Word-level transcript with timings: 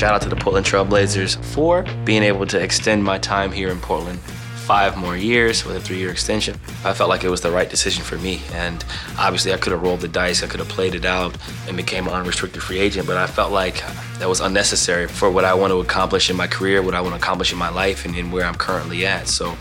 shout 0.00 0.14
out 0.14 0.22
to 0.22 0.30
the 0.30 0.36
Portland 0.36 0.64
Trailblazers 0.64 1.36
for 1.52 1.84
being 2.06 2.22
able 2.22 2.46
to 2.46 2.58
extend 2.58 3.04
my 3.04 3.18
time 3.18 3.52
here 3.52 3.68
in 3.68 3.78
Portland 3.80 4.18
five 4.64 4.96
more 4.96 5.14
years 5.14 5.66
with 5.66 5.76
a 5.76 5.80
three 5.80 5.98
year 5.98 6.10
extension. 6.10 6.58
I 6.86 6.94
felt 6.94 7.10
like 7.10 7.22
it 7.22 7.28
was 7.28 7.42
the 7.42 7.50
right 7.50 7.68
decision 7.68 8.02
for 8.02 8.16
me. 8.16 8.40
And 8.54 8.82
obviously, 9.18 9.52
I 9.52 9.58
could 9.58 9.72
have 9.72 9.82
rolled 9.82 10.00
the 10.00 10.08
dice, 10.08 10.42
I 10.42 10.46
could 10.46 10.58
have 10.58 10.70
played 10.70 10.94
it 10.94 11.04
out 11.04 11.36
and 11.68 11.76
became 11.76 12.06
an 12.06 12.14
unrestricted 12.14 12.62
free 12.62 12.78
agent, 12.78 13.06
but 13.06 13.18
I 13.18 13.26
felt 13.26 13.52
like 13.52 13.84
that 14.20 14.26
was 14.26 14.40
unnecessary 14.40 15.06
for 15.06 15.30
what 15.30 15.44
I 15.44 15.52
want 15.52 15.70
to 15.70 15.80
accomplish 15.80 16.30
in 16.30 16.36
my 16.36 16.46
career, 16.46 16.80
what 16.80 16.94
I 16.94 17.02
want 17.02 17.14
to 17.14 17.20
accomplish 17.20 17.52
in 17.52 17.58
my 17.58 17.68
life, 17.68 18.06
and, 18.06 18.16
and 18.16 18.32
where 18.32 18.46
I'm 18.46 18.54
currently 18.54 19.04
at. 19.04 19.28
So 19.28 19.54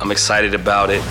I'm 0.00 0.10
excited 0.10 0.52
about 0.52 0.90
it. 0.90 1.04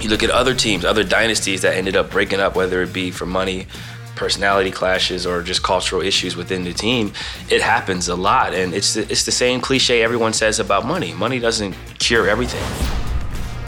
You 0.00 0.10
look 0.10 0.24
at 0.24 0.30
other 0.30 0.56
teams, 0.56 0.84
other 0.84 1.04
dynasties 1.04 1.62
that 1.62 1.76
ended 1.76 1.94
up 1.94 2.10
breaking 2.10 2.40
up, 2.40 2.56
whether 2.56 2.82
it 2.82 2.92
be 2.92 3.12
for 3.12 3.26
money, 3.26 3.68
personality 4.16 4.70
clashes 4.70 5.26
or 5.26 5.42
just 5.42 5.62
cultural 5.62 6.02
issues 6.02 6.34
within 6.34 6.64
the 6.64 6.72
team, 6.72 7.12
it 7.48 7.62
happens 7.62 8.08
a 8.08 8.16
lot. 8.16 8.54
And 8.54 8.74
it's 8.74 8.94
the, 8.94 9.02
it's 9.02 9.24
the 9.24 9.32
same 9.32 9.60
cliche 9.60 10.02
everyone 10.02 10.32
says 10.32 10.58
about 10.58 10.84
money. 10.84 11.12
Money 11.12 11.38
doesn't 11.38 11.76
cure 11.98 12.28
everything. 12.28 12.64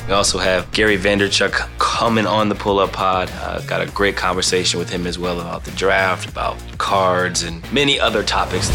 We 0.09 0.15
also 0.15 0.39
have 0.39 0.73
Gary 0.73 0.97
Vaynerchuk 0.97 1.53
coming 1.79 2.27
on 2.27 2.49
the 2.49 2.55
Pull 2.55 2.79
Up 2.79 2.93
Pod. 2.93 3.31
Uh, 3.35 3.61
got 3.61 3.83
a 3.83 3.87
great 3.93 4.17
conversation 4.17 4.79
with 4.81 4.89
him 4.89 5.07
as 5.07 5.19
well 5.19 5.39
about 5.39 5.65
the 5.65 5.71
draft, 5.73 6.31
about 6.31 6.57
cards, 6.79 7.43
and 7.43 7.71
many 7.73 8.01
other 8.01 8.23
topics. 8.23 8.71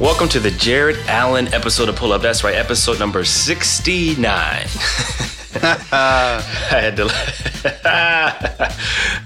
Welcome 0.00 0.28
to 0.30 0.40
the 0.40 0.50
Jared 0.50 0.96
Allen 1.06 1.52
episode 1.54 1.88
of 1.88 1.94
Pull 1.94 2.12
Up. 2.12 2.22
That's 2.22 2.42
right, 2.42 2.56
episode 2.56 2.98
number 2.98 3.22
69. 3.22 4.66
I 5.62 6.42
had 6.70 6.96
to, 6.96 7.04
I 7.84 8.72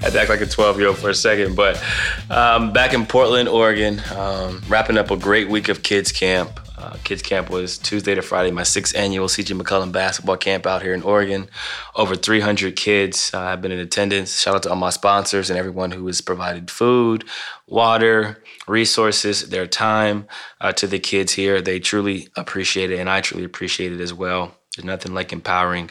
had 0.00 0.12
to 0.12 0.20
act 0.20 0.30
like 0.30 0.40
a 0.40 0.46
12 0.46 0.78
year 0.78 0.88
old 0.88 0.98
for 0.98 1.10
a 1.10 1.14
second, 1.14 1.54
but 1.54 1.82
um, 2.30 2.72
back 2.72 2.94
in 2.94 3.04
Portland, 3.04 3.48
Oregon, 3.48 4.00
um, 4.16 4.62
wrapping 4.68 4.96
up 4.96 5.10
a 5.10 5.16
great 5.16 5.48
week 5.50 5.68
of 5.68 5.82
kids 5.82 6.12
camp. 6.12 6.60
Uh, 6.84 6.96
kids 7.02 7.22
camp 7.22 7.48
was 7.48 7.78
Tuesday 7.78 8.14
to 8.14 8.20
Friday, 8.20 8.50
my 8.50 8.62
sixth 8.62 8.94
annual 8.94 9.26
CJ 9.26 9.58
McCollum 9.58 9.90
basketball 9.90 10.36
camp 10.36 10.66
out 10.66 10.82
here 10.82 10.92
in 10.92 11.02
Oregon. 11.02 11.48
Over 11.94 12.14
300 12.14 12.76
kids 12.76 13.30
uh, 13.32 13.40
have 13.40 13.62
been 13.62 13.72
in 13.72 13.78
attendance. 13.78 14.38
Shout 14.38 14.56
out 14.56 14.62
to 14.64 14.70
all 14.70 14.76
my 14.76 14.90
sponsors 14.90 15.48
and 15.48 15.58
everyone 15.58 15.92
who 15.92 16.06
has 16.08 16.20
provided 16.20 16.70
food, 16.70 17.24
water, 17.66 18.42
resources, 18.68 19.48
their 19.48 19.66
time 19.66 20.26
uh, 20.60 20.72
to 20.72 20.86
the 20.86 20.98
kids 20.98 21.32
here. 21.32 21.62
They 21.62 21.80
truly 21.80 22.28
appreciate 22.36 22.90
it, 22.90 22.98
and 22.98 23.08
I 23.08 23.22
truly 23.22 23.44
appreciate 23.44 23.92
it 23.92 24.00
as 24.00 24.12
well. 24.12 24.54
There's 24.76 24.84
nothing 24.84 25.14
like 25.14 25.32
empowering 25.32 25.90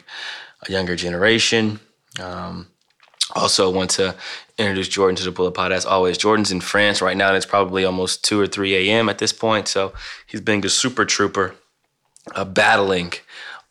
a 0.68 0.70
younger 0.70 0.94
generation. 0.94 1.80
Um, 2.20 2.68
also, 3.32 3.70
want 3.70 3.90
to 3.90 4.14
introduce 4.58 4.88
Jordan 4.88 5.16
to 5.16 5.24
the 5.24 5.32
Pull 5.32 5.46
Up 5.46 5.54
Pod 5.54 5.72
as 5.72 5.86
always. 5.86 6.18
Jordan's 6.18 6.52
in 6.52 6.60
France 6.60 7.00
right 7.00 7.16
now, 7.16 7.28
and 7.28 7.36
it's 7.36 7.46
probably 7.46 7.84
almost 7.84 8.24
2 8.24 8.38
or 8.38 8.46
3 8.46 8.90
a.m. 8.90 9.08
at 9.08 9.18
this 9.18 9.32
point. 9.32 9.66
So 9.66 9.92
he's 10.26 10.40
being 10.40 10.64
a 10.64 10.68
super 10.68 11.04
trooper, 11.04 11.54
uh, 12.34 12.44
battling 12.44 13.14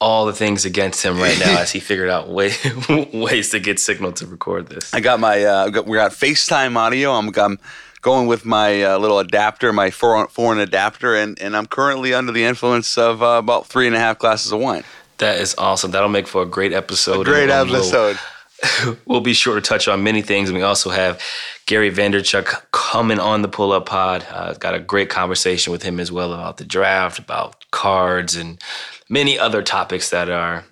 all 0.02 0.26
the 0.26 0.34
things 0.34 0.66
against 0.66 1.04
him 1.06 1.18
right 1.20 1.40
now 1.40 1.60
as 1.60 1.72
he 1.72 1.80
figured 1.80 2.10
out 2.10 2.30
way, 2.30 2.52
ways 3.14 3.52
to 3.52 3.60
get 3.60 3.80
signal 3.80 4.12
to 4.14 4.26
record 4.26 4.68
this. 4.68 4.94
I 4.94 5.00
got 5.00 5.20
my, 5.20 5.44
uh, 5.44 5.66
we 5.86 5.98
got 5.98 6.12
FaceTime 6.12 6.76
audio. 6.76 7.12
I'm, 7.12 7.32
I'm 7.38 7.60
going 8.02 8.28
with 8.28 8.44
my 8.44 8.84
uh, 8.84 8.98
little 8.98 9.20
adapter, 9.20 9.72
my 9.72 9.92
foreign 9.92 10.60
adapter, 10.60 11.16
and, 11.16 11.40
and 11.40 11.56
I'm 11.56 11.68
currently 11.68 12.14
under 12.14 12.32
the 12.32 12.44
influence 12.44 12.98
of 12.98 13.22
uh, 13.22 13.38
about 13.38 13.68
three 13.68 13.88
and 13.88 13.96
a 13.96 14.00
half 14.00 14.20
glasses 14.20 14.52
of 14.52 14.60
wine. 14.60 14.84
That 15.20 15.40
is 15.40 15.56
awesome. 15.58 15.92
That'll 15.92 16.10
make 16.10 16.28
for 16.28 16.42
a 16.42 16.46
great 16.46 16.74
episode. 16.74 17.22
A 17.22 17.24
great 17.24 17.50
episode. 17.50 18.18
We'll, 19.06 19.22
be 19.22 19.34
sure 19.34 19.56
to 19.56 19.62
touch 19.62 19.88
on 19.88 20.04
many 20.04 20.22
things. 20.22 20.52
We 20.52 20.62
also 20.62 20.90
have 20.90 21.22
Gary 21.66 21.92
Vaynerchuk 21.92 22.72
coming 22.72 23.20
on 23.20 23.42
the 23.42 23.48
Pull 23.48 23.72
Up 23.72 23.86
Pod. 23.86 24.26
Uh, 24.30 24.54
got 24.54 24.76
a 24.76 24.80
great 24.80 25.10
conversation 25.10 25.72
with 25.72 25.84
him 25.84 26.00
as 26.00 26.12
well 26.12 26.34
about 26.34 26.58
the 26.58 26.66
draft, 26.66 27.20
about 27.20 27.70
cards, 27.72 28.36
and 28.36 28.62
many 29.10 29.38
other 29.38 29.62
topics 29.62 30.10
that 30.10 30.30
are 30.30 30.66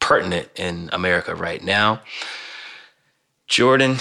pertinent 0.00 0.48
in 0.56 0.90
America 0.92 1.34
right 1.34 1.62
now. 1.62 2.00
Jordan, 3.46 3.96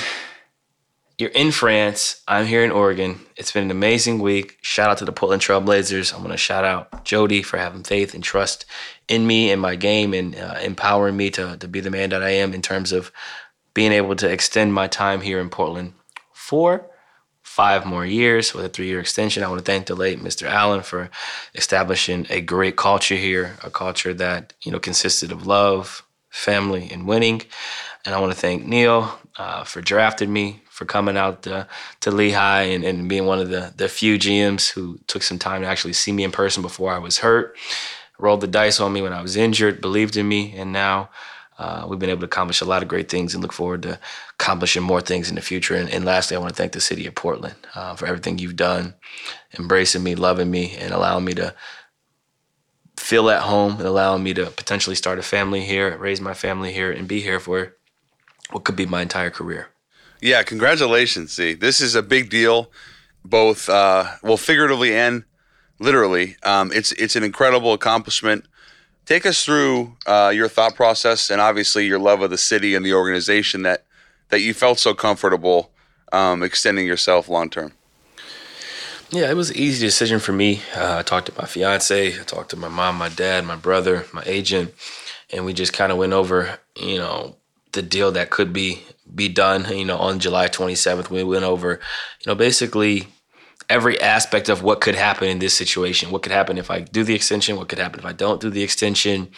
you're 1.18 1.30
in 1.32 1.52
France. 1.52 2.22
I'm 2.28 2.46
here 2.46 2.64
in 2.64 2.72
Oregon. 2.72 3.20
It's 3.36 3.52
been 3.52 3.64
an 3.64 3.72
amazing 3.72 4.20
week. 4.20 4.58
Shout 4.62 4.90
out 4.90 5.00
to 5.00 5.06
the 5.06 5.12
Portland 5.12 5.42
Trailblazers. 5.42 6.14
I'm 6.14 6.20
going 6.20 6.32
to 6.32 6.38
shout 6.38 6.64
out 6.64 7.04
Jody 7.04 7.42
for 7.42 7.58
having 7.58 7.84
faith 7.84 8.14
and 8.14 8.24
trust 8.24 8.66
in 9.08 9.26
me 9.26 9.52
and 9.52 9.60
my 9.60 9.76
game 9.76 10.14
and 10.14 10.36
uh, 10.36 10.60
empowering 10.62 11.18
me 11.18 11.32
to, 11.32 11.58
to 11.58 11.68
be 11.68 11.80
the 11.80 11.90
man 11.90 12.12
that 12.12 12.22
I 12.22 12.30
am 12.30 12.54
in 12.54 12.62
terms 12.62 12.92
of 12.92 13.12
being 13.74 13.92
able 13.92 14.16
to 14.16 14.30
extend 14.30 14.74
my 14.74 14.88
time 14.88 15.22
here 15.22 15.40
in 15.40 15.50
Portland 15.50 15.94
for 16.34 16.88
five 17.42 17.86
more 17.86 18.06
years 18.06 18.54
with 18.54 18.66
a 18.66 18.70
three 18.70 18.88
year 18.88 19.00
extension. 19.00 19.44
I 19.44 19.48
want 19.48 19.60
to 19.60 19.66
thank 19.66 19.88
the 19.88 19.96
late 19.96 20.20
Mr. 20.20 20.48
Allen 20.48 20.84
for 20.84 21.10
establishing 21.56 22.28
a 22.30 22.42
great 22.42 22.76
culture 22.76 23.16
here, 23.16 23.58
a 23.64 23.72
culture 23.72 24.14
that, 24.14 24.54
you 24.62 24.72
know, 24.72 24.80
consisted 24.80 25.32
of 25.32 25.48
love, 25.48 26.06
family, 26.30 26.90
and 26.92 27.08
winning. 27.08 27.42
And 28.06 28.14
I 28.14 28.20
want 28.20 28.32
to 28.34 28.40
thank 28.40 28.66
Neil 28.66 29.20
uh, 29.38 29.64
for 29.64 29.82
drafting 29.82 30.32
me, 30.32 30.62
for 30.78 30.86
coming 30.86 31.18
out 31.18 31.42
to, 31.42 31.68
to 32.02 32.12
Lehigh 32.12 32.62
and, 32.62 32.84
and 32.84 33.10
being 33.10 33.26
one 33.26 33.40
of 33.40 33.50
the, 33.50 33.74
the 33.76 33.90
few 33.90 34.20
GMs 34.20 34.70
who 34.70 35.00
took 35.08 35.24
some 35.24 35.40
time 35.40 35.64
to 35.64 35.68
actually 35.68 35.94
see 35.94 36.12
me 36.12 36.24
in 36.24 36.32
person 36.32 36.62
before 36.62 36.94
I 36.94 37.00
was 37.00 37.18
hurt, 37.18 37.58
rolled 38.20 38.42
the 38.42 38.48
dice 38.48 38.80
on 38.80 38.94
me 38.94 39.02
when 39.02 39.12
I 39.12 39.24
was 39.24 39.36
injured, 39.36 39.82
believed 39.82 40.18
in 40.18 40.28
me, 40.28 40.54
and 40.56 40.72
now 40.72 41.10
uh, 41.58 41.88
we've 41.90 41.98
been 41.98 42.12
able 42.12 42.20
to 42.20 42.28
accomplish 42.28 42.62
a 42.62 42.66
lot 42.66 42.84
of 42.84 42.88
great 42.88 43.10
things 43.10 43.34
and 43.34 43.42
look 43.42 43.54
forward 43.54 43.82
to 43.84 43.98
accomplishing 44.36 44.84
more 44.84 45.02
things 45.02 45.30
in 45.30 45.36
the 45.36 45.42
future. 45.42 45.74
And, 45.74 45.90
and 45.90 46.06
lastly, 46.06 46.38
I 46.38 46.40
want 46.40 46.52
to 46.52 46.56
thank 46.56 46.74
the 46.74 46.80
city 46.80 47.08
of 47.08 47.16
Portland 47.16 47.56
uh, 47.74 47.96
for 47.96 48.06
everything 48.06 48.38
you've 48.38 48.56
done, 48.56 48.94
embracing 49.58 50.04
me, 50.04 50.14
loving 50.14 50.52
me, 50.52 50.76
and 50.76 50.94
allowing 50.94 51.26
me 51.26 51.34
to 51.34 51.56
feel 52.98 53.32
at 53.32 53.42
home 53.42 53.78
and 53.78 53.88
allowing 53.88 54.22
me 54.22 54.36
to 54.36 54.46
potentially 54.52 54.96
start 54.96 55.18
a 55.18 55.24
family 55.24 55.66
here, 55.66 55.98
raise 55.98 56.22
my 56.22 56.36
family 56.36 56.72
here, 56.72 56.92
and 56.92 57.08
be 57.08 57.22
here 57.22 57.40
for 57.40 57.74
what 58.52 58.64
could 58.64 58.76
be 58.76 58.86
my 58.86 59.02
entire 59.02 59.32
career. 59.32 59.70
Yeah, 60.22 60.44
congratulations. 60.44 61.32
See, 61.34 61.54
this 61.54 61.80
is 61.80 61.96
a 61.96 62.02
big 62.02 62.30
deal, 62.30 62.72
both 63.24 63.70
uh, 63.70 64.06
well, 64.24 64.38
figuratively 64.38 64.96
and 64.96 65.24
literally. 65.80 66.38
Um, 66.44 66.72
it's 66.74 66.92
it's 66.94 67.16
an 67.16 67.24
incredible 67.24 67.74
accomplishment. 67.74 68.46
Take 69.06 69.26
us 69.26 69.46
through 69.46 69.96
uh, 70.06 70.32
your 70.36 70.50
thought 70.50 70.76
process 70.76 71.30
and 71.30 71.40
obviously 71.40 71.86
your 71.86 72.00
love 72.00 72.22
of 72.22 72.30
the 72.30 72.38
city 72.38 72.76
and 72.76 72.86
the 72.86 72.94
organization 72.94 73.62
that 73.62 73.86
that 74.30 74.42
you 74.42 74.54
felt 74.54 74.80
so 74.80 74.94
comfortable 74.94 75.72
um, 76.12 76.44
extending 76.44 76.86
yourself 76.86 77.30
long 77.30 77.50
term. 77.50 77.74
Yeah, 79.10 79.30
it 79.30 79.36
was 79.36 79.52
an 79.52 79.58
easy 79.58 79.86
decision 79.86 80.20
for 80.20 80.34
me. 80.34 80.62
Uh, 80.76 80.98
I 80.98 81.02
talked 81.02 81.28
to 81.28 81.34
my 81.38 81.46
fiance, 81.46 82.20
I 82.20 82.24
talked 82.24 82.50
to 82.50 82.58
my 82.58 82.68
mom, 82.68 82.98
my 82.98 83.08
dad, 83.08 83.46
my 83.46 83.56
brother, 83.56 84.06
my 84.12 84.24
agent, 84.26 84.74
and 85.32 85.46
we 85.46 85.54
just 85.54 85.72
kind 85.72 85.94
of 85.94 85.98
went 85.98 86.12
over, 86.12 86.60
you 86.76 86.98
know, 86.98 87.37
the 87.78 87.84
deal 87.84 88.12
that 88.12 88.32
could 88.32 88.52
be 88.52 88.84
be 89.14 89.30
done. 89.30 89.66
You 89.74 89.86
know, 89.86 89.98
on 89.98 90.20
July 90.20 90.48
27th, 90.48 91.10
we 91.10 91.24
went 91.24 91.46
over, 91.46 91.80
you 92.20 92.30
know, 92.30 92.36
basically 92.36 93.08
every 93.70 94.00
aspect 94.02 94.50
of 94.50 94.64
what 94.64 94.82
could 94.82 94.96
happen 94.96 95.28
in 95.28 95.40
this 95.40 95.54
situation. 95.54 96.10
What 96.10 96.24
could 96.24 96.32
happen 96.32 96.58
if 96.58 96.72
I 96.72 96.82
do 96.82 97.04
the 97.04 97.14
extension? 97.14 97.56
What 97.58 97.68
could 97.70 97.80
happen 97.80 98.00
if 98.00 98.06
I 98.06 98.14
don't 98.14 98.42
do 98.42 98.50
the 98.50 98.64
extension? 98.64 99.30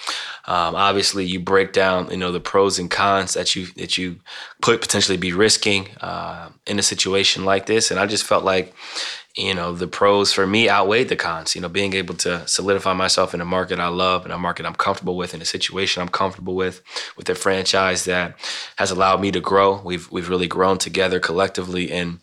Um, 0.45 0.75
obviously, 0.75 1.25
you 1.25 1.39
break 1.39 1.73
down, 1.73 2.09
you 2.11 2.17
know, 2.17 2.31
the 2.31 2.39
pros 2.39 2.79
and 2.79 2.89
cons 2.89 3.33
that 3.33 3.55
you 3.55 3.67
that 3.75 3.97
you 3.97 4.19
could 4.61 4.81
potentially 4.81 5.17
be 5.17 5.33
risking 5.33 5.89
uh, 6.01 6.49
in 6.65 6.79
a 6.79 6.83
situation 6.83 7.43
like 7.43 7.65
this. 7.65 7.91
And 7.91 7.99
I 7.99 8.05
just 8.05 8.23
felt 8.23 8.45
like, 8.45 8.73
you 9.39 9.55
know, 9.55 9.73
the 9.73 9.87
pros 9.87 10.33
for 10.33 10.45
me 10.45 10.69
outweighed 10.69 11.09
the 11.09 11.15
cons. 11.15 11.55
You 11.55 11.61
know, 11.61 11.69
being 11.69 11.93
able 11.93 12.15
to 12.15 12.47
solidify 12.47 12.93
myself 12.93 13.33
in 13.33 13.41
a 13.41 13.45
market 13.45 13.79
I 13.79 13.87
love 13.87 14.23
and 14.25 14.33
a 14.33 14.37
market 14.37 14.65
I'm 14.65 14.75
comfortable 14.75 15.15
with, 15.15 15.33
in 15.33 15.41
a 15.41 15.45
situation 15.45 16.01
I'm 16.01 16.09
comfortable 16.09 16.55
with, 16.55 16.81
with 17.17 17.29
a 17.29 17.35
franchise 17.35 18.05
that 18.05 18.37
has 18.77 18.91
allowed 18.91 19.21
me 19.21 19.31
to 19.31 19.39
grow. 19.39 19.81
We've 19.81 20.11
we've 20.11 20.29
really 20.29 20.47
grown 20.47 20.77
together 20.77 21.19
collectively, 21.19 21.91
and 21.91 22.19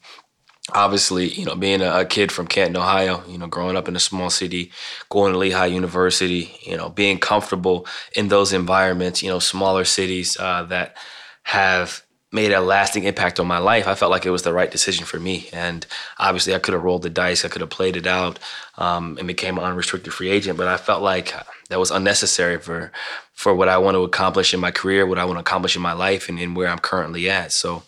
obviously, 0.74 1.28
you 1.28 1.44
know, 1.44 1.54
being 1.54 1.80
a, 1.80 2.04
kid 2.04 2.32
from 2.32 2.46
Canton, 2.46 2.76
Ohio, 2.76 3.22
you 3.28 3.38
know, 3.38 3.46
growing 3.46 3.76
up 3.76 3.88
in 3.88 3.96
a 3.96 4.00
small 4.00 4.30
city, 4.30 4.72
going 5.08 5.32
to 5.32 5.38
Lehigh 5.38 5.66
University, 5.66 6.54
you 6.62 6.76
know, 6.76 6.88
being 6.88 7.18
comfortable 7.18 7.86
in 8.14 8.28
those 8.28 8.52
environments, 8.52 9.22
you 9.22 9.28
know, 9.28 9.38
smaller 9.38 9.84
cities 9.84 10.36
uh, 10.38 10.64
that 10.64 10.96
have 11.44 12.02
made 12.32 12.52
a 12.52 12.60
lasting 12.60 13.04
impact 13.04 13.38
on 13.38 13.46
my 13.46 13.58
life, 13.58 13.86
I 13.86 13.94
felt 13.94 14.10
like 14.10 14.26
it 14.26 14.30
was 14.30 14.42
the 14.42 14.52
right 14.52 14.70
decision 14.70 15.04
for 15.04 15.18
me. 15.18 15.48
And 15.52 15.86
obviously, 16.18 16.54
I 16.54 16.58
could 16.58 16.74
have 16.74 16.82
rolled 16.82 17.02
the 17.02 17.10
dice, 17.10 17.44
I 17.44 17.48
could 17.48 17.60
have 17.60 17.70
played 17.70 17.96
it 17.96 18.06
out, 18.06 18.38
um, 18.78 19.16
and 19.18 19.28
became 19.28 19.58
an 19.58 19.64
unrestricted 19.64 20.12
free 20.12 20.30
agent. 20.30 20.58
But 20.58 20.68
I 20.68 20.76
felt 20.76 21.02
like 21.02 21.32
that 21.68 21.78
was 21.78 21.90
unnecessary 21.90 22.58
for 22.58 22.92
for 23.32 23.54
what 23.54 23.68
I 23.68 23.78
want 23.78 23.96
to 23.96 24.02
accomplish 24.02 24.54
in 24.54 24.60
my 24.60 24.70
career, 24.70 25.06
what 25.06 25.18
I 25.18 25.24
want 25.24 25.36
to 25.36 25.40
accomplish 25.40 25.76
in 25.76 25.82
my 25.82 25.92
life, 25.92 26.28
and, 26.28 26.38
and 26.38 26.56
where 26.56 26.68
I'm 26.68 26.78
currently 26.78 27.30
at. 27.30 27.52
So. 27.52 27.82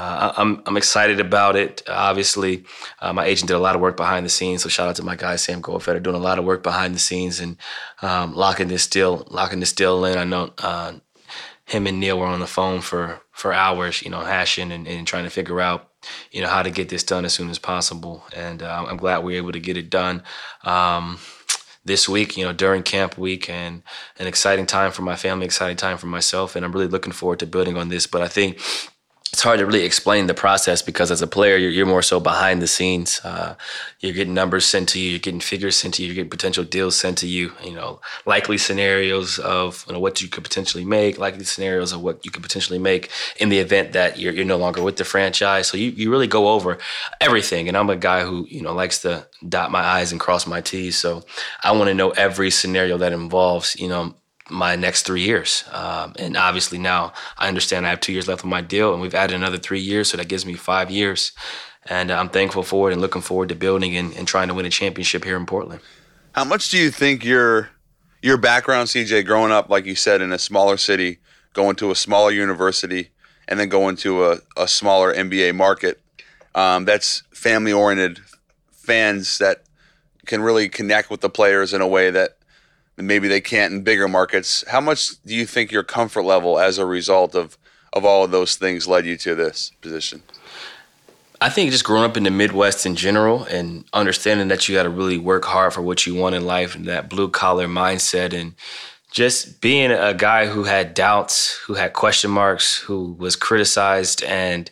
Uh, 0.00 0.32
I'm 0.36 0.62
I'm 0.64 0.76
excited 0.76 1.18
about 1.18 1.56
it. 1.56 1.82
Obviously, 1.88 2.64
uh, 3.00 3.12
my 3.12 3.24
agent 3.24 3.48
did 3.48 3.54
a 3.54 3.58
lot 3.58 3.74
of 3.74 3.80
work 3.80 3.96
behind 3.96 4.24
the 4.24 4.30
scenes. 4.30 4.62
So 4.62 4.68
shout 4.68 4.88
out 4.88 4.94
to 4.94 5.02
my 5.02 5.16
guy 5.16 5.34
Sam 5.34 5.60
Goldfeder 5.60 6.00
doing 6.00 6.14
a 6.14 6.20
lot 6.20 6.38
of 6.38 6.44
work 6.44 6.62
behind 6.62 6.94
the 6.94 7.00
scenes 7.00 7.40
and 7.40 7.56
um, 8.00 8.32
locking 8.32 8.68
this 8.68 8.86
deal 8.86 9.26
locking 9.28 9.58
this 9.58 9.72
deal 9.72 10.04
in. 10.04 10.16
I 10.16 10.22
know 10.22 10.52
uh, 10.58 10.92
him 11.64 11.88
and 11.88 11.98
Neil 11.98 12.18
were 12.18 12.26
on 12.26 12.38
the 12.38 12.46
phone 12.46 12.80
for 12.80 13.20
for 13.38 13.52
hours, 13.52 14.02
you 14.02 14.10
know, 14.10 14.22
hashing 14.22 14.72
and, 14.72 14.88
and 14.88 15.06
trying 15.06 15.22
to 15.22 15.30
figure 15.30 15.60
out, 15.60 15.92
you 16.32 16.42
know, 16.42 16.48
how 16.48 16.60
to 16.60 16.72
get 16.72 16.88
this 16.88 17.04
done 17.04 17.24
as 17.24 17.32
soon 17.32 17.50
as 17.50 17.58
possible. 17.60 18.24
And 18.34 18.64
uh, 18.64 18.84
I'm 18.88 18.96
glad 18.96 19.22
we 19.22 19.34
are 19.34 19.36
able 19.36 19.52
to 19.52 19.60
get 19.60 19.76
it 19.76 19.90
done. 19.90 20.24
Um, 20.64 21.20
this 21.84 22.08
week, 22.08 22.36
you 22.36 22.44
know, 22.44 22.52
during 22.52 22.82
camp 22.82 23.16
week, 23.16 23.48
and 23.48 23.84
an 24.18 24.26
exciting 24.26 24.66
time 24.66 24.90
for 24.90 25.02
my 25.02 25.14
family, 25.14 25.46
exciting 25.46 25.76
time 25.76 25.98
for 25.98 26.08
myself, 26.08 26.56
and 26.56 26.64
I'm 26.64 26.72
really 26.72 26.88
looking 26.88 27.12
forward 27.12 27.38
to 27.38 27.46
building 27.46 27.78
on 27.78 27.88
this. 27.90 28.08
But 28.08 28.22
I 28.22 28.28
think 28.28 28.60
it's 29.32 29.42
hard 29.42 29.58
to 29.58 29.66
really 29.66 29.84
explain 29.84 30.26
the 30.26 30.34
process 30.34 30.80
because 30.80 31.10
as 31.10 31.20
a 31.20 31.26
player, 31.26 31.56
you're, 31.56 31.70
you're 31.70 31.86
more 31.86 32.02
so 32.02 32.18
behind 32.18 32.62
the 32.62 32.66
scenes. 32.66 33.20
Uh, 33.22 33.56
you're 34.00 34.14
getting 34.14 34.32
numbers 34.32 34.64
sent 34.64 34.88
to 34.90 34.98
you, 34.98 35.10
you're 35.10 35.18
getting 35.18 35.40
figures 35.40 35.76
sent 35.76 35.94
to 35.94 36.02
you, 36.02 36.08
you're 36.08 36.14
getting 36.14 36.30
potential 36.30 36.64
deals 36.64 36.96
sent 36.96 37.18
to 37.18 37.26
you. 37.26 37.52
You 37.62 37.74
know, 37.74 38.00
likely 38.24 38.56
scenarios 38.56 39.38
of 39.38 39.84
you 39.86 39.92
know 39.92 40.00
what 40.00 40.22
you 40.22 40.28
could 40.28 40.44
potentially 40.44 40.84
make, 40.84 41.18
likely 41.18 41.44
scenarios 41.44 41.92
of 41.92 42.00
what 42.00 42.24
you 42.24 42.30
could 42.30 42.42
potentially 42.42 42.78
make 42.78 43.10
in 43.36 43.50
the 43.50 43.58
event 43.58 43.92
that 43.92 44.18
you're, 44.18 44.32
you're 44.32 44.44
no 44.44 44.56
longer 44.56 44.82
with 44.82 44.96
the 44.96 45.04
franchise. 45.04 45.68
So 45.68 45.76
you, 45.76 45.90
you 45.90 46.10
really 46.10 46.26
go 46.26 46.48
over 46.48 46.78
everything. 47.20 47.68
And 47.68 47.76
I'm 47.76 47.90
a 47.90 47.96
guy 47.96 48.24
who 48.24 48.46
you 48.48 48.62
know 48.62 48.72
likes 48.72 49.02
to 49.02 49.26
dot 49.46 49.70
my 49.70 49.84
i's 49.84 50.10
and 50.10 50.20
cross 50.20 50.46
my 50.46 50.62
t's. 50.62 50.96
So 50.96 51.22
I 51.62 51.72
want 51.72 51.88
to 51.88 51.94
know 51.94 52.10
every 52.10 52.50
scenario 52.50 52.96
that 52.98 53.12
involves 53.12 53.76
you 53.78 53.88
know 53.88 54.14
my 54.50 54.76
next 54.76 55.02
three 55.02 55.22
years. 55.22 55.64
Um, 55.72 56.14
and 56.18 56.36
obviously 56.36 56.78
now 56.78 57.12
I 57.36 57.48
understand 57.48 57.86
I 57.86 57.90
have 57.90 58.00
two 58.00 58.12
years 58.12 58.28
left 58.28 58.44
on 58.44 58.50
my 58.50 58.60
deal, 58.60 58.92
and 58.92 59.02
we've 59.02 59.14
added 59.14 59.36
another 59.36 59.58
three 59.58 59.80
years, 59.80 60.10
so 60.10 60.16
that 60.16 60.28
gives 60.28 60.46
me 60.46 60.54
five 60.54 60.90
years. 60.90 61.32
And 61.86 62.10
I'm 62.10 62.28
thankful 62.28 62.62
for 62.62 62.90
it 62.90 62.92
and 62.92 63.00
looking 63.00 63.22
forward 63.22 63.48
to 63.48 63.54
building 63.54 63.96
and, 63.96 64.14
and 64.14 64.28
trying 64.28 64.48
to 64.48 64.54
win 64.54 64.66
a 64.66 64.70
championship 64.70 65.24
here 65.24 65.36
in 65.36 65.46
Portland. 65.46 65.80
How 66.32 66.44
much 66.44 66.70
do 66.70 66.78
you 66.78 66.90
think 66.90 67.24
your 67.24 67.70
your 68.20 68.36
background, 68.36 68.88
CJ, 68.88 69.24
growing 69.24 69.52
up, 69.52 69.70
like 69.70 69.86
you 69.86 69.94
said, 69.94 70.20
in 70.20 70.32
a 70.32 70.38
smaller 70.38 70.76
city, 70.76 71.18
going 71.52 71.76
to 71.76 71.90
a 71.90 71.94
smaller 71.94 72.30
university, 72.30 73.10
and 73.46 73.58
then 73.58 73.68
going 73.68 73.96
to 73.96 74.24
a, 74.24 74.38
a 74.56 74.66
smaller 74.66 75.14
NBA 75.14 75.54
market, 75.54 76.00
um, 76.54 76.84
that's 76.84 77.22
family 77.32 77.72
oriented 77.72 78.20
fans 78.72 79.38
that 79.38 79.62
can 80.26 80.42
really 80.42 80.68
connect 80.68 81.10
with 81.10 81.20
the 81.20 81.30
players 81.30 81.72
in 81.72 81.80
a 81.80 81.86
way 81.86 82.10
that 82.10 82.37
maybe 82.98 83.28
they 83.28 83.40
can't 83.40 83.72
in 83.72 83.82
bigger 83.82 84.08
markets. 84.08 84.64
How 84.68 84.80
much 84.80 85.22
do 85.24 85.34
you 85.34 85.46
think 85.46 85.72
your 85.72 85.82
comfort 85.82 86.22
level 86.22 86.58
as 86.58 86.78
a 86.78 86.86
result 86.86 87.34
of 87.34 87.56
of 87.92 88.04
all 88.04 88.24
of 88.24 88.30
those 88.30 88.56
things 88.56 88.86
led 88.86 89.06
you 89.06 89.16
to 89.16 89.34
this 89.34 89.72
position? 89.80 90.22
I 91.40 91.48
think 91.48 91.70
just 91.70 91.84
growing 91.84 92.04
up 92.04 92.16
in 92.16 92.24
the 92.24 92.30
Midwest 92.30 92.84
in 92.84 92.96
general 92.96 93.44
and 93.44 93.84
understanding 93.92 94.48
that 94.48 94.68
you 94.68 94.74
got 94.74 94.82
to 94.82 94.90
really 94.90 95.18
work 95.18 95.44
hard 95.44 95.72
for 95.72 95.82
what 95.82 96.04
you 96.04 96.14
want 96.14 96.34
in 96.34 96.44
life 96.44 96.74
and 96.74 96.86
that 96.86 97.08
blue 97.08 97.28
collar 97.28 97.68
mindset 97.68 98.32
and 98.32 98.54
just 99.12 99.60
being 99.60 99.90
a 99.90 100.12
guy 100.14 100.46
who 100.46 100.64
had 100.64 100.94
doubts, 100.94 101.56
who 101.66 101.74
had 101.74 101.92
question 101.92 102.30
marks, 102.30 102.76
who 102.76 103.12
was 103.14 103.36
criticized 103.36 104.22
and 104.24 104.70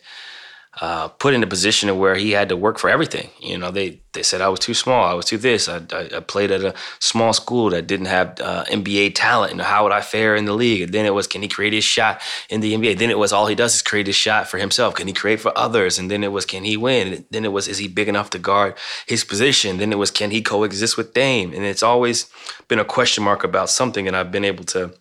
uh, 0.81 1.07
put 1.07 1.33
in 1.33 1.43
a 1.43 1.47
position 1.47 1.97
where 1.97 2.15
he 2.15 2.31
had 2.31 2.49
to 2.49 2.57
work 2.57 2.77
for 2.77 2.89
everything. 2.89 3.29
You 3.39 3.57
know, 3.57 3.71
they 3.71 4.01
they 4.17 4.23
said 4.23 4.41
I 4.41 4.49
was 4.49 4.59
too 4.59 4.73
small, 4.73 5.05
I 5.05 5.13
was 5.13 5.25
too 5.25 5.37
this. 5.37 5.69
I, 5.69 5.77
I, 5.91 6.09
I 6.17 6.19
played 6.19 6.49
at 6.49 6.61
a 6.61 6.73
small 6.99 7.33
school 7.33 7.69
that 7.69 7.85
didn't 7.85 8.07
have 8.07 8.39
uh, 8.41 8.63
NBA 8.65 9.13
talent. 9.13 9.51
And 9.51 9.61
how 9.61 9.83
would 9.83 9.91
I 9.91 10.01
fare 10.01 10.35
in 10.35 10.45
the 10.45 10.53
league? 10.53 10.81
And 10.81 10.93
then 10.93 11.05
it 11.05 11.13
was, 11.13 11.27
can 11.27 11.43
he 11.43 11.47
create 11.47 11.73
his 11.73 11.83
shot 11.83 12.19
in 12.49 12.61
the 12.61 12.73
NBA? 12.73 12.97
Then 12.97 13.11
it 13.11 13.19
was, 13.19 13.31
all 13.31 13.45
he 13.45 13.53
does 13.53 13.75
is 13.75 13.81
create 13.83 14.07
his 14.07 14.15
shot 14.15 14.47
for 14.47 14.57
himself. 14.57 14.95
Can 14.95 15.07
he 15.07 15.13
create 15.13 15.39
for 15.39 15.55
others? 15.55 15.99
And 15.99 16.09
then 16.09 16.23
it 16.23 16.31
was, 16.31 16.45
can 16.45 16.63
he 16.63 16.75
win? 16.75 17.13
And 17.13 17.25
then 17.29 17.45
it 17.45 17.51
was, 17.51 17.67
is 17.67 17.77
he 17.77 17.87
big 17.87 18.09
enough 18.09 18.31
to 18.31 18.39
guard 18.39 18.75
his 19.05 19.23
position? 19.23 19.77
Then 19.77 19.93
it 19.93 19.99
was, 19.99 20.09
can 20.09 20.31
he 20.31 20.41
coexist 20.41 20.97
with 20.97 21.13
Dame? 21.13 21.53
And 21.53 21.63
it's 21.63 21.83
always 21.83 22.27
been 22.67 22.79
a 22.79 22.85
question 22.85 23.23
mark 23.23 23.43
about 23.43 23.69
something, 23.69 24.07
and 24.07 24.17
I've 24.17 24.31
been 24.31 24.45
able 24.45 24.63
to, 24.65 24.93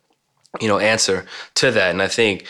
you 0.60 0.68
know, 0.68 0.78
answer 0.78 1.24
to 1.54 1.70
that. 1.70 1.90
And 1.90 2.02
I 2.02 2.08
think 2.08 2.46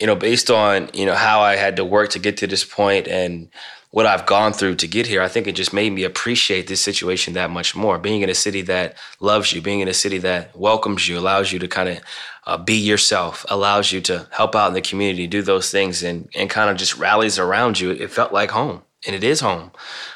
you 0.00 0.06
know, 0.06 0.16
based 0.16 0.50
on, 0.50 0.88
you 0.94 1.04
know, 1.04 1.14
how 1.14 1.40
I 1.40 1.56
had 1.56 1.76
to 1.76 1.84
work 1.84 2.10
to 2.10 2.18
get 2.18 2.38
to 2.38 2.46
this 2.46 2.64
point 2.64 3.06
and 3.06 3.50
what 3.90 4.06
I've 4.06 4.24
gone 4.24 4.52
through 4.52 4.76
to 4.76 4.86
get 4.86 5.06
here, 5.06 5.20
I 5.20 5.28
think 5.28 5.46
it 5.46 5.56
just 5.56 5.72
made 5.72 5.92
me 5.92 6.04
appreciate 6.04 6.68
this 6.68 6.80
situation 6.80 7.34
that 7.34 7.50
much 7.50 7.74
more. 7.74 7.98
Being 7.98 8.22
in 8.22 8.30
a 8.30 8.34
city 8.34 8.62
that 8.62 8.96
loves 9.18 9.52
you, 9.52 9.60
being 9.60 9.80
in 9.80 9.88
a 9.88 9.94
city 9.94 10.18
that 10.18 10.56
welcomes 10.56 11.08
you, 11.08 11.18
allows 11.18 11.50
you 11.50 11.58
to 11.58 11.68
kind 11.68 11.88
of 11.88 11.98
uh, 12.46 12.56
be 12.56 12.74
yourself, 12.74 13.44
allows 13.48 13.90
you 13.90 14.00
to 14.02 14.28
help 14.30 14.54
out 14.54 14.68
in 14.68 14.74
the 14.74 14.80
community, 14.80 15.26
do 15.26 15.42
those 15.42 15.70
things, 15.70 16.04
and 16.04 16.28
and 16.36 16.48
kind 16.48 16.70
of 16.70 16.76
just 16.76 16.98
rallies 16.98 17.38
around 17.38 17.80
you. 17.80 17.90
It 17.90 18.10
felt 18.10 18.32
like 18.32 18.52
home, 18.52 18.82
and 19.06 19.16
it 19.16 19.24
is 19.24 19.40
home. 19.40 19.72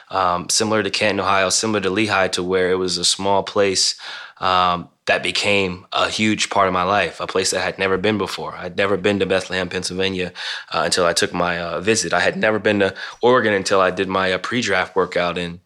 Um, 0.08 0.48
similar 0.48 0.84
to 0.84 0.90
Canton, 0.90 1.20
Ohio, 1.20 1.50
similar 1.50 1.80
to 1.80 1.90
Lehigh, 1.90 2.28
to 2.28 2.44
where 2.44 2.70
it 2.70 2.76
was 2.76 2.96
a 2.96 3.04
small 3.04 3.42
place 3.42 3.96
um, 4.38 4.88
that 5.06 5.22
became 5.22 5.86
a 5.92 6.08
huge 6.08 6.48
part 6.48 6.66
of 6.66 6.72
my 6.72 6.82
life, 6.82 7.20
a 7.20 7.26
place 7.26 7.50
that 7.50 7.60
I 7.60 7.64
had 7.64 7.78
never 7.78 7.98
been 7.98 8.16
before. 8.16 8.54
I'd 8.54 8.76
never 8.76 8.96
been 8.96 9.18
to 9.18 9.26
Bethlehem, 9.26 9.68
Pennsylvania 9.68 10.32
uh, 10.72 10.82
until 10.84 11.04
I 11.04 11.12
took 11.12 11.34
my 11.34 11.60
uh, 11.60 11.80
visit. 11.80 12.12
I 12.14 12.20
had 12.20 12.36
never 12.36 12.58
been 12.58 12.80
to 12.80 12.94
Oregon 13.20 13.52
until 13.52 13.80
I 13.80 13.90
did 13.90 14.08
my 14.08 14.32
uh, 14.32 14.38
pre 14.38 14.62
draft 14.62 14.96
workout, 14.96 15.36
and 15.36 15.60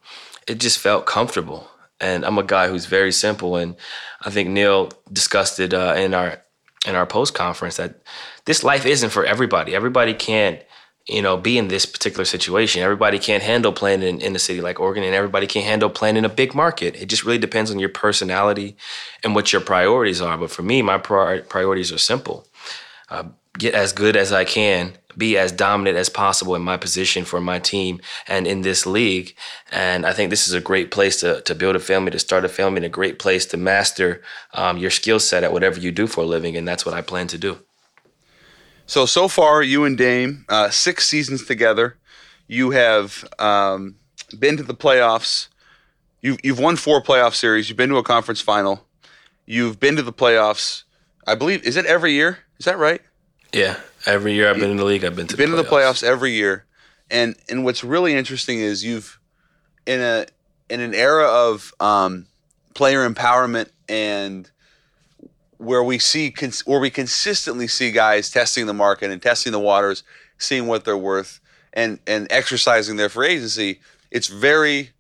it 0.49 0.59
just 0.59 0.79
felt 0.79 1.07
comfortable. 1.07 1.71
And 2.01 2.25
I'm 2.25 2.39
a 2.39 2.43
guy 2.43 2.69
who's 2.69 2.87
very 2.87 3.13
simple, 3.13 3.57
and 3.57 3.77
I 4.23 4.31
think 4.31 4.49
Neil 4.49 4.91
discussed 5.13 5.61
it 5.61 5.73
uh, 5.73 5.95
in 5.97 6.15
our 6.15 6.43
in 6.87 6.95
our 6.95 7.07
post 7.07 7.35
conference 7.35 7.77
that 7.77 8.03
this 8.45 8.65
life 8.65 8.87
isn't 8.87 9.11
for 9.11 9.25
everybody. 9.25 9.75
Everybody 9.75 10.15
can't 10.15 10.63
you 11.09 11.23
know, 11.23 11.37
be 11.37 11.57
in 11.57 11.69
this 11.69 11.87
particular 11.87 12.25
situation. 12.25 12.83
Everybody 12.83 13.19
can't 13.19 13.43
handle 13.43 13.73
playing 13.73 14.03
in, 14.03 14.21
in 14.21 14.37
a 14.37 14.39
city 14.39 14.61
like 14.61 14.79
Oregon, 14.79 15.05
and 15.05 15.15
everybody 15.15 15.47
can't 15.47 15.65
handle 15.65 15.89
playing 15.89 16.17
in 16.17 16.25
a 16.25 16.29
big 16.29 16.55
market. 16.55 16.95
It 16.97 17.07
just 17.07 17.25
really 17.25 17.39
depends 17.39 17.71
on 17.71 17.79
your 17.79 17.89
personality 17.89 18.77
and 19.25 19.35
what 19.35 19.53
your 19.53 19.63
priorities 19.63 20.21
are. 20.21 20.37
But 20.37 20.51
for 20.51 20.63
me, 20.63 20.83
my 20.83 20.99
pri- 20.99 21.41
priorities 21.41 21.91
are 21.93 21.99
simple: 21.99 22.47
uh, 23.09 23.25
get 23.57 23.75
as 23.75 23.93
good 23.93 24.17
as 24.17 24.33
I 24.33 24.45
can, 24.45 24.99
be 25.17 25.39
as 25.39 25.51
dominant 25.51 25.97
as 25.97 26.11
possible 26.11 26.55
in 26.55 26.63
my 26.63 26.77
position 26.77 27.25
for 27.25 27.41
my 27.41 27.59
team 27.59 28.01
and 28.27 28.47
in 28.47 28.61
this 28.61 28.85
league. 28.85 29.35
And 29.73 30.05
I 30.05 30.13
think 30.13 30.29
this 30.29 30.47
is 30.47 30.55
a 30.55 30.61
great 30.61 30.91
place 30.91 31.21
to 31.21 31.41
to 31.41 31.55
build 31.55 31.75
a 31.75 31.81
family, 31.81 32.11
to 32.11 32.19
start 32.19 32.45
a 32.45 32.51
family, 32.51 32.79
and 32.79 32.87
a 32.87 32.91
great 32.91 33.19
place 33.19 33.47
to 33.47 33.57
master 33.57 34.23
um, 34.53 34.77
your 34.77 34.91
skill 34.91 35.21
set 35.21 35.43
at 35.43 35.53
whatever 35.53 35.81
you 35.81 35.91
do 35.91 36.07
for 36.07 36.21
a 36.23 36.27
living. 36.27 36.55
And 36.55 36.69
that's 36.69 36.85
what 36.85 36.95
I 36.95 37.01
plan 37.01 37.29
to 37.29 37.39
do. 37.39 37.59
So 38.89 39.05
so 39.05 39.29
far, 39.29 39.63
you 39.63 39.85
and 39.85 39.97
Dame, 39.99 40.47
uh, 40.49 40.71
six 40.71 41.07
seasons 41.07 41.45
together. 41.45 41.97
You 42.49 42.71
have 42.71 43.29
um, 43.39 43.97
been 44.37 44.57
to 44.57 44.63
the 44.63 44.75
playoffs. 44.75 45.49
You've 46.23 46.39
you've 46.43 46.59
won 46.59 46.77
four 46.77 47.03
playoff 47.03 47.35
series. 47.35 47.69
You've 47.69 47.77
been 47.77 47.91
to 47.91 47.99
a 47.99 48.03
conference 48.03 48.41
final. 48.41 48.87
You've 49.45 49.79
been 49.79 49.97
to 49.97 50.03
the 50.03 50.13
playoffs. 50.13 50.85
I 51.27 51.35
believe 51.35 51.63
is 51.65 51.77
it 51.77 51.85
every 51.85 52.13
year? 52.13 52.39
Is 52.59 52.65
that 52.65 52.79
right? 52.79 53.03
Yeah, 53.53 53.79
every 54.07 54.33
year 54.33 54.49
I've 54.49 54.59
been 54.59 54.71
in 54.71 54.79
the 54.79 54.85
league. 54.85 55.05
I've 55.05 55.15
been 55.15 55.27
to 55.27 55.37
been 55.37 55.51
the 55.51 55.59
to 55.59 55.63
the 55.63 55.69
playoffs 55.69 56.03
every 56.03 56.33
year. 56.33 56.65
And 57.11 57.37
and 57.51 57.65
what's 57.65 57.85
really 57.85 58.15
interesting 58.15 58.59
is 58.59 58.85
you've 58.85 59.21
in 59.87 60.01
a 60.01 60.27
in 60.71 60.81
an 60.81 60.95
era 60.95 61.27
of 61.27 61.75
um, 61.79 62.27
player 62.73 63.07
empowerment 63.07 63.69
and 63.87 64.51
where 65.59 65.83
we 65.83 65.99
see 65.99 66.35
where 66.65 66.81
we 66.81 66.91
consistently 66.91 67.69
see 67.69 67.91
guys 67.91 68.31
testing 68.31 68.67
the 68.67 68.75
market 68.75 69.11
and 69.11 69.21
testing 69.21 69.53
the 69.53 69.61
waters, 69.61 70.05
seeing 70.39 70.67
what 70.67 70.85
they're 70.85 70.97
worth, 70.97 71.41
and 71.73 71.99
and 72.07 72.27
exercising 72.31 72.97
their 72.97 73.09
free 73.09 73.29
agency. 73.29 73.81
It's 74.11 74.29
very, 74.29 74.91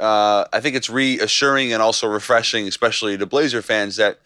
uh, 0.00 0.44
I 0.52 0.60
think 0.60 0.76
it's 0.76 0.88
reassuring 0.88 1.72
and 1.72 1.82
also 1.82 2.06
refreshing, 2.06 2.66
especially 2.66 3.18
to 3.18 3.26
Blazer 3.26 3.62
fans, 3.62 3.96
that 3.96 4.20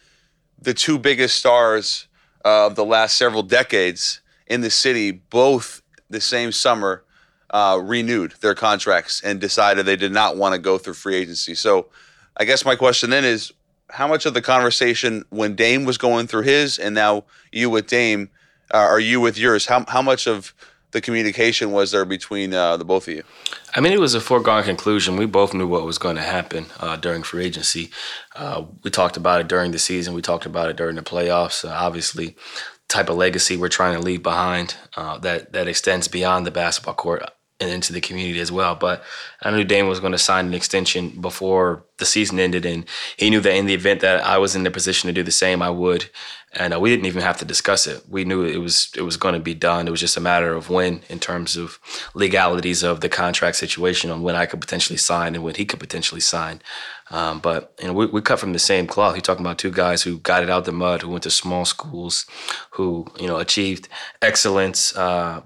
the 0.60 0.74
two 0.74 0.98
biggest 0.98 1.36
stars 1.36 2.06
of 2.44 2.76
the 2.76 2.84
last 2.84 3.16
several 3.16 3.42
decades 3.42 4.20
in 4.46 4.60
the 4.60 4.70
city, 4.70 5.10
both 5.10 5.82
the 6.08 6.20
same 6.20 6.52
summer, 6.52 7.02
uh, 7.50 7.80
renewed 7.82 8.34
their 8.40 8.54
contracts 8.54 9.20
and 9.22 9.40
decided 9.40 9.84
they 9.86 9.96
did 9.96 10.12
not 10.12 10.36
want 10.36 10.54
to 10.54 10.58
go 10.58 10.78
through 10.78 10.94
free 10.94 11.16
agency. 11.16 11.54
So, 11.54 11.88
I 12.36 12.44
guess 12.44 12.64
my 12.64 12.76
question 12.76 13.10
then 13.10 13.24
is 13.24 13.52
how 13.92 14.08
much 14.08 14.26
of 14.26 14.34
the 14.34 14.42
conversation 14.42 15.24
when 15.30 15.54
Dame 15.54 15.84
was 15.84 15.98
going 15.98 16.26
through 16.26 16.42
his, 16.42 16.78
and 16.78 16.94
now 16.94 17.24
you 17.52 17.70
with 17.70 17.86
Dame, 17.86 18.30
uh, 18.72 18.78
are 18.78 19.00
you 19.00 19.20
with 19.20 19.38
yours? 19.38 19.66
How 19.66 19.84
how 19.88 20.02
much 20.02 20.26
of 20.26 20.54
the 20.92 21.00
communication 21.00 21.70
was 21.70 21.92
there 21.92 22.04
between 22.04 22.52
uh, 22.52 22.76
the 22.76 22.84
both 22.84 23.06
of 23.08 23.14
you? 23.14 23.22
I 23.74 23.80
mean, 23.80 23.92
it 23.92 24.00
was 24.00 24.14
a 24.14 24.20
foregone 24.20 24.64
conclusion. 24.64 25.16
We 25.16 25.26
both 25.26 25.54
knew 25.54 25.66
what 25.66 25.84
was 25.84 25.98
going 25.98 26.16
to 26.16 26.22
happen 26.22 26.66
uh, 26.80 26.96
during 26.96 27.22
free 27.22 27.44
agency. 27.44 27.90
Uh, 28.34 28.64
we 28.82 28.90
talked 28.90 29.16
about 29.16 29.40
it 29.40 29.48
during 29.48 29.70
the 29.70 29.78
season. 29.78 30.14
We 30.14 30.22
talked 30.22 30.46
about 30.46 30.68
it 30.68 30.76
during 30.76 30.96
the 30.96 31.02
playoffs. 31.02 31.64
Uh, 31.64 31.72
obviously, 31.72 32.36
type 32.88 33.08
of 33.08 33.16
legacy 33.16 33.56
we're 33.56 33.68
trying 33.68 33.94
to 33.94 34.04
leave 34.04 34.22
behind 34.22 34.76
uh, 34.96 35.18
that 35.18 35.52
that 35.52 35.68
extends 35.68 36.08
beyond 36.08 36.46
the 36.46 36.50
basketball 36.50 36.94
court 36.94 37.22
and 37.60 37.70
into 37.70 37.92
the 37.92 38.00
community 38.00 38.40
as 38.40 38.50
well. 38.50 38.74
But 38.74 39.04
I 39.42 39.50
knew 39.50 39.64
Dame 39.64 39.86
was 39.86 40.00
going 40.00 40.12
to 40.12 40.18
sign 40.18 40.46
an 40.46 40.54
extension 40.54 41.10
before 41.20 41.84
the 41.98 42.06
season 42.06 42.40
ended, 42.40 42.64
and 42.64 42.86
he 43.16 43.30
knew 43.30 43.40
that 43.40 43.54
in 43.54 43.66
the 43.66 43.74
event 43.74 44.00
that 44.00 44.24
I 44.24 44.38
was 44.38 44.56
in 44.56 44.62
the 44.62 44.70
position 44.70 45.08
to 45.08 45.12
do 45.12 45.22
the 45.22 45.30
same, 45.30 45.60
I 45.60 45.70
would. 45.70 46.06
And 46.52 46.74
uh, 46.74 46.80
we 46.80 46.90
didn't 46.90 47.06
even 47.06 47.22
have 47.22 47.38
to 47.38 47.44
discuss 47.44 47.86
it. 47.86 48.02
We 48.08 48.24
knew 48.24 48.42
it 48.42 48.56
was 48.56 48.90
it 48.96 49.02
was 49.02 49.16
going 49.16 49.34
to 49.34 49.40
be 49.40 49.54
done. 49.54 49.86
It 49.86 49.92
was 49.92 50.00
just 50.00 50.16
a 50.16 50.20
matter 50.20 50.52
of 50.52 50.68
when, 50.68 51.02
in 51.08 51.20
terms 51.20 51.56
of 51.56 51.78
legalities 52.12 52.82
of 52.82 53.02
the 53.02 53.08
contract 53.08 53.56
situation, 53.56 54.10
on 54.10 54.22
when 54.22 54.34
I 54.34 54.46
could 54.46 54.60
potentially 54.60 54.96
sign 54.96 55.36
and 55.36 55.44
when 55.44 55.54
he 55.54 55.64
could 55.64 55.78
potentially 55.78 56.20
sign. 56.20 56.60
Um, 57.12 57.38
but 57.38 57.74
you 57.80 57.86
know, 57.86 57.92
we, 57.92 58.06
we 58.06 58.20
cut 58.20 58.40
from 58.40 58.52
the 58.52 58.58
same 58.58 58.88
cloth. 58.88 59.14
You're 59.14 59.22
talking 59.22 59.44
about 59.44 59.58
two 59.58 59.70
guys 59.70 60.02
who 60.02 60.18
got 60.18 60.42
it 60.42 60.50
out 60.50 60.64
the 60.64 60.72
mud, 60.72 61.02
who 61.02 61.10
went 61.10 61.22
to 61.22 61.30
small 61.30 61.64
schools, 61.64 62.26
who 62.70 63.06
you 63.20 63.28
know 63.28 63.38
achieved 63.38 63.88
excellence. 64.20 64.96
Uh, 64.96 65.42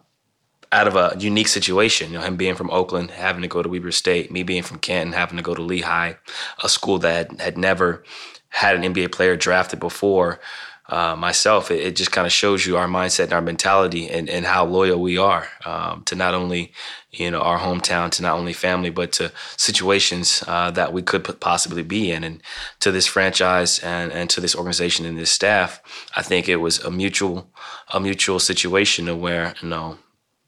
out 0.74 0.88
of 0.88 0.96
a 0.96 1.16
unique 1.18 1.48
situation. 1.48 2.12
You 2.12 2.18
know, 2.18 2.24
him 2.24 2.36
being 2.36 2.56
from 2.56 2.70
Oakland, 2.70 3.12
having 3.12 3.42
to 3.42 3.48
go 3.48 3.62
to 3.62 3.68
Weber 3.68 3.92
State, 3.92 4.32
me 4.32 4.42
being 4.42 4.64
from 4.64 4.78
Canton, 4.80 5.12
having 5.12 5.36
to 5.36 5.42
go 5.42 5.54
to 5.54 5.62
Lehigh, 5.62 6.14
a 6.62 6.68
school 6.68 6.98
that 6.98 7.40
had, 7.40 7.56
never 7.56 8.02
had 8.48 8.74
an 8.74 8.82
NBA 8.92 9.12
player 9.12 9.36
drafted 9.36 9.78
before. 9.80 10.40
Uh, 10.86 11.16
myself, 11.16 11.70
it, 11.70 11.80
it 11.80 11.96
just 11.96 12.12
kind 12.12 12.26
of 12.26 12.32
shows 12.32 12.66
you 12.66 12.76
our 12.76 12.86
mindset 12.86 13.24
and 13.24 13.32
our 13.32 13.40
mentality 13.40 14.10
and, 14.10 14.28
and 14.28 14.44
how 14.44 14.66
loyal 14.66 15.00
we 15.00 15.16
are 15.16 15.48
um, 15.64 16.02
to 16.04 16.14
not 16.14 16.34
only 16.34 16.72
you 17.10 17.30
know 17.30 17.40
our 17.40 17.58
hometown, 17.58 18.10
to 18.10 18.20
not 18.20 18.36
only 18.36 18.52
family, 18.52 18.90
but 18.90 19.10
to 19.10 19.32
situations 19.56 20.44
uh, 20.46 20.70
that 20.72 20.92
we 20.92 21.00
could 21.00 21.40
possibly 21.40 21.82
be 21.82 22.10
in, 22.10 22.22
and 22.22 22.42
to 22.80 22.92
this 22.92 23.06
franchise 23.06 23.78
and, 23.78 24.12
and 24.12 24.28
to 24.28 24.42
this 24.42 24.54
organization 24.54 25.06
and 25.06 25.16
this 25.16 25.30
staff. 25.30 25.80
I 26.16 26.20
think 26.20 26.50
it 26.50 26.56
was 26.56 26.80
a 26.80 26.90
mutual 26.90 27.48
a 27.94 27.98
mutual 27.98 28.38
situation 28.38 29.06
to 29.06 29.16
where 29.16 29.54
you 29.62 29.70
know 29.70 29.96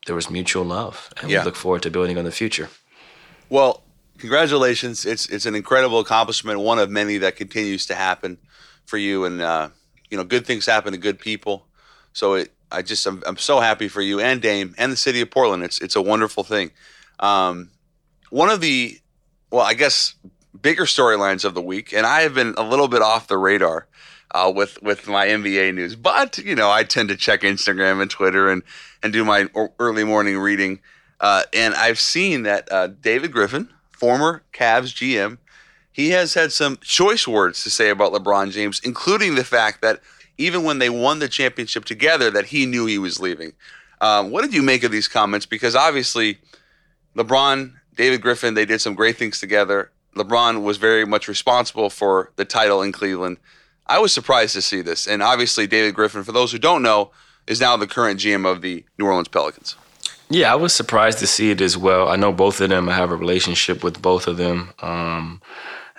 there 0.07 0.15
was 0.15 0.31
mutual 0.31 0.65
love, 0.65 1.13
and 1.21 1.31
yeah. 1.31 1.41
we 1.41 1.45
look 1.45 1.57
forward 1.57 1.83
to 1.83 1.91
building 1.91 2.17
on 2.17 2.25
the 2.25 2.33
future. 2.33 2.69
Well, 3.49 3.83
congratulations! 4.19 5.05
It's 5.05 5.29
it's 5.29 5.47
an 5.47 5.55
incredible 5.55 6.01
accomplishment, 6.01 6.61
one 6.61 6.79
of 6.79 6.91
many 6.91 7.19
that 7.19 7.37
continues 7.37 7.87
to 7.87 7.95
happen 7.95 8.39
for 8.87 8.99
you, 8.99 9.25
and 9.25 9.41
uh, 9.43 9.69
you 10.11 10.17
know, 10.17 10.25
good 10.25 10.47
things 10.47 10.67
happen 10.67 10.93
to 10.93 10.99
good 10.99 11.19
people. 11.19 11.67
So 12.13 12.35
it, 12.35 12.53
I 12.73 12.83
just 12.83 13.07
I'm, 13.07 13.23
I'm, 13.27 13.37
so 13.37 13.61
happy 13.61 13.89
for 13.89 14.01
you 14.01 14.21
and 14.21 14.41
Dame 14.41 14.75
and 14.79 14.91
the 14.91 14.97
city 14.97 15.21
of 15.21 15.31
Portland. 15.31 15.63
It's 15.63 15.81
it's 15.81 15.97
a 15.97 16.03
wonderful 16.03 16.45
thing. 16.45 16.71
Um, 17.21 17.71
one 18.31 18.49
of 18.49 18.61
the 18.61 18.99
well, 19.51 19.65
I 19.65 19.75
guess 19.75 20.15
bigger 20.61 20.85
storylines 20.85 21.45
of 21.45 21.55
the 21.55 21.63
week, 21.63 21.93
and 21.93 22.07
I 22.07 22.23
have 22.23 22.35
been 22.35 22.55
a 22.57 22.69
little 22.69 22.89
bit 22.89 23.03
off 23.03 23.27
the 23.27 23.39
radar 23.39 23.87
uh, 24.33 24.53
with 24.55 24.81
with 24.83 25.07
my 25.07 25.27
NBA 25.27 25.75
news. 25.75 25.97
But 25.97 26.39
you 26.39 26.55
know, 26.55 26.71
I 26.71 26.85
tend 26.85 27.09
to 27.09 27.17
check 27.17 27.43
Instagram 27.43 28.01
and 28.01 28.11
Twitter 28.11 28.49
and 28.49 28.63
and 29.03 29.13
do 29.13 29.25
my 29.25 29.49
early 29.79 30.05
morning 30.05 30.39
reading. 30.39 30.81
Uh, 31.21 31.43
and 31.55 31.75
I've 31.75 31.99
seen 31.99 32.43
that 32.43 32.71
uh, 32.71 32.89
David 32.89 33.33
Griffin, 33.33 33.71
former 33.89 34.43
Cavs 34.53 34.93
GM, 34.95 35.39
he 35.91 36.11
has 36.11 36.35
had 36.35 36.53
some 36.53 36.77
choice 36.83 37.27
words 37.27 37.63
to 37.65 37.71
say 37.71 37.89
about 37.89 38.13
LeBron 38.13 38.51
James, 38.51 38.81
including 38.85 39.35
the 39.35 39.45
fact 39.45 39.81
that 39.81 40.01
even 40.37 40.63
when 40.63 40.79
they 40.79 40.91
won 40.91 41.19
the 41.21 41.29
championship 41.29 41.87
together, 41.87 42.31
that 42.31 42.47
he 42.47 42.67
knew 42.67 42.85
he 42.85 42.99
was 42.99 43.19
leaving. 43.19 43.55
Um, 44.03 44.31
what 44.31 44.43
did 44.43 44.53
you 44.53 44.63
make 44.63 44.85
of 44.85 44.93
these 44.93 45.09
comments? 45.09 45.47
Because 45.47 45.75
obviously, 45.75 46.39
LeBron, 47.17 47.73
David 47.95 48.21
Griffin, 48.21 48.53
they 48.53 48.67
did 48.67 48.83
some 48.83 48.95
great 48.95 49.17
things 49.17 49.41
together. 49.41 49.91
LeBron 50.15 50.63
was 50.63 50.77
very 50.77 51.07
much 51.07 51.29
responsible 51.29 51.89
for 51.89 52.31
the 52.37 52.45
title 52.45 52.83
in 52.83 52.93
Cleveland. 52.93 53.39
I 53.89 53.99
was 53.99 54.13
surprised 54.13 54.55
to 54.55 54.63
see 54.63 54.83
this. 54.83 55.07
And 55.07 55.23
obviously, 55.23 55.67
David 55.67 55.95
Griffin, 55.95 56.25
for 56.25 56.33
those 56.33 56.53
who 56.53 56.59
don't 56.59 56.83
know, 56.83 57.11
is 57.47 57.61
now 57.61 57.77
the 57.77 57.87
current 57.87 58.21
GM 58.21 58.51
of 58.51 58.63
the 58.63 58.85
New 58.99 59.07
Orleans 59.07 59.29
Pelicans. 59.29 59.77
Yeah, 60.29 60.53
I 60.53 60.57
was 60.57 60.75
surprised 60.75 61.21
to 61.21 61.27
see 61.27 61.51
it 61.51 61.61
as 61.61 61.77
well. 61.77 62.09
I 62.09 62.17
know 62.17 62.33
both 62.33 62.61
of 62.61 62.69
them. 62.69 62.89
I 62.89 62.95
have 62.95 63.13
a 63.13 63.17
relationship 63.17 63.85
with 63.85 64.03
both 64.03 64.27
of 64.27 64.37
them. 64.37 64.73
Um, 64.81 65.41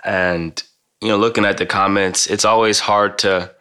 and, 0.04 0.62
you 1.00 1.08
know, 1.08 1.16
looking 1.16 1.46
at 1.46 1.56
the 1.56 1.64
comments, 1.64 2.26
it's 2.26 2.44
always 2.44 2.80
hard 2.80 3.18
to 3.20 3.54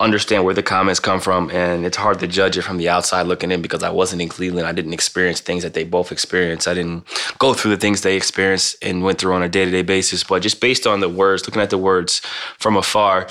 understand 0.00 0.44
where 0.44 0.54
the 0.54 0.62
comments 0.62 0.98
come 0.98 1.20
from. 1.20 1.50
And 1.50 1.84
it's 1.84 1.96
hard 1.96 2.18
to 2.20 2.26
judge 2.26 2.56
it 2.56 2.62
from 2.62 2.78
the 2.78 2.88
outside 2.88 3.26
looking 3.26 3.52
in 3.52 3.62
because 3.62 3.82
I 3.82 3.90
wasn't 3.90 4.22
in 4.22 4.28
Cleveland. 4.28 4.66
I 4.66 4.72
didn't 4.72 4.94
experience 4.94 5.40
things 5.40 5.62
that 5.62 5.74
they 5.74 5.84
both 5.84 6.10
experienced. 6.10 6.66
I 6.66 6.74
didn't 6.74 7.04
go 7.38 7.52
through 7.54 7.72
the 7.72 7.76
things 7.76 8.00
they 8.00 8.16
experienced 8.16 8.76
and 8.82 9.02
went 9.02 9.20
through 9.20 9.34
on 9.34 9.42
a 9.42 9.48
day 9.48 9.66
to 9.66 9.70
day 9.70 9.82
basis. 9.82 10.24
But 10.24 10.42
just 10.42 10.60
based 10.60 10.86
on 10.86 11.00
the 11.00 11.08
words, 11.08 11.46
looking 11.46 11.62
at 11.62 11.70
the 11.70 11.78
words 11.78 12.20
from 12.58 12.76
afar, 12.76 13.28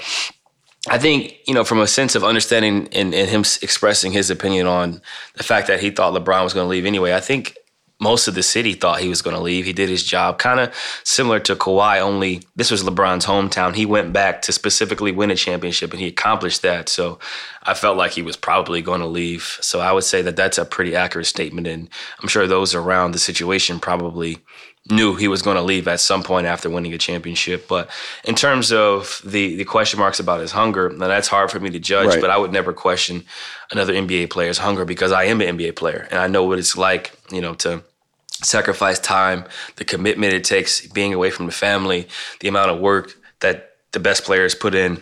I 0.87 0.97
think, 0.97 1.35
you 1.45 1.53
know, 1.53 1.63
from 1.63 1.79
a 1.79 1.87
sense 1.87 2.15
of 2.15 2.23
understanding 2.23 2.87
and, 2.93 3.13
and, 3.13 3.29
him 3.29 3.41
expressing 3.61 4.13
his 4.13 4.29
opinion 4.29 4.65
on 4.65 5.01
the 5.35 5.43
fact 5.43 5.67
that 5.67 5.81
he 5.81 5.89
thought 5.89 6.13
LeBron 6.13 6.43
was 6.43 6.53
going 6.53 6.65
to 6.65 6.69
leave 6.69 6.85
anyway, 6.85 7.13
I 7.13 7.19
think 7.19 7.57
most 7.99 8.27
of 8.27 8.35
the 8.35 8.43
city 8.43 8.73
thought 8.73 9.01
he 9.01 9.09
was 9.09 9.21
going 9.21 9.35
to 9.35 9.41
leave. 9.41 9.65
He 9.65 9.73
did 9.73 9.89
his 9.89 10.03
job 10.03 10.39
kind 10.39 10.59
of 10.59 10.73
similar 11.03 11.39
to 11.41 11.55
Kawhi, 11.55 11.99
only 11.99 12.41
this 12.55 12.71
was 12.71 12.83
LeBron's 12.83 13.25
hometown. 13.25 13.75
He 13.75 13.85
went 13.85 14.13
back 14.13 14.41
to 14.43 14.53
specifically 14.53 15.11
win 15.11 15.31
a 15.31 15.35
championship 15.35 15.91
and 15.91 15.99
he 15.99 16.07
accomplished 16.07 16.61
that. 16.61 16.87
So 16.87 17.19
I 17.63 17.73
felt 17.73 17.97
like 17.97 18.11
he 18.11 18.21
was 18.21 18.37
probably 18.37 18.81
going 18.81 19.01
to 19.01 19.07
leave. 19.07 19.57
So 19.61 19.81
I 19.81 19.91
would 19.91 20.05
say 20.05 20.21
that 20.21 20.37
that's 20.37 20.57
a 20.57 20.65
pretty 20.65 20.95
accurate 20.95 21.27
statement. 21.27 21.67
And 21.67 21.89
I'm 22.21 22.29
sure 22.29 22.47
those 22.47 22.73
around 22.73 23.11
the 23.11 23.19
situation 23.19 23.79
probably 23.79 24.37
knew 24.89 25.15
he 25.15 25.27
was 25.27 25.41
going 25.41 25.57
to 25.57 25.61
leave 25.61 25.87
at 25.87 25.99
some 25.99 26.23
point 26.23 26.47
after 26.47 26.69
winning 26.69 26.93
a 26.93 26.97
championship. 26.97 27.67
But 27.67 27.89
in 28.23 28.35
terms 28.35 28.71
of 28.71 29.21
the 29.25 29.55
the 29.55 29.65
question 29.65 29.99
marks 29.99 30.19
about 30.19 30.39
his 30.39 30.51
hunger, 30.51 30.89
now 30.89 31.07
that's 31.07 31.27
hard 31.27 31.51
for 31.51 31.59
me 31.59 31.69
to 31.71 31.79
judge. 31.79 32.07
Right. 32.07 32.21
But 32.21 32.29
I 32.29 32.37
would 32.37 32.51
never 32.51 32.73
question 32.73 33.23
another 33.71 33.93
NBA 33.93 34.29
player's 34.29 34.57
hunger 34.57 34.85
because 34.85 35.11
I 35.11 35.25
am 35.25 35.41
an 35.41 35.57
NBA 35.57 35.75
player 35.75 36.07
and 36.09 36.19
I 36.19 36.27
know 36.27 36.43
what 36.43 36.59
it's 36.59 36.77
like, 36.77 37.11
you 37.31 37.41
know, 37.41 37.53
to 37.55 37.83
sacrifice 38.43 38.99
time, 38.99 39.45
the 39.75 39.85
commitment 39.85 40.33
it 40.33 40.43
takes, 40.43 40.85
being 40.87 41.13
away 41.13 41.29
from 41.29 41.45
the 41.45 41.51
family, 41.51 42.07
the 42.39 42.47
amount 42.47 42.71
of 42.71 42.79
work 42.79 43.13
that 43.39 43.75
the 43.91 43.99
best 43.99 44.23
players 44.23 44.55
put 44.55 44.75
in 44.75 45.01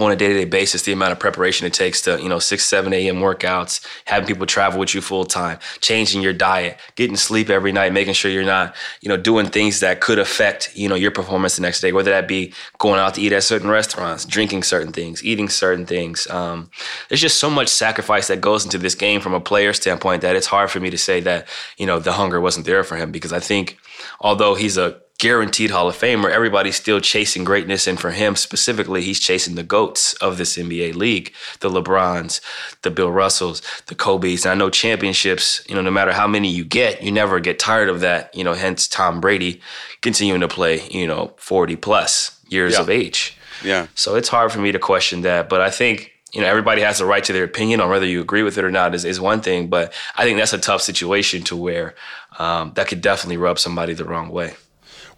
on 0.00 0.12
a 0.12 0.16
day-to-day 0.16 0.46
basis 0.46 0.82
the 0.82 0.92
amount 0.92 1.12
of 1.12 1.18
preparation 1.18 1.66
it 1.66 1.72
takes 1.72 2.02
to 2.02 2.20
you 2.20 2.28
know 2.28 2.38
6 2.38 2.64
7 2.64 2.92
a.m 2.92 3.16
workouts 3.16 3.86
having 4.06 4.26
people 4.26 4.46
travel 4.46 4.80
with 4.80 4.94
you 4.94 5.00
full 5.00 5.24
time 5.24 5.58
changing 5.80 6.22
your 6.22 6.32
diet 6.32 6.78
getting 6.96 7.16
sleep 7.16 7.48
every 7.48 7.72
night 7.72 7.92
making 7.92 8.14
sure 8.14 8.30
you're 8.30 8.44
not 8.44 8.74
you 9.00 9.08
know 9.08 9.16
doing 9.16 9.46
things 9.46 9.80
that 9.80 10.00
could 10.00 10.18
affect 10.18 10.74
you 10.74 10.88
know 10.88 10.94
your 10.94 11.10
performance 11.10 11.56
the 11.56 11.62
next 11.62 11.80
day 11.80 11.92
whether 11.92 12.10
that 12.10 12.26
be 12.26 12.52
going 12.78 12.98
out 12.98 13.14
to 13.14 13.20
eat 13.20 13.32
at 13.32 13.42
certain 13.42 13.68
restaurants 13.68 14.24
drinking 14.24 14.62
certain 14.62 14.92
things 14.92 15.20
eating 15.24 15.48
certain 15.48 15.86
things. 15.86 16.26
Um, 16.28 16.70
there's 17.08 17.20
just 17.20 17.38
so 17.38 17.50
much 17.50 17.68
sacrifice 17.68 18.28
that 18.28 18.40
goes 18.40 18.64
into 18.64 18.78
this 18.78 18.94
game 18.94 19.20
from 19.20 19.34
a 19.34 19.40
player 19.40 19.72
standpoint 19.72 20.22
that 20.22 20.36
it's 20.36 20.46
hard 20.46 20.70
for 20.70 20.80
me 20.80 20.90
to 20.90 20.98
say 20.98 21.20
that 21.20 21.46
you 21.76 21.86
know 21.86 21.98
the 21.98 22.12
hunger 22.12 22.40
wasn't 22.40 22.66
there 22.66 22.84
for 22.84 22.96
him 22.96 23.12
because 23.12 23.32
i 23.32 23.40
think 23.40 23.78
although 24.20 24.54
he's 24.54 24.76
a 24.76 25.00
guaranteed 25.20 25.70
Hall 25.70 25.86
of 25.86 25.96
Famer, 25.96 26.30
everybody's 26.30 26.76
still 26.76 26.98
chasing 26.98 27.44
greatness. 27.44 27.86
And 27.86 28.00
for 28.00 28.10
him 28.10 28.34
specifically, 28.34 29.02
he's 29.02 29.20
chasing 29.20 29.54
the 29.54 29.62
GOATs 29.62 30.14
of 30.14 30.38
this 30.38 30.56
NBA 30.56 30.94
league 30.94 31.32
the 31.60 31.68
LeBrons, 31.68 32.40
the 32.82 32.90
Bill 32.90 33.12
Russells, 33.12 33.62
the 33.86 33.94
Kobe's. 33.94 34.44
And 34.44 34.52
I 34.52 34.54
know 34.54 34.70
championships, 34.70 35.62
you 35.68 35.74
know, 35.74 35.82
no 35.82 35.90
matter 35.90 36.12
how 36.12 36.26
many 36.26 36.48
you 36.48 36.64
get, 36.64 37.02
you 37.02 37.12
never 37.12 37.38
get 37.38 37.58
tired 37.58 37.90
of 37.90 38.00
that. 38.00 38.34
You 38.34 38.44
know, 38.44 38.54
hence 38.54 38.88
Tom 38.88 39.20
Brady 39.20 39.60
continuing 40.00 40.40
to 40.40 40.48
play, 40.48 40.88
you 40.88 41.06
know, 41.06 41.34
40 41.36 41.76
plus 41.76 42.40
years 42.48 42.72
yeah. 42.72 42.80
of 42.80 42.88
age. 42.88 43.36
Yeah. 43.62 43.88
So 43.94 44.14
it's 44.14 44.30
hard 44.30 44.52
for 44.52 44.60
me 44.60 44.72
to 44.72 44.78
question 44.78 45.20
that. 45.20 45.48
But 45.50 45.60
I 45.60 45.70
think 45.70 46.12
you 46.32 46.40
know, 46.40 46.46
everybody 46.46 46.80
has 46.82 47.00
a 47.00 47.04
right 47.06 47.24
to 47.24 47.32
their 47.32 47.44
opinion 47.44 47.80
on 47.80 47.90
whether 47.90 48.06
you 48.06 48.20
agree 48.20 48.44
with 48.44 48.56
it 48.56 48.64
or 48.64 48.70
not 48.70 48.94
is, 48.94 49.04
is 49.04 49.20
one 49.20 49.40
thing, 49.40 49.68
but 49.68 49.92
I 50.14 50.22
think 50.22 50.38
that's 50.38 50.52
a 50.52 50.58
tough 50.58 50.80
situation 50.80 51.42
to 51.44 51.56
where 51.56 51.96
um, 52.38 52.70
that 52.76 52.86
could 52.86 53.00
definitely 53.00 53.36
rub 53.36 53.58
somebody 53.58 53.94
the 53.94 54.04
wrong 54.04 54.28
way. 54.28 54.54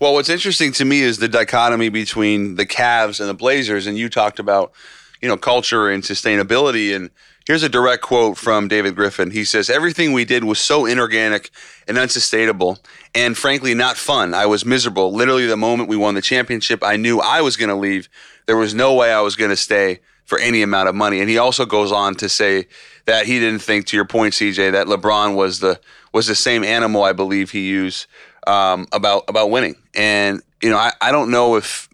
Well, 0.02 0.14
what's 0.14 0.28
interesting 0.28 0.72
to 0.72 0.84
me 0.84 1.00
is 1.00 1.18
the 1.18 1.28
dichotomy 1.28 1.88
between 1.88 2.56
the 2.56 2.66
Cavs 2.66 3.20
and 3.20 3.28
the 3.28 3.34
Blazers, 3.34 3.86
and 3.86 3.96
you 3.96 4.08
talked 4.08 4.40
about, 4.40 4.72
you 5.20 5.28
know, 5.28 5.36
culture 5.36 5.88
and 5.88 6.02
sustainability. 6.02 6.92
And 6.92 7.10
here's 7.46 7.62
a 7.62 7.68
direct 7.68 8.02
quote 8.02 8.36
from 8.36 8.66
David 8.66 8.96
Griffin. 8.96 9.30
He 9.30 9.44
says, 9.44 9.70
"Everything 9.70 10.12
we 10.12 10.24
did 10.24 10.42
was 10.42 10.58
so 10.58 10.86
inorganic 10.86 11.50
and 11.86 11.98
unsustainable, 11.98 12.80
and 13.14 13.38
frankly, 13.38 13.74
not 13.74 13.96
fun. 13.96 14.34
I 14.34 14.44
was 14.44 14.64
miserable. 14.64 15.14
Literally, 15.14 15.46
the 15.46 15.56
moment 15.56 15.88
we 15.88 15.96
won 15.96 16.16
the 16.16 16.20
championship, 16.20 16.82
I 16.82 16.96
knew 16.96 17.20
I 17.20 17.40
was 17.40 17.56
going 17.56 17.70
to 17.70 17.76
leave. 17.76 18.08
There 18.46 18.56
was 18.56 18.74
no 18.74 18.94
way 18.94 19.12
I 19.12 19.20
was 19.20 19.36
going 19.36 19.50
to 19.50 19.56
stay 19.56 20.00
for 20.24 20.36
any 20.40 20.62
amount 20.62 20.88
of 20.88 20.96
money." 20.96 21.20
And 21.20 21.30
he 21.30 21.38
also 21.38 21.64
goes 21.64 21.92
on 21.92 22.16
to 22.16 22.28
say 22.28 22.66
that 23.04 23.26
he 23.26 23.38
didn't 23.38 23.62
think, 23.62 23.86
to 23.86 23.96
your 23.96 24.06
point, 24.06 24.34
CJ, 24.34 24.72
that 24.72 24.88
LeBron 24.88 25.36
was 25.36 25.60
the 25.60 25.78
was 26.12 26.26
the 26.26 26.34
same 26.34 26.64
animal 26.64 27.04
I 27.04 27.12
believe 27.12 27.52
he 27.52 27.60
used 27.60 28.06
um, 28.46 28.86
about 28.92 29.24
about 29.28 29.50
winning. 29.50 29.76
And 29.94 30.42
you 30.62 30.70
know, 30.70 30.76
I, 30.78 30.92
I 31.00 31.12
don't 31.12 31.30
know 31.30 31.56
if 31.56 31.88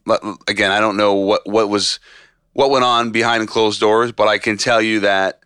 again 0.47 0.71
I 0.71 0.81
don't 0.81 0.97
know 0.97 1.15
what 1.15 1.47
what 1.47 1.69
was 1.69 2.01
what 2.53 2.71
went 2.71 2.85
on 2.85 3.11
behind 3.11 3.47
closed 3.49 3.81
doors, 3.81 4.13
but 4.13 4.29
I 4.29 4.39
can 4.39 4.57
tell 4.57 4.83
you 4.83 5.01
that 5.01 5.41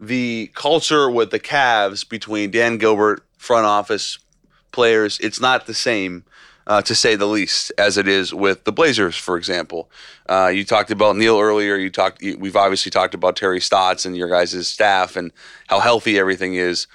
the 0.00 0.50
culture 0.54 1.10
with 1.10 1.30
the 1.30 1.40
Cavs 1.40 2.08
between 2.08 2.50
Dan 2.50 2.76
Gilbert, 2.76 3.24
front 3.38 3.66
office, 3.66 4.18
players, 4.72 5.18
it's 5.20 5.40
not 5.40 5.66
the 5.66 5.74
same. 5.74 6.24
Uh, 6.64 6.80
to 6.80 6.94
say 6.94 7.16
the 7.16 7.26
least, 7.26 7.72
as 7.76 7.98
it 7.98 8.06
is 8.06 8.32
with 8.32 8.62
the 8.62 8.70
Blazers, 8.70 9.16
for 9.16 9.36
example. 9.36 9.90
Uh, 10.28 10.46
you 10.46 10.64
talked 10.64 10.92
about 10.92 11.16
Neil 11.16 11.40
earlier. 11.40 11.74
You 11.74 11.90
talked. 11.90 12.22
We've 12.22 12.54
obviously 12.54 12.90
talked 12.90 13.14
about 13.14 13.34
Terry 13.34 13.60
Stotts 13.60 14.06
and 14.06 14.16
your 14.16 14.28
guys' 14.28 14.68
staff 14.68 15.16
and 15.16 15.32
how 15.66 15.80
healthy 15.80 16.20
everything 16.20 16.54
is 16.54 16.86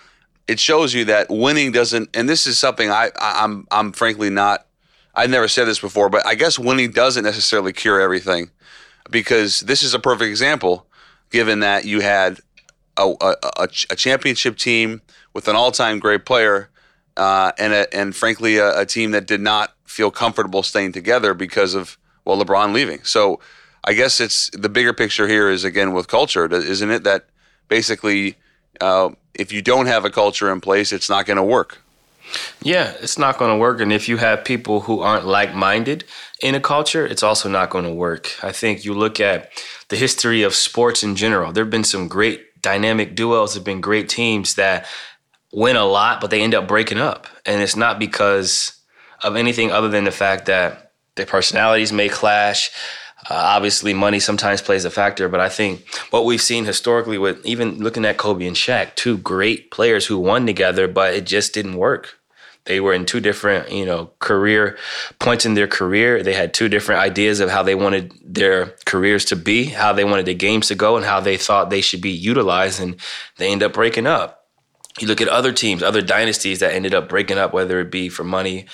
it 0.48 0.60
shows 0.60 0.94
you 0.94 1.06
that 1.06 1.27
winning 1.30 1.72
doesn't. 1.72 2.10
And 2.16 2.27
this 2.27 2.48
is 2.48 2.58
something 2.58 2.89
I, 2.89 3.12
I 3.20 3.44
I'm 3.44 3.68
I'm 3.72 3.92
frankly 3.92 4.30
not. 4.30 4.66
I've 5.13 5.30
never 5.30 5.48
said 5.48 5.66
this 5.66 5.80
before, 5.80 6.10
but 6.10 6.25
I 6.25 6.36
guess 6.36 6.60
winning 6.60 6.92
doesn't 6.92 7.24
necessarily 7.24 7.74
cure 7.74 8.00
everything, 8.00 8.51
because 9.10 9.62
this 9.62 9.82
is 9.84 9.94
a 9.94 10.00
perfect 10.00 10.30
example. 10.30 10.86
Given 11.30 11.60
that 11.60 11.84
you 11.84 12.00
had 12.00 12.39
a, 12.96 13.13
a, 13.20 13.36
a, 13.58 13.68
a 13.89 13.96
championship 13.96 14.58
team 14.58 15.01
with 15.34 15.48
an 15.50 15.56
all-time 15.56 16.00
great 16.00 16.25
player, 16.25 16.70
uh, 17.18 17.51
and 17.58 17.74
a, 17.74 17.94
and 17.94 18.16
frankly 18.16 18.58
a, 18.58 18.80
a 18.80 18.86
team 18.86 19.12
that 19.12 19.27
did 19.27 19.42
not 19.42 19.74
feel 19.86 20.10
comfortable 20.10 20.63
staying 20.63 20.94
together 20.94 21.34
because 21.34 21.74
of 21.74 21.98
well 22.24 22.42
LeBron 22.42 22.74
leaving. 22.74 23.04
So 23.04 23.39
I 23.84 23.94
guess 23.94 24.20
it's 24.20 24.50
the 24.51 24.70
bigger 24.70 24.94
picture 24.94 25.27
here 25.27 25.50
is 25.50 25.63
again 25.63 25.94
with 25.94 26.08
culture, 26.08 26.46
isn't 26.54 26.92
it? 26.92 27.04
That 27.04 27.25
basically, 27.68 28.38
uh, 28.80 29.10
if 29.38 29.51
you 29.51 29.62
don't 29.62 29.86
have 29.86 30.03
a 30.03 30.10
culture 30.10 30.51
in 30.51 30.60
place, 30.62 30.91
it's 30.91 31.10
not 31.10 31.25
going 31.25 31.38
to 31.38 31.44
work. 31.44 31.79
Yeah, 32.62 32.94
it's 33.00 33.17
not 33.17 33.38
going 33.38 33.51
to 33.51 33.58
work. 33.58 33.79
And 33.79 33.94
if 33.94 34.10
you 34.10 34.17
have 34.17 34.44
people 34.44 34.82
who 34.82 35.00
aren't 35.00 35.25
like 35.25 35.56
minded 35.56 36.03
in 36.41 36.56
a 36.56 36.60
culture, 36.60 37.06
it's 37.06 37.24
also 37.24 37.48
not 37.48 37.70
going 37.70 37.86
to 37.86 37.94
work. 37.94 38.44
I 38.44 38.51
think 38.51 38.84
you 38.84 38.94
look 38.94 39.20
at 39.20 39.51
the 39.88 39.96
history 39.96 40.44
of 40.44 40.53
sports 40.53 41.03
in 41.03 41.15
general, 41.15 41.53
there 41.53 41.63
have 41.63 41.72
been 41.72 41.86
some 41.86 42.08
great 42.08 42.62
dynamic 42.62 43.15
duos, 43.15 43.53
there 43.53 43.60
have 43.60 43.65
been 43.65 43.79
great 43.79 44.10
teams 44.10 44.56
that 44.56 44.86
win 45.53 45.77
a 45.77 45.86
lot, 45.86 46.20
but 46.20 46.29
they 46.29 46.41
end 46.41 46.53
up 46.53 46.67
breaking 46.67 46.98
up. 46.98 47.27
And 47.46 47.62
it's 47.62 47.77
not 47.77 48.00
because 48.00 48.77
of 49.24 49.36
anything 49.36 49.72
other 49.72 49.88
than 49.88 50.03
the 50.03 50.12
fact 50.12 50.48
that 50.48 50.91
their 51.15 51.25
personalities 51.25 51.94
may 51.94 52.10
clash. 52.10 52.72
Uh, 53.30 53.34
obviously, 53.34 53.94
money 53.94 54.20
sometimes 54.20 54.62
plays 54.62 54.86
a 54.86 54.90
factor, 54.90 55.28
but 55.28 55.40
I 55.40 55.50
think 55.50 55.86
what 56.12 56.26
we've 56.26 56.42
seen 56.42 56.66
historically 56.66 57.18
with 57.18 57.46
even 57.46 57.80
looking 57.80 58.06
at 58.06 58.18
Kobe 58.18 58.46
and 58.46 58.56
Shaq, 58.56 58.96
two 58.96 59.18
great 59.18 59.72
players 59.72 60.06
who 60.06 60.18
won 60.20 60.46
together, 60.46 60.88
but 60.88 61.14
it 61.14 61.26
just 61.26 61.54
didn't 61.54 61.78
work. 61.78 62.20
They 62.66 62.80
were 62.80 62.94
in 62.94 63.06
two 63.06 63.22
different, 63.22 63.72
you 63.72 63.86
know, 63.86 64.12
career 64.20 64.78
points 65.20 65.46
in 65.46 65.54
their 65.54 65.68
career. 65.68 66.22
They 66.22 66.34
had 66.34 66.54
two 66.54 66.68
different 66.68 67.02
ideas 67.02 67.40
of 67.40 67.50
how 67.50 67.64
they 67.64 67.76
wanted 67.76 68.14
their 68.24 68.76
careers 68.86 69.26
to 69.26 69.36
be, 69.36 69.66
how 69.66 69.94
they 69.94 70.04
wanted 70.04 70.26
the 70.26 70.34
games 70.34 70.68
to 70.68 70.76
go, 70.76 70.98
and 70.98 71.06
how 71.06 71.22
they 71.22 71.38
thought 71.38 71.70
they 71.70 71.82
should 71.82 72.02
be 72.02 72.12
utilized, 72.12 72.82
and 72.82 72.98
they 73.38 73.52
end 73.52 73.64
up 73.64 73.74
breaking 73.74 74.06
up. 74.06 74.46
You 75.00 75.08
look 75.08 75.22
at 75.22 75.28
other 75.28 75.54
teams, 75.54 75.82
other 75.82 76.02
dynasties 76.02 76.60
that 76.60 76.74
ended 76.74 76.94
up 76.94 77.08
breaking 77.08 77.38
up, 77.38 77.54
whether 77.54 77.80
it 77.80 77.92
be 77.92 78.10
for 78.10 78.24
money, 78.24 78.66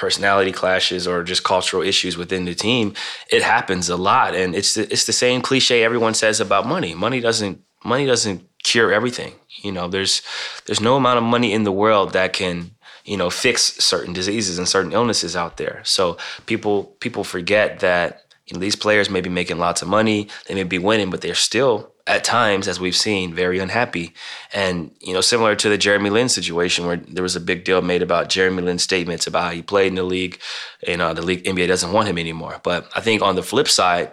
personality 0.00 0.50
clashes 0.50 1.06
or 1.06 1.22
just 1.22 1.44
cultural 1.44 1.82
issues 1.82 2.16
within 2.16 2.46
the 2.46 2.54
team, 2.54 2.94
it 3.30 3.42
happens 3.42 3.90
a 3.90 3.96
lot. 3.96 4.34
And 4.34 4.54
it's 4.54 4.74
the, 4.74 4.90
it's 4.90 5.04
the 5.04 5.12
same 5.12 5.42
cliche 5.42 5.84
everyone 5.84 6.14
says 6.14 6.40
about 6.40 6.66
money. 6.66 6.94
Money 6.94 7.20
doesn't 7.20 7.60
money 7.84 8.06
doesn't 8.06 8.42
cure 8.62 8.92
everything. 8.92 9.34
You 9.62 9.72
know, 9.72 9.88
there's 9.88 10.22
there's 10.64 10.80
no 10.80 10.96
amount 10.96 11.18
of 11.18 11.24
money 11.24 11.52
in 11.52 11.64
the 11.64 11.72
world 11.72 12.14
that 12.14 12.32
can 12.32 12.70
you 13.04 13.18
know 13.18 13.28
fix 13.28 13.62
certain 13.62 14.14
diseases 14.14 14.58
and 14.58 14.66
certain 14.66 14.92
illnesses 14.92 15.36
out 15.36 15.58
there. 15.58 15.82
So 15.84 16.16
people 16.46 16.84
people 17.00 17.22
forget 17.22 17.80
that 17.80 18.24
you 18.46 18.54
know, 18.54 18.60
these 18.60 18.76
players 18.76 19.10
may 19.10 19.20
be 19.20 19.30
making 19.30 19.58
lots 19.58 19.82
of 19.82 19.88
money, 19.88 20.28
they 20.46 20.54
may 20.54 20.64
be 20.64 20.78
winning, 20.78 21.10
but 21.10 21.20
they're 21.20 21.34
still 21.34 21.89
at 22.06 22.24
times, 22.24 22.66
as 22.66 22.80
we've 22.80 22.96
seen, 22.96 23.34
very 23.34 23.58
unhappy. 23.58 24.12
And, 24.52 24.90
you 25.00 25.12
know, 25.12 25.20
similar 25.20 25.54
to 25.56 25.68
the 25.68 25.78
Jeremy 25.78 26.10
Lin 26.10 26.28
situation 26.28 26.86
where 26.86 26.96
there 26.96 27.22
was 27.22 27.36
a 27.36 27.40
big 27.40 27.64
deal 27.64 27.82
made 27.82 28.02
about 28.02 28.28
Jeremy 28.28 28.62
Lin's 28.62 28.82
statements 28.82 29.26
about 29.26 29.44
how 29.44 29.50
he 29.50 29.62
played 29.62 29.88
in 29.88 29.94
the 29.94 30.02
league 30.02 30.38
and 30.86 31.00
uh, 31.00 31.14
the 31.14 31.22
league 31.22 31.44
NBA 31.44 31.68
doesn't 31.68 31.92
want 31.92 32.08
him 32.08 32.18
anymore. 32.18 32.60
But 32.62 32.90
I 32.94 33.00
think 33.00 33.22
on 33.22 33.36
the 33.36 33.42
flip 33.42 33.68
side, 33.68 34.12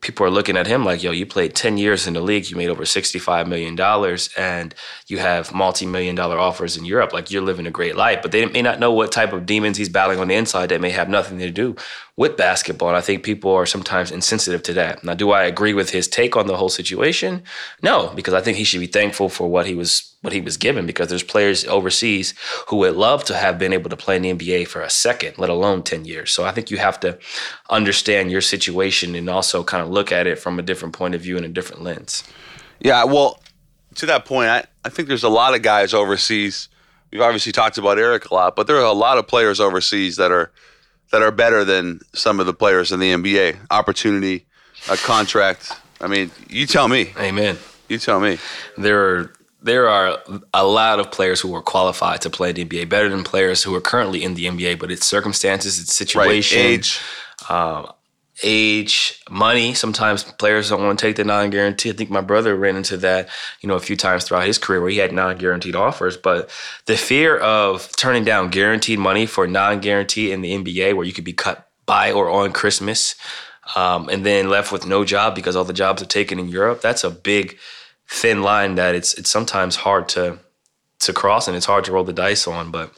people 0.00 0.24
are 0.24 0.30
looking 0.30 0.56
at 0.56 0.66
him 0.66 0.84
like, 0.84 1.02
yo, 1.02 1.10
you 1.10 1.26
played 1.26 1.54
10 1.54 1.76
years 1.78 2.06
in 2.06 2.14
the 2.14 2.20
league, 2.20 2.48
you 2.48 2.56
made 2.56 2.68
over 2.68 2.84
$65 2.84 3.46
million, 3.46 3.78
and 4.36 4.74
you 5.06 5.18
have 5.18 5.52
multi 5.52 5.86
million 5.86 6.14
dollar 6.14 6.38
offers 6.38 6.76
in 6.76 6.84
Europe. 6.84 7.12
Like, 7.12 7.30
you're 7.30 7.42
living 7.42 7.66
a 7.66 7.70
great 7.70 7.96
life. 7.96 8.20
But 8.22 8.32
they 8.32 8.46
may 8.46 8.62
not 8.62 8.80
know 8.80 8.92
what 8.92 9.12
type 9.12 9.32
of 9.32 9.46
demons 9.46 9.76
he's 9.76 9.88
battling 9.88 10.18
on 10.18 10.28
the 10.28 10.34
inside 10.34 10.68
that 10.70 10.80
may 10.80 10.90
have 10.90 11.08
nothing 11.08 11.38
to 11.38 11.50
do 11.50 11.76
with 12.16 12.36
basketball. 12.36 12.88
And 12.88 12.96
I 12.96 13.00
think 13.00 13.22
people 13.22 13.52
are 13.52 13.66
sometimes 13.66 14.10
insensitive 14.10 14.62
to 14.64 14.72
that. 14.74 15.02
Now, 15.04 15.14
do 15.14 15.30
I 15.30 15.44
agree 15.44 15.74
with 15.74 15.90
his 15.90 16.08
take 16.08 16.36
on 16.36 16.46
the 16.46 16.56
whole 16.56 16.68
situation? 16.68 17.42
No, 17.82 18.12
because 18.14 18.34
I 18.34 18.40
think 18.40 18.58
he 18.58 18.64
should 18.64 18.80
be 18.80 18.86
thankful 18.86 19.28
for 19.28 19.48
what 19.48 19.66
he 19.66 19.74
was 19.74 20.06
what 20.22 20.34
he 20.34 20.40
was 20.40 20.58
given 20.58 20.84
because 20.84 21.08
there's 21.08 21.22
players 21.22 21.64
overseas 21.64 22.34
who 22.68 22.76
would 22.76 22.94
love 22.94 23.24
to 23.24 23.34
have 23.34 23.58
been 23.58 23.72
able 23.72 23.88
to 23.88 23.96
play 23.96 24.16
in 24.16 24.22
the 24.22 24.34
NBA 24.34 24.68
for 24.68 24.82
a 24.82 24.90
second, 24.90 25.38
let 25.38 25.48
alone 25.48 25.82
10 25.82 26.04
years. 26.04 26.30
So 26.30 26.44
I 26.44 26.52
think 26.52 26.70
you 26.70 26.76
have 26.76 27.00
to 27.00 27.18
understand 27.70 28.30
your 28.30 28.42
situation 28.42 29.14
and 29.14 29.30
also 29.30 29.64
kind 29.64 29.82
of 29.82 29.88
look 29.88 30.12
at 30.12 30.26
it 30.26 30.38
from 30.38 30.58
a 30.58 30.62
different 30.62 30.94
point 30.94 31.14
of 31.14 31.22
view 31.22 31.38
and 31.38 31.46
a 31.46 31.48
different 31.48 31.82
lens. 31.82 32.22
Yeah, 32.80 33.04
well, 33.04 33.40
to 33.94 34.06
that 34.06 34.24
point, 34.26 34.50
I, 34.50 34.64
I 34.84 34.88
think 34.90 35.08
there's 35.08 35.24
a 35.24 35.28
lot 35.28 35.54
of 35.54 35.62
guys 35.62 35.94
overseas. 35.94 36.68
We've 37.10 37.22
obviously 37.22 37.52
talked 37.52 37.78
about 37.78 37.98
Eric 37.98 38.30
a 38.30 38.34
lot, 38.34 38.56
but 38.56 38.66
there 38.66 38.76
are 38.76 38.84
a 38.84 38.92
lot 38.92 39.18
of 39.18 39.26
players 39.26 39.58
overseas 39.58 40.16
that 40.16 40.30
are 40.30 40.52
that 41.10 41.22
are 41.22 41.30
better 41.30 41.64
than 41.64 42.00
some 42.14 42.40
of 42.40 42.46
the 42.46 42.54
players 42.54 42.92
in 42.92 43.00
the 43.00 43.12
NBA. 43.12 43.56
Opportunity, 43.70 44.46
a 44.88 44.96
contract. 44.96 45.72
I 46.00 46.06
mean, 46.06 46.30
you 46.48 46.66
tell 46.66 46.88
me. 46.88 47.12
Amen. 47.18 47.58
You 47.88 47.98
tell 47.98 48.20
me. 48.20 48.38
There 48.78 49.08
are 49.08 49.32
there 49.62 49.88
are 49.88 50.18
a 50.54 50.64
lot 50.64 51.00
of 51.00 51.10
players 51.10 51.40
who 51.40 51.54
are 51.54 51.62
qualified 51.62 52.22
to 52.22 52.30
play 52.30 52.52
the 52.52 52.64
NBA, 52.64 52.88
better 52.88 53.08
than 53.08 53.24
players 53.24 53.62
who 53.62 53.74
are 53.74 53.80
currently 53.80 54.24
in 54.24 54.34
the 54.34 54.46
NBA. 54.46 54.78
But 54.78 54.90
it's 54.90 55.06
circumstances, 55.06 55.78
it's 55.78 55.94
situation, 55.94 56.58
right. 56.58 56.66
age, 56.66 57.00
uh, 57.48 57.92
age, 58.42 59.22
money. 59.30 59.74
Sometimes 59.74 60.24
players 60.24 60.70
don't 60.70 60.82
want 60.82 60.98
to 60.98 61.06
take 61.06 61.16
the 61.16 61.24
non-guarantee. 61.24 61.90
I 61.90 61.92
think 61.92 62.10
my 62.10 62.20
brother 62.20 62.56
ran 62.56 62.76
into 62.76 62.96
that, 62.98 63.28
you 63.60 63.68
know, 63.68 63.74
a 63.74 63.80
few 63.80 63.96
times 63.96 64.24
throughout 64.24 64.46
his 64.46 64.58
career 64.58 64.80
where 64.80 64.90
he 64.90 64.98
had 64.98 65.12
non-guaranteed 65.12 65.76
offers. 65.76 66.16
But 66.16 66.50
the 66.86 66.96
fear 66.96 67.36
of 67.38 67.94
turning 67.96 68.24
down 68.24 68.50
guaranteed 68.50 68.98
money 68.98 69.26
for 69.26 69.46
non-guarantee 69.46 70.32
in 70.32 70.40
the 70.40 70.52
NBA, 70.52 70.94
where 70.94 71.06
you 71.06 71.12
could 71.12 71.24
be 71.24 71.32
cut 71.32 71.68
by 71.86 72.12
or 72.12 72.30
on 72.30 72.52
Christmas, 72.52 73.14
um, 73.76 74.08
and 74.08 74.24
then 74.24 74.48
left 74.48 74.72
with 74.72 74.86
no 74.86 75.04
job 75.04 75.34
because 75.34 75.56
all 75.56 75.64
the 75.64 75.72
jobs 75.72 76.02
are 76.02 76.06
taken 76.06 76.38
in 76.38 76.48
Europe. 76.48 76.80
That's 76.80 77.04
a 77.04 77.10
big 77.10 77.58
thin 78.08 78.42
line 78.42 78.74
that 78.74 78.94
it's 78.94 79.14
it's 79.14 79.30
sometimes 79.30 79.76
hard 79.76 80.08
to 80.10 80.38
to 80.98 81.12
cross 81.12 81.46
and 81.46 81.56
it's 81.56 81.66
hard 81.66 81.84
to 81.84 81.92
roll 81.92 82.04
the 82.04 82.12
dice 82.12 82.46
on. 82.46 82.70
But 82.70 82.92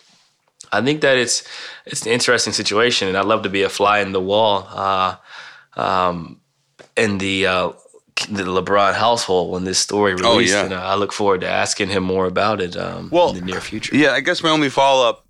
I 0.73 0.81
think 0.81 1.03
that 1.03 1.19
it's 1.19 1.45
it's 1.85 2.07
an 2.07 2.13
interesting 2.13 2.53
situation, 2.53 3.09
and 3.09 3.17
I'd 3.17 3.27
love 3.27 3.43
to 3.43 3.51
be 3.51 3.63
a 3.63 3.69
fly 3.69 4.01
in 4.01 4.13
the 4.13 4.21
wall 4.21 4.67
uh, 4.71 5.17
um, 5.75 6.41
in 6.97 7.19
the 7.19 7.47
uh, 7.47 7.73
the 8.29 8.45
LeBron 8.45 8.95
household 8.95 9.53
when 9.53 9.65
this 9.65 9.79
story 9.79 10.15
released. 10.15 10.55
Oh, 10.55 10.59
yeah. 10.59 10.65
And 10.65 10.75
uh, 10.75 10.83
I 10.83 10.95
look 10.95 11.13
forward 11.13 11.41
to 11.43 11.49
asking 11.49 11.89
him 11.89 12.05
more 12.05 12.27
about 12.27 12.61
it 12.61 12.77
um, 12.77 13.09
well, 13.11 13.31
in 13.31 13.37
the 13.37 13.41
near 13.41 13.61
future. 13.61 13.97
Yeah, 13.97 14.11
I 14.11 14.21
guess 14.21 14.43
my 14.43 14.51
only 14.51 14.71
follow 14.71 15.09
up 15.09 15.27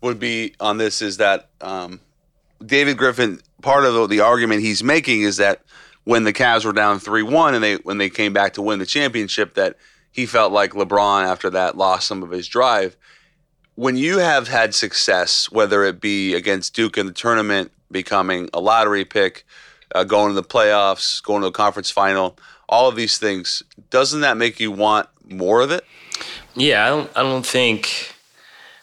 would 0.00 0.18
be 0.18 0.54
on 0.60 0.78
this 0.78 1.00
is 1.00 1.16
that 1.18 1.48
um, 1.60 2.00
David 2.64 2.96
Griffin. 2.96 3.40
Part 3.62 3.86
of 3.86 3.94
the, 3.94 4.06
the 4.06 4.20
argument 4.20 4.60
he's 4.60 4.84
making 4.84 5.22
is 5.22 5.38
that 5.38 5.62
when 6.04 6.24
the 6.24 6.34
Cavs 6.34 6.66
were 6.66 6.74
down 6.74 6.98
three 6.98 7.22
one 7.22 7.54
and 7.54 7.64
they 7.64 7.76
when 7.76 7.96
they 7.96 8.10
came 8.10 8.34
back 8.34 8.52
to 8.54 8.62
win 8.62 8.78
the 8.78 8.84
championship 8.84 9.54
that 9.54 9.78
he 10.12 10.26
felt 10.26 10.52
like 10.52 10.72
LeBron 10.72 11.24
after 11.24 11.48
that 11.50 11.78
lost 11.78 12.06
some 12.06 12.22
of 12.22 12.30
his 12.30 12.46
drive. 12.46 12.94
When 13.74 13.96
you 13.96 14.18
have 14.18 14.48
had 14.48 14.74
success, 14.74 15.50
whether 15.50 15.82
it 15.82 15.98
be 16.00 16.34
against 16.34 16.74
Duke 16.74 16.98
in 16.98 17.06
the 17.06 17.12
tournament, 17.12 17.72
becoming 17.90 18.50
a 18.52 18.60
lottery 18.60 19.06
pick, 19.06 19.46
uh, 19.94 20.04
going 20.04 20.28
to 20.28 20.34
the 20.34 20.46
playoffs, 20.46 21.22
going 21.22 21.42
to 21.42 21.48
a 21.48 21.52
conference 21.52 21.90
final, 21.90 22.36
all 22.68 22.88
of 22.88 22.96
these 22.96 23.18
things, 23.18 23.62
doesn't 23.90 24.20
that 24.20 24.36
make 24.36 24.60
you 24.60 24.70
want 24.70 25.08
more 25.28 25.60
of 25.60 25.70
it? 25.70 25.84
Yeah, 26.54 26.86
I 26.86 26.88
don't. 26.88 27.10
I 27.16 27.22
don't 27.22 27.46
think 27.46 28.14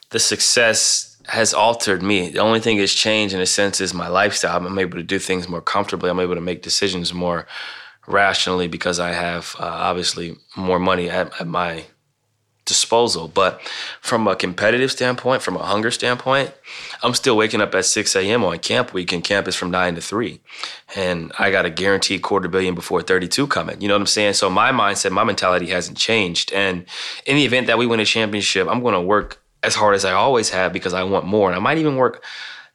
the 0.10 0.20
success 0.20 1.18
has 1.28 1.54
altered 1.54 2.02
me. 2.02 2.30
The 2.30 2.40
only 2.40 2.60
thing 2.60 2.78
that's 2.78 2.94
changed 2.94 3.34
in 3.34 3.42
a 3.42 3.46
sense 3.46 3.80
is 3.80 3.94
my 3.94 4.08
lifestyle. 4.08 4.66
I'm 4.66 4.80
able 4.80 4.98
to 4.98 5.04
do 5.04 5.20
things 5.20 5.48
more 5.48 5.62
comfortably. 5.62 6.10
I'm 6.10 6.20
able 6.20 6.36
to 6.36 6.42
make 6.42 6.62
decisions 6.62 7.14
more 7.14 7.48
rationally 8.08 8.68
because 8.68 9.00
I 9.00 9.12
have 9.12 9.56
uh, 9.60 9.64
obviously 9.64 10.36
more 10.56 10.80
money 10.80 11.10
at, 11.10 11.40
at, 11.40 11.48
my 11.48 11.86
disposal. 12.66 13.28
But 13.28 13.62
from 14.02 14.28
a 14.28 14.36
competitive 14.36 14.92
standpoint, 14.92 15.42
from 15.42 15.58
a 15.58 15.64
hunger 15.64 15.92
standpoint, 15.92 16.54
I'm 17.04 17.14
still 17.14 17.36
waking 17.36 17.62
up 17.62 17.74
at 17.76 17.86
6 17.86 18.16
a.m. 18.16 18.44
on 18.44 18.58
camp 18.60 18.94
week, 18.94 19.12
and 19.12 19.24
camp 19.24 19.48
is 19.48 19.56
from 19.56 19.72
9 19.72 19.96
to 19.96 20.02
3. 20.02 20.40
And 20.96 21.32
I 21.40 21.52
got 21.52 21.66
a 21.66 21.70
guaranteed 21.70 22.22
quarter 22.22 22.48
billion 22.48 22.76
before 22.76 23.02
32 23.02 23.48
coming. 23.48 23.82
You 23.82 23.88
know 23.88 23.96
what 23.96 24.02
I'm 24.02 24.08
saying? 24.08 24.34
So 24.34 24.50
my 24.50 24.72
mindset, 24.72 25.12
my 25.12 25.24
mentality 25.24 25.68
hasn't 25.68 25.98
changed. 25.98 26.54
And 26.54 26.86
in 27.26 27.36
the 27.36 27.46
event 27.46 27.68
that 27.68 27.78
we 27.78 27.88
win 27.88 28.00
a 28.00 28.06
championship, 28.06 28.68
I'm 28.68 28.82
going 28.82 28.94
to 28.94 29.02
work 29.02 29.42
as 29.64 29.76
hard 29.76 29.96
as 29.96 30.06
I 30.06 30.14
always 30.14 30.50
have 30.50 30.74
because 30.74 30.94
I 30.94 31.04
want 31.04 31.26
more. 31.26 31.50
And 31.50 31.56
I 31.56 31.60
might 31.60 31.78
even 31.78 31.96
work, 31.96 32.24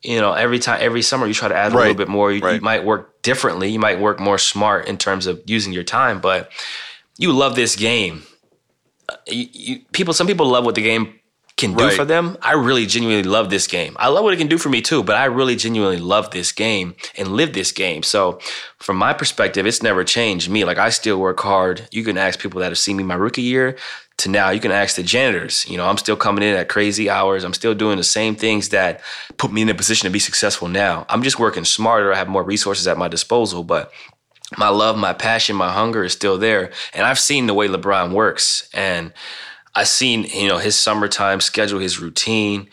you 0.02 0.20
know, 0.20 0.32
every 0.32 0.58
time, 0.58 0.78
every 0.80 1.02
summer 1.02 1.26
you 1.26 1.34
try 1.34 1.48
to 1.48 1.56
add 1.56 1.72
a 1.72 1.76
little 1.76 1.94
bit 1.94 2.08
more. 2.08 2.32
You, 2.32 2.40
right. 2.40 2.54
you 2.56 2.60
might 2.60 2.84
work 2.84 3.22
differently. 3.22 3.70
You 3.70 3.78
might 3.78 4.00
work 4.00 4.20
more 4.20 4.38
smart 4.38 4.86
in 4.86 4.98
terms 4.98 5.26
of 5.26 5.42
using 5.46 5.72
your 5.72 5.84
time, 5.84 6.20
but 6.20 6.50
you 7.18 7.32
love 7.32 7.56
this 7.56 7.76
game. 7.76 8.22
You, 9.26 9.48
you, 9.52 9.80
people, 9.92 10.14
some 10.14 10.26
people 10.26 10.46
love 10.46 10.64
what 10.64 10.74
the 10.74 10.82
game 10.82 11.20
can 11.56 11.74
do 11.74 11.84
right. 11.84 11.96
for 11.96 12.04
them. 12.04 12.36
I 12.42 12.52
really 12.52 12.84
genuinely 12.84 13.22
love 13.22 13.48
this 13.48 13.66
game. 13.66 13.96
I 13.98 14.08
love 14.08 14.24
what 14.24 14.34
it 14.34 14.36
can 14.36 14.46
do 14.46 14.58
for 14.58 14.68
me 14.68 14.82
too, 14.82 15.02
but 15.02 15.16
I 15.16 15.24
really 15.24 15.56
genuinely 15.56 15.98
love 15.98 16.30
this 16.30 16.52
game 16.52 16.94
and 17.16 17.28
live 17.28 17.54
this 17.54 17.72
game. 17.72 18.02
So, 18.02 18.38
from 18.78 18.96
my 18.96 19.14
perspective, 19.14 19.64
it's 19.66 19.82
never 19.82 20.04
changed 20.04 20.50
me. 20.50 20.64
Like 20.64 20.76
I 20.76 20.90
still 20.90 21.18
work 21.18 21.40
hard. 21.40 21.88
You 21.90 22.04
can 22.04 22.18
ask 22.18 22.38
people 22.38 22.60
that 22.60 22.68
have 22.68 22.78
seen 22.78 22.98
me 22.98 23.04
my 23.04 23.14
rookie 23.14 23.42
year 23.42 23.76
to 24.18 24.30
now 24.30 24.50
you 24.50 24.60
can 24.60 24.70
ask 24.70 24.96
the 24.96 25.02
janitors. 25.02 25.68
You 25.68 25.76
know, 25.76 25.86
I'm 25.86 25.98
still 25.98 26.16
coming 26.16 26.42
in 26.42 26.54
at 26.54 26.68
crazy 26.68 27.08
hours. 27.08 27.44
I'm 27.44 27.54
still 27.54 27.74
doing 27.74 27.96
the 27.96 28.04
same 28.04 28.34
things 28.34 28.70
that 28.70 29.00
put 29.36 29.52
me 29.52 29.62
in 29.62 29.68
a 29.68 29.74
position 29.74 30.06
to 30.06 30.12
be 30.12 30.18
successful 30.18 30.68
now. 30.68 31.06
I'm 31.08 31.22
just 31.22 31.38
working 31.38 31.64
smarter. 31.64 32.12
I 32.12 32.16
have 32.16 32.28
more 32.28 32.42
resources 32.42 32.86
at 32.86 32.98
my 32.98 33.08
disposal, 33.08 33.62
but 33.62 33.92
my 34.56 34.68
love, 34.68 34.96
my 34.96 35.12
passion, 35.12 35.56
my 35.56 35.72
hunger 35.72 36.04
is 36.04 36.12
still 36.12 36.38
there. 36.38 36.70
And 36.94 37.04
I've 37.04 37.18
seen 37.18 37.46
the 37.46 37.54
way 37.54 37.68
LeBron 37.68 38.12
works 38.12 38.68
and 38.72 39.12
I've 39.74 39.88
seen, 39.88 40.24
you 40.24 40.48
know, 40.48 40.58
his 40.58 40.76
summertime 40.76 41.40
schedule, 41.40 41.78
his 41.78 42.00
routine. 42.00 42.68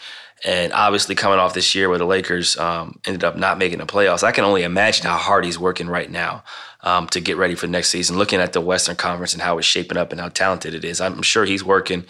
And 0.45 0.73
obviously, 0.73 1.15
coming 1.15 1.39
off 1.39 1.53
this 1.53 1.73
year 1.73 1.89
where 1.89 1.97
the 1.97 2.05
Lakers 2.05 2.57
um, 2.57 2.99
ended 3.05 3.23
up 3.23 3.37
not 3.37 3.57
making 3.57 3.79
the 3.79 3.85
playoffs, 3.85 4.23
I 4.23 4.31
can 4.31 4.43
only 4.43 4.63
imagine 4.63 5.05
how 5.05 5.17
hard 5.17 5.45
he's 5.45 5.57
working 5.57 5.87
right 5.87 6.09
now 6.09 6.43
um, 6.81 7.07
to 7.07 7.21
get 7.21 7.37
ready 7.37 7.55
for 7.55 7.67
next 7.67 7.89
season. 7.89 8.17
Looking 8.17 8.39
at 8.39 8.53
the 8.53 8.61
Western 8.61 8.95
Conference 8.95 9.33
and 9.33 9.41
how 9.41 9.57
it's 9.57 9.67
shaping 9.67 9.97
up 9.97 10.11
and 10.11 10.19
how 10.19 10.29
talented 10.29 10.73
it 10.73 10.83
is, 10.83 10.99
I'm 11.01 11.21
sure 11.21 11.45
he's 11.45 11.63
working. 11.63 12.05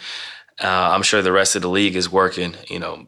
Uh, 0.62 0.68
I'm 0.68 1.02
sure 1.02 1.20
the 1.20 1.32
rest 1.32 1.56
of 1.56 1.62
the 1.62 1.68
league 1.68 1.96
is 1.96 2.10
working. 2.10 2.54
You 2.68 2.78
know, 2.78 3.06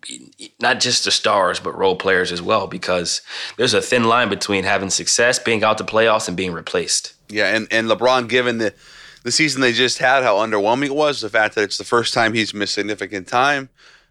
not 0.60 0.80
just 0.80 1.04
the 1.04 1.10
stars, 1.10 1.60
but 1.60 1.76
role 1.76 1.96
players 1.96 2.32
as 2.32 2.42
well, 2.42 2.66
because 2.66 3.22
there's 3.56 3.74
a 3.74 3.82
thin 3.82 4.04
line 4.04 4.28
between 4.28 4.64
having 4.64 4.90
success, 4.90 5.38
being 5.38 5.62
out 5.62 5.78
the 5.78 5.84
playoffs, 5.84 6.28
and 6.28 6.36
being 6.36 6.52
replaced. 6.52 7.14
Yeah, 7.28 7.54
and 7.54 7.68
and 7.70 7.88
LeBron, 7.88 8.28
given 8.28 8.58
the 8.58 8.74
the 9.22 9.32
season 9.32 9.60
they 9.60 9.72
just 9.72 9.98
had, 9.98 10.22
how 10.22 10.36
underwhelming 10.36 10.86
it 10.86 10.94
was, 10.94 11.20
the 11.20 11.28
fact 11.28 11.54
that 11.54 11.62
it's 11.62 11.78
the 11.78 11.84
first 11.84 12.14
time 12.14 12.34
he's 12.34 12.52
missed 12.52 12.74
significant 12.74 13.26
time 13.26 13.68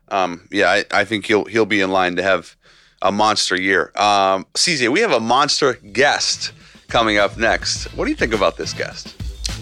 um, 0.09 0.47
yeah, 0.51 0.69
I, 0.69 0.85
I, 0.91 1.05
think 1.05 1.25
he'll 1.25 1.45
he'll 1.45 1.65
be 1.65 1.81
in 1.81 1.91
line 1.91 2.15
to 2.17 2.23
have 2.23 2.55
a 3.01 3.11
monster 3.11 3.59
year. 3.59 3.91
Um, 3.95 4.45
we 4.91 4.99
have 4.99 5.11
a 5.11 5.19
monster 5.19 5.73
guest 5.73 6.51
coming 6.87 7.17
up 7.17 7.37
next. 7.37 7.85
What 7.95 8.05
do 8.05 8.11
you 8.11 8.17
think 8.17 8.33
about 8.33 8.57
this 8.57 8.73
guest? 8.73 9.15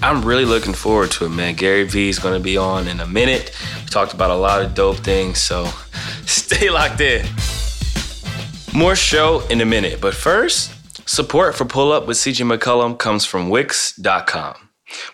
I'm 0.04 0.22
really 0.22 0.44
looking 0.44 0.74
forward 0.74 1.12
to 1.12 1.26
it, 1.26 1.30
man. 1.30 1.56
Gary 1.56 1.86
Vee 1.86 2.10
is 2.10 2.20
going 2.20 2.34
to 2.34 2.44
be 2.44 2.58
on 2.58 2.90
in 2.90 3.00
a 3.00 3.08
minute. 3.08 3.58
We 3.80 3.86
talked 3.86 4.14
about 4.14 4.32
a 4.32 4.36
lot 4.36 4.62
of 4.62 4.76
dope 4.76 4.98
things, 4.98 5.40
so 5.40 5.64
stay 6.26 6.70
locked 6.70 7.00
in. 7.00 7.26
More 8.74 8.98
show 8.98 9.48
in 9.48 9.62
a 9.62 9.66
minute, 9.66 10.02
but 10.02 10.14
first, 10.14 10.74
support 11.08 11.56
for 11.56 11.64
Pull 11.64 11.94
Up 11.94 12.06
with 12.06 12.18
CJ 12.18 12.46
McCollum 12.46 13.00
comes 13.00 13.24
from 13.24 13.50
Wix.com. 13.50 14.56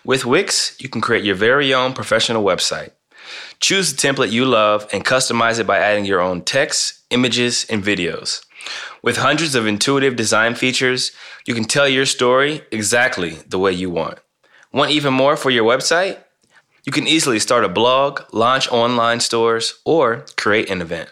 With 0.04 0.26
Wix, 0.26 0.76
you 0.80 0.88
can 0.88 1.00
create 1.00 1.22
your 1.22 1.36
very 1.36 1.72
own 1.72 1.92
professional 1.92 2.42
website. 2.42 2.90
Choose 3.60 3.94
the 3.94 4.08
template 4.08 4.32
you 4.32 4.44
love 4.44 4.88
and 4.92 5.04
customize 5.04 5.60
it 5.60 5.68
by 5.68 5.78
adding 5.78 6.04
your 6.04 6.20
own 6.20 6.42
text, 6.42 7.04
images, 7.10 7.64
and 7.70 7.84
videos. 7.84 8.44
With 9.04 9.18
hundreds 9.18 9.54
of 9.54 9.68
intuitive 9.68 10.16
design 10.16 10.56
features, 10.56 11.12
you 11.46 11.54
can 11.54 11.64
tell 11.64 11.88
your 11.88 12.06
story 12.06 12.62
exactly 12.72 13.38
the 13.46 13.58
way 13.60 13.70
you 13.72 13.88
want. 13.88 14.18
Want 14.72 14.92
even 14.92 15.12
more 15.12 15.36
for 15.36 15.50
your 15.50 15.64
website? 15.64 16.18
You 16.84 16.92
can 16.92 17.08
easily 17.08 17.40
start 17.40 17.64
a 17.64 17.68
blog, 17.68 18.20
launch 18.32 18.70
online 18.70 19.18
stores, 19.18 19.80
or 19.84 20.24
create 20.36 20.70
an 20.70 20.80
event. 20.80 21.10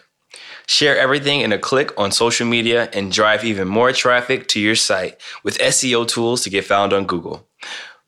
Share 0.65 0.97
everything 0.97 1.41
in 1.41 1.51
a 1.51 1.57
click 1.57 1.91
on 1.99 2.13
social 2.13 2.47
media 2.47 2.89
and 2.93 3.11
drive 3.11 3.43
even 3.43 3.67
more 3.67 3.91
traffic 3.91 4.47
to 4.49 4.61
your 4.61 4.75
site 4.75 5.19
with 5.43 5.57
SEO 5.57 6.07
tools 6.07 6.43
to 6.43 6.49
get 6.49 6.63
found 6.63 6.93
on 6.93 7.05
Google. 7.05 7.47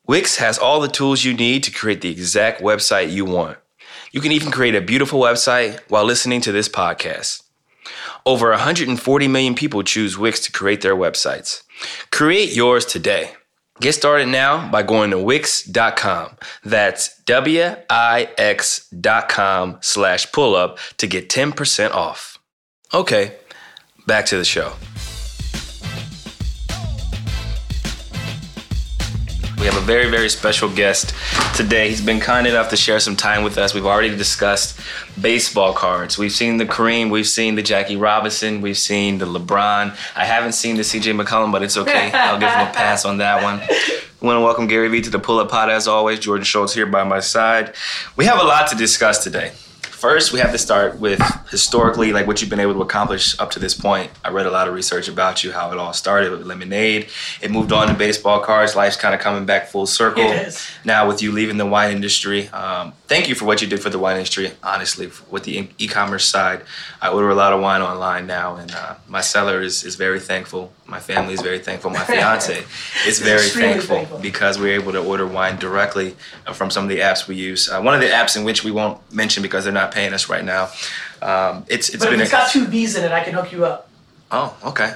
Wix 0.08 0.38
has 0.38 0.58
all 0.58 0.80
the 0.80 0.88
tools 0.88 1.26
you 1.26 1.34
need 1.34 1.64
to 1.64 1.72
create 1.72 2.00
the 2.00 2.12
exact 2.12 2.62
website 2.62 3.12
you 3.12 3.26
want. 3.26 3.58
You 4.14 4.22
can 4.22 4.32
even 4.32 4.52
create 4.52 4.76
a 4.76 4.82
beautiful 4.82 5.20
website 5.20 5.80
while 5.90 6.06
listening 6.06 6.40
to 6.42 6.54
this 6.54 6.70
podcast. 6.70 7.44
Over 8.26 8.52
140 8.52 9.28
million 9.28 9.56
people 9.56 9.84
choose 9.84 10.18
Wix 10.18 10.40
to 10.46 10.52
create 10.52 10.82
their 10.82 10.96
websites. 10.96 11.64
Create 12.10 12.56
yours 12.56 12.86
today. 12.86 13.32
Get 13.82 13.94
started 13.94 14.28
now 14.28 14.70
by 14.70 14.84
going 14.84 15.10
to 15.10 15.18
Wix.com. 15.18 16.38
That's 16.64 17.20
W-I-X.com 17.24 17.88
slash 19.82 20.32
pull 20.32 20.56
up 20.56 20.78
to 20.98 21.08
get 21.08 21.30
10% 21.30 21.90
off. 21.90 22.38
Okay, 22.94 23.34
back 24.06 24.28
to 24.28 24.38
the 24.38 24.46
show. 24.46 24.74
We 29.62 29.68
have 29.68 29.78
a 29.78 29.82
very, 29.82 30.10
very 30.10 30.28
special 30.28 30.70
guest 30.70 31.14
today. 31.56 31.88
He's 31.88 32.02
been 32.02 32.20
kind 32.20 32.48
enough 32.48 32.72
to 32.72 32.76
share 32.76 33.00
some 33.00 33.16
time 33.16 33.44
with 33.44 33.60
us. 33.60 33.76
We've 33.76 33.86
already 33.86 34.10
discussed 34.18 34.80
baseball 35.22 35.72
cards. 35.74 36.18
We've 36.18 36.32
seen 36.32 36.58
the 36.58 36.66
Kareem, 36.66 37.12
we've 37.12 37.28
seen 37.28 37.54
the 37.54 37.62
Jackie 37.62 37.96
Robinson, 37.96 38.62
we've 38.62 38.76
seen 38.76 39.20
the 39.20 39.28
LeBron. 39.28 39.96
I 40.16 40.26
haven't 40.26 40.54
seen 40.54 40.78
the 40.78 40.82
CJ 40.82 41.16
McCollum, 41.22 41.52
but 41.52 41.62
it's 41.62 41.78
okay. 41.78 42.10
I'll 42.12 42.40
give 42.40 42.50
him 42.50 42.68
a 42.70 42.74
pass 42.74 43.06
on 43.06 43.20
that 43.20 43.44
one. 43.44 43.62
I 43.62 44.26
want 44.26 44.38
to 44.38 44.42
welcome 44.42 44.66
Gary 44.66 44.88
Vee 44.88 45.02
to 45.02 45.12
the 45.12 45.20
Pull 45.20 45.38
Up 45.38 45.52
Pod 45.52 45.70
as 45.70 45.88
always. 45.88 46.18
Jordan 46.18 46.44
Schultz 46.44 46.74
here 46.74 46.88
by 46.88 47.04
my 47.04 47.20
side. 47.20 47.76
We 48.16 48.26
have 48.26 48.42
a 48.42 48.44
lot 48.44 48.68
to 48.70 48.76
discuss 48.76 49.24
today 49.24 49.52
first 50.02 50.34
we 50.34 50.40
have 50.40 50.52
to 50.52 50.58
start 50.58 51.00
with 51.00 51.22
historically 51.52 52.12
like 52.12 52.26
what 52.26 52.42
you've 52.42 52.50
been 52.50 52.60
able 52.60 52.74
to 52.74 52.82
accomplish 52.82 53.40
up 53.40 53.52
to 53.52 53.60
this 53.60 53.76
point. 53.76 54.10
I 54.26 54.30
read 54.30 54.48
a 54.48 54.50
lot 54.50 54.68
of 54.68 54.74
research 54.74 55.08
about 55.08 55.44
you 55.44 55.52
how 55.52 55.72
it 55.72 55.78
all 55.78 55.94
started 55.94 56.32
with 56.32 56.42
lemonade. 56.42 57.10
It 57.40 57.52
moved 57.52 57.72
on 57.72 57.88
to 57.88 57.94
baseball 57.94 58.40
cards. 58.40 58.76
Life's 58.76 58.98
kind 58.98 59.14
of 59.14 59.22
coming 59.22 59.46
back 59.46 59.68
full 59.68 59.86
circle 59.86 60.24
it 60.24 60.48
is. 60.48 60.68
now 60.84 61.08
with 61.08 61.22
you 61.22 61.32
leaving 61.32 61.58
the 61.58 61.68
wine 61.68 61.96
industry. 61.96 62.48
Um, 62.48 62.94
thank 63.06 63.30
you 63.30 63.36
for 63.36 63.46
what 63.46 63.62
you 63.62 63.68
did 63.68 63.80
for 63.80 63.92
the 63.92 64.00
wine 64.00 64.18
industry 64.18 64.54
honestly 64.64 65.12
with 65.30 65.44
the 65.44 65.70
e-commerce 65.78 66.26
side. 66.26 66.64
I 67.00 67.10
order 67.10 67.30
a 67.30 67.36
lot 67.36 67.54
of 67.54 67.62
wine 67.62 67.84
online 67.84 68.26
now 68.26 68.56
and 68.56 68.72
uh, 68.72 68.96
my 69.08 69.22
cellar 69.22 69.62
is, 69.62 69.84
is 69.84 69.94
very 69.98 70.20
thankful 70.20 70.74
my 70.92 71.00
family 71.00 71.34
is 71.34 71.42
very 71.42 71.58
thankful 71.58 71.90
my 71.90 72.04
fiance 72.04 72.64
is 73.08 73.20
very 73.20 73.48
thankful, 73.48 73.96
thankful, 73.96 74.20
because 74.20 74.60
we're 74.60 74.80
able 74.80 74.92
to 74.92 75.02
order 75.02 75.26
wine 75.26 75.58
directly 75.58 76.16
from 76.54 76.70
some 76.70 76.84
of 76.84 76.90
the 76.90 77.00
apps 77.00 77.28
we 77.28 77.36
use 77.36 77.70
uh, 77.70 77.82
one 77.82 77.96
of 77.96 78.02
the 78.02 78.08
apps 78.08 78.36
in 78.38 78.44
which 78.44 78.64
we 78.64 78.72
won't 78.72 79.00
mention 79.12 79.42
because 79.42 79.64
they're 79.64 79.74
not 79.74 79.92
paying 79.92 80.14
us 80.14 80.30
right 80.30 80.44
now. 80.44 80.70
Um, 81.22 81.66
it's 81.68 81.90
it's 81.90 82.04
but 82.04 82.12
been. 82.12 82.20
It's 82.20 82.30
a, 82.30 82.34
got 82.34 82.52
two 82.52 82.66
V's 82.66 82.96
in 82.96 83.04
it. 83.04 83.12
I 83.12 83.24
can 83.24 83.34
hook 83.34 83.52
you 83.52 83.66
up. 83.66 83.90
Oh, 84.32 84.56
okay. 84.66 84.96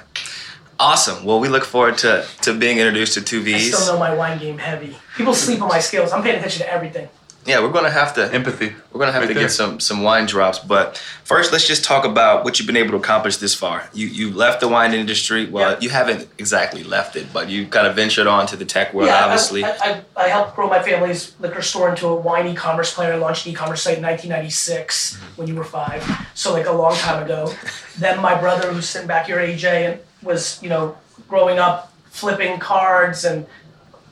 Awesome. 0.79 1.23
Well, 1.23 1.39
we 1.39 1.47
look 1.47 1.63
forward 1.63 1.97
to, 1.99 2.25
to 2.41 2.53
being 2.53 2.79
introduced 2.79 3.13
to 3.13 3.21
two 3.21 3.41
V's. 3.41 3.73
I 3.73 3.77
still 3.77 3.93
know 3.93 3.99
my 3.99 4.13
wine 4.13 4.39
game 4.39 4.57
heavy. 4.57 4.97
People 5.15 5.33
sleep 5.33 5.61
on 5.61 5.69
my 5.69 5.79
skills. 5.79 6.11
I'm 6.11 6.23
paying 6.23 6.37
attention 6.37 6.65
to 6.65 6.71
everything 6.71 7.07
yeah, 7.45 7.61
we're 7.61 7.71
gonna 7.71 7.91
have 7.91 8.15
to 8.15 8.33
empathy. 8.33 8.73
We're 8.91 8.99
gonna 8.99 9.11
have 9.11 9.21
right 9.21 9.27
to 9.27 9.33
there. 9.33 9.43
get 9.43 9.51
some 9.51 9.79
some 9.79 10.01
wine 10.01 10.25
drops. 10.25 10.57
But 10.57 10.97
first, 11.23 11.51
let's 11.51 11.67
just 11.67 11.83
talk 11.83 12.03
about 12.03 12.43
what 12.43 12.57
you've 12.57 12.65
been 12.65 12.77
able 12.77 12.91
to 12.91 12.97
accomplish 12.97 13.37
this 13.37 13.53
far. 13.53 13.87
You 13.93 14.07
you 14.07 14.31
left 14.31 14.61
the 14.61 14.67
wine 14.67 14.95
industry. 14.95 15.45
Well, 15.45 15.73
yeah. 15.73 15.79
you 15.79 15.89
haven't 15.89 16.27
exactly 16.39 16.83
left 16.83 17.15
it, 17.15 17.27
but 17.31 17.47
you 17.47 17.67
kind 17.67 17.85
of 17.85 17.95
ventured 17.95 18.25
on 18.25 18.47
to 18.47 18.55
the 18.55 18.65
tech 18.65 18.95
world. 18.95 19.09
Yeah, 19.09 19.25
obviously. 19.25 19.63
I, 19.63 19.69
I, 19.69 20.01
I 20.17 20.27
helped 20.27 20.55
grow 20.55 20.67
my 20.67 20.81
family's 20.81 21.39
liquor 21.39 21.61
store 21.61 21.89
into 21.89 22.07
a 22.07 22.15
wine 22.15 22.47
e-commerce 22.47 22.93
player. 22.93 23.13
I 23.13 23.17
launched 23.17 23.45
an 23.45 23.51
e-commerce 23.51 23.83
site 23.83 23.97
in 23.97 24.03
1996 24.03 25.13
mm-hmm. 25.13 25.25
when 25.35 25.47
you 25.47 25.53
were 25.53 25.63
five, 25.63 26.03
so 26.33 26.51
like 26.51 26.65
a 26.65 26.71
long 26.71 26.95
time 26.95 27.23
ago. 27.23 27.53
then 27.99 28.19
my 28.21 28.39
brother, 28.39 28.73
who's 28.73 28.89
sitting 28.89 29.07
back 29.07 29.27
here, 29.27 29.37
AJ, 29.37 29.99
was 30.23 30.61
you 30.63 30.69
know 30.69 30.97
growing 31.27 31.59
up 31.59 31.93
flipping 32.09 32.57
cards 32.59 33.23
and 33.23 33.45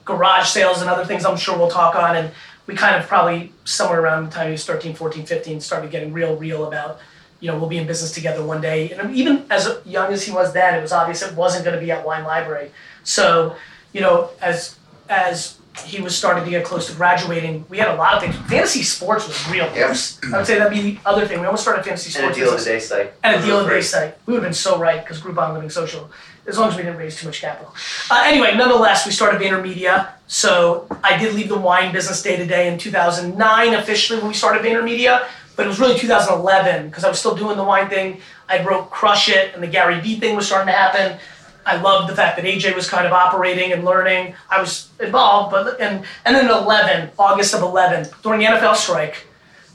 garage 0.05 0.49
sales 0.49 0.81
and 0.81 0.89
other 0.89 1.05
things. 1.05 1.25
I'm 1.25 1.37
sure 1.37 1.57
we'll 1.57 1.71
talk 1.71 1.95
on 1.95 2.15
and 2.15 2.31
we 2.65 2.76
kind 2.76 2.95
of 2.95 3.08
probably 3.08 3.52
somewhere 3.65 4.02
around 4.02 4.26
the 4.26 4.32
time 4.32 4.47
he 4.47 4.52
was 4.54 4.65
13, 4.65 4.95
14, 4.95 5.26
15 5.26 5.62
started 5.62 5.91
getting 5.91 6.13
real, 6.13 6.36
real 6.36 6.67
about, 6.67 6.99
you 7.39 7.52
know, 7.52 7.58
we'll 7.58 7.69
be 7.69 7.78
in 7.78 7.86
business 7.86 8.12
together 8.12 8.43
one 8.43 8.62
day. 8.62 8.91
And 8.91 9.15
even 9.15 9.45
as 9.49 9.69
young 9.86 10.13
as 10.13 10.23
he 10.23 10.32
was 10.32 10.54
then, 10.54 10.76
it 10.76 10.82
was 10.82 10.91
obvious 10.91 11.21
it 11.21 11.36
wasn't 11.36 11.65
going 11.65 11.76
to 11.78 11.84
be 11.84 11.91
at 11.91 12.06
Wine 12.06 12.23
Library. 12.23 12.71
So, 13.04 13.56
you 13.91 14.02
know, 14.02 14.30
as 14.41 14.78
as 15.10 15.58
he 15.86 16.02
was 16.02 16.15
starting 16.15 16.43
to 16.43 16.49
get 16.49 16.63
close 16.63 16.88
to 16.88 16.95
graduating, 16.95 17.65
we 17.67 17.78
had 17.78 17.89
a 17.89 17.95
lot 17.95 18.13
of 18.13 18.21
things. 18.21 18.36
Fantasy 18.49 18.84
sports 18.84 19.28
was 19.28 19.49
real 19.49 19.67
close. 19.69 20.19
I 20.32 20.38
would 20.38 20.45
say 20.45 20.58
that'd 20.58 20.73
be 20.73 20.93
the 20.93 20.99
other 21.06 21.28
thing. 21.28 21.39
We 21.39 21.45
almost 21.45 21.63
started 21.63 21.84
fantasy 21.84 22.12
sports. 22.12 22.38
And 22.38 22.43
a 22.43 22.45
deal 22.45 22.54
of 22.54 22.60
the 22.60 22.65
day 22.65 22.80
site. 22.80 23.13
And 23.23 23.41
a 23.41 23.45
deal 23.45 23.60
of 23.60 23.65
the 23.65 23.71
day 23.71 23.82
site. 23.82 24.17
We 24.26 24.34
would 24.34 24.43
have 24.43 24.47
been 24.47 24.54
so 24.54 24.78
right 24.78 25.04
because 25.04 25.19
Groupon 25.19 25.54
Living 25.54 25.69
Social 25.69 26.12
as 26.47 26.58
long 26.58 26.69
as 26.69 26.75
we 26.75 26.84
didn't 26.84 26.97
raise 26.97 27.19
too 27.19 27.27
much 27.27 27.41
capital. 27.41 27.73
Uh, 28.12 28.23
anyway, 28.25 28.56
nonetheless, 28.56 29.06
we 29.06 29.12
started 29.12 29.41
VaynerMedia. 29.41 30.10
So 30.27 30.88
I 31.03 31.17
did 31.17 31.36
leave 31.36 31.49
the 31.49 31.60
wine 31.60 31.93
business 31.93 32.21
day 32.21 32.36
to 32.36 32.45
day 32.45 32.71
in 32.71 32.77
2009 32.77 33.73
officially 33.75 34.19
when 34.19 34.27
we 34.27 34.34
started 34.34 34.63
VaynerMedia, 34.63 35.27
but 35.56 35.65
it 35.65 35.69
was 35.69 35.79
really 35.79 35.97
2011 35.97 36.88
because 36.88 37.03
I 37.03 37.10
was 37.10 37.19
still 37.19 37.36
doing 37.36 37.58
the 37.58 37.63
wine 37.63 37.89
thing. 37.89 38.19
I 38.49 38.63
wrote 38.63 38.89
Crush 38.89 39.29
It, 39.29 39.53
and 39.53 39.63
the 39.63 39.67
Gary 39.67 39.99
Vee 39.99 40.19
thing 40.19 40.36
was 40.36 40.47
starting 40.47 40.67
to 40.67 40.77
happen. 40.77 41.19
I 41.65 41.77
loved 41.77 42.10
the 42.10 42.15
fact 42.15 42.36
that 42.36 42.45
AJ 42.45 42.75
was 42.75 42.89
kind 42.89 43.08
of 43.08 43.13
operating 43.13 43.71
and 43.71 43.86
learning. 43.86 44.36
I 44.49 44.60
was 44.60 44.89
involved, 44.99 45.51
but 45.51 45.79
and 45.79 46.03
and 46.25 46.36
then 46.36 46.49
11, 46.49 47.12
August 47.17 47.53
of 47.53 47.62
11, 47.62 48.10
during 48.21 48.39
the 48.39 48.45
NFL 48.47 48.75
strike. 48.75 49.27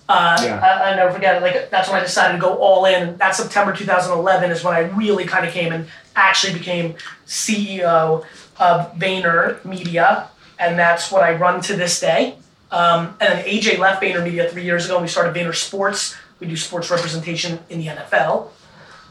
Uh, 0.09 0.41
yeah. 0.43 0.61
I, 0.61 0.93
I 0.93 0.97
never 0.97 1.13
forget 1.13 1.37
it. 1.37 1.43
Like 1.43 1.71
that's 1.71 1.89
when 1.89 2.01
I 2.01 2.03
decided 2.03 2.35
to 2.35 2.41
go 2.41 2.55
all 2.57 2.87
in. 2.87 3.17
That 3.19 3.35
September 3.35 3.75
2011 3.75 4.51
is 4.51 4.65
when 4.65 4.75
I 4.75 4.81
really 4.81 5.25
kind 5.25 5.47
of 5.47 5.53
came 5.53 5.73
and 5.73 5.87
actually 6.19 6.53
became 6.53 6.95
CEO 7.27 8.25
of 8.59 8.95
Vayner 8.95 9.65
Media, 9.65 10.29
and 10.59 10.79
that's 10.79 11.11
what 11.11 11.23
I 11.23 11.35
run 11.35 11.61
to 11.63 11.77
this 11.77 12.01
day. 12.01 12.37
Um, 12.71 13.17
and 13.21 13.39
then 13.39 13.45
AJ 13.45 13.79
left 13.79 14.03
Vayner 14.03 14.23
Media 14.23 14.49
three 14.51 14.65
years 14.65 14.85
ago, 14.85 14.97
and 14.97 15.03
we 15.03 15.09
started 15.09 15.35
Vayner 15.35 15.55
Sports. 15.55 16.17
We 16.41 16.47
do 16.47 16.57
sports 16.57 16.91
representation 16.91 17.61
in 17.71 17.79
the 17.81 17.87
NFL. 17.87 18.51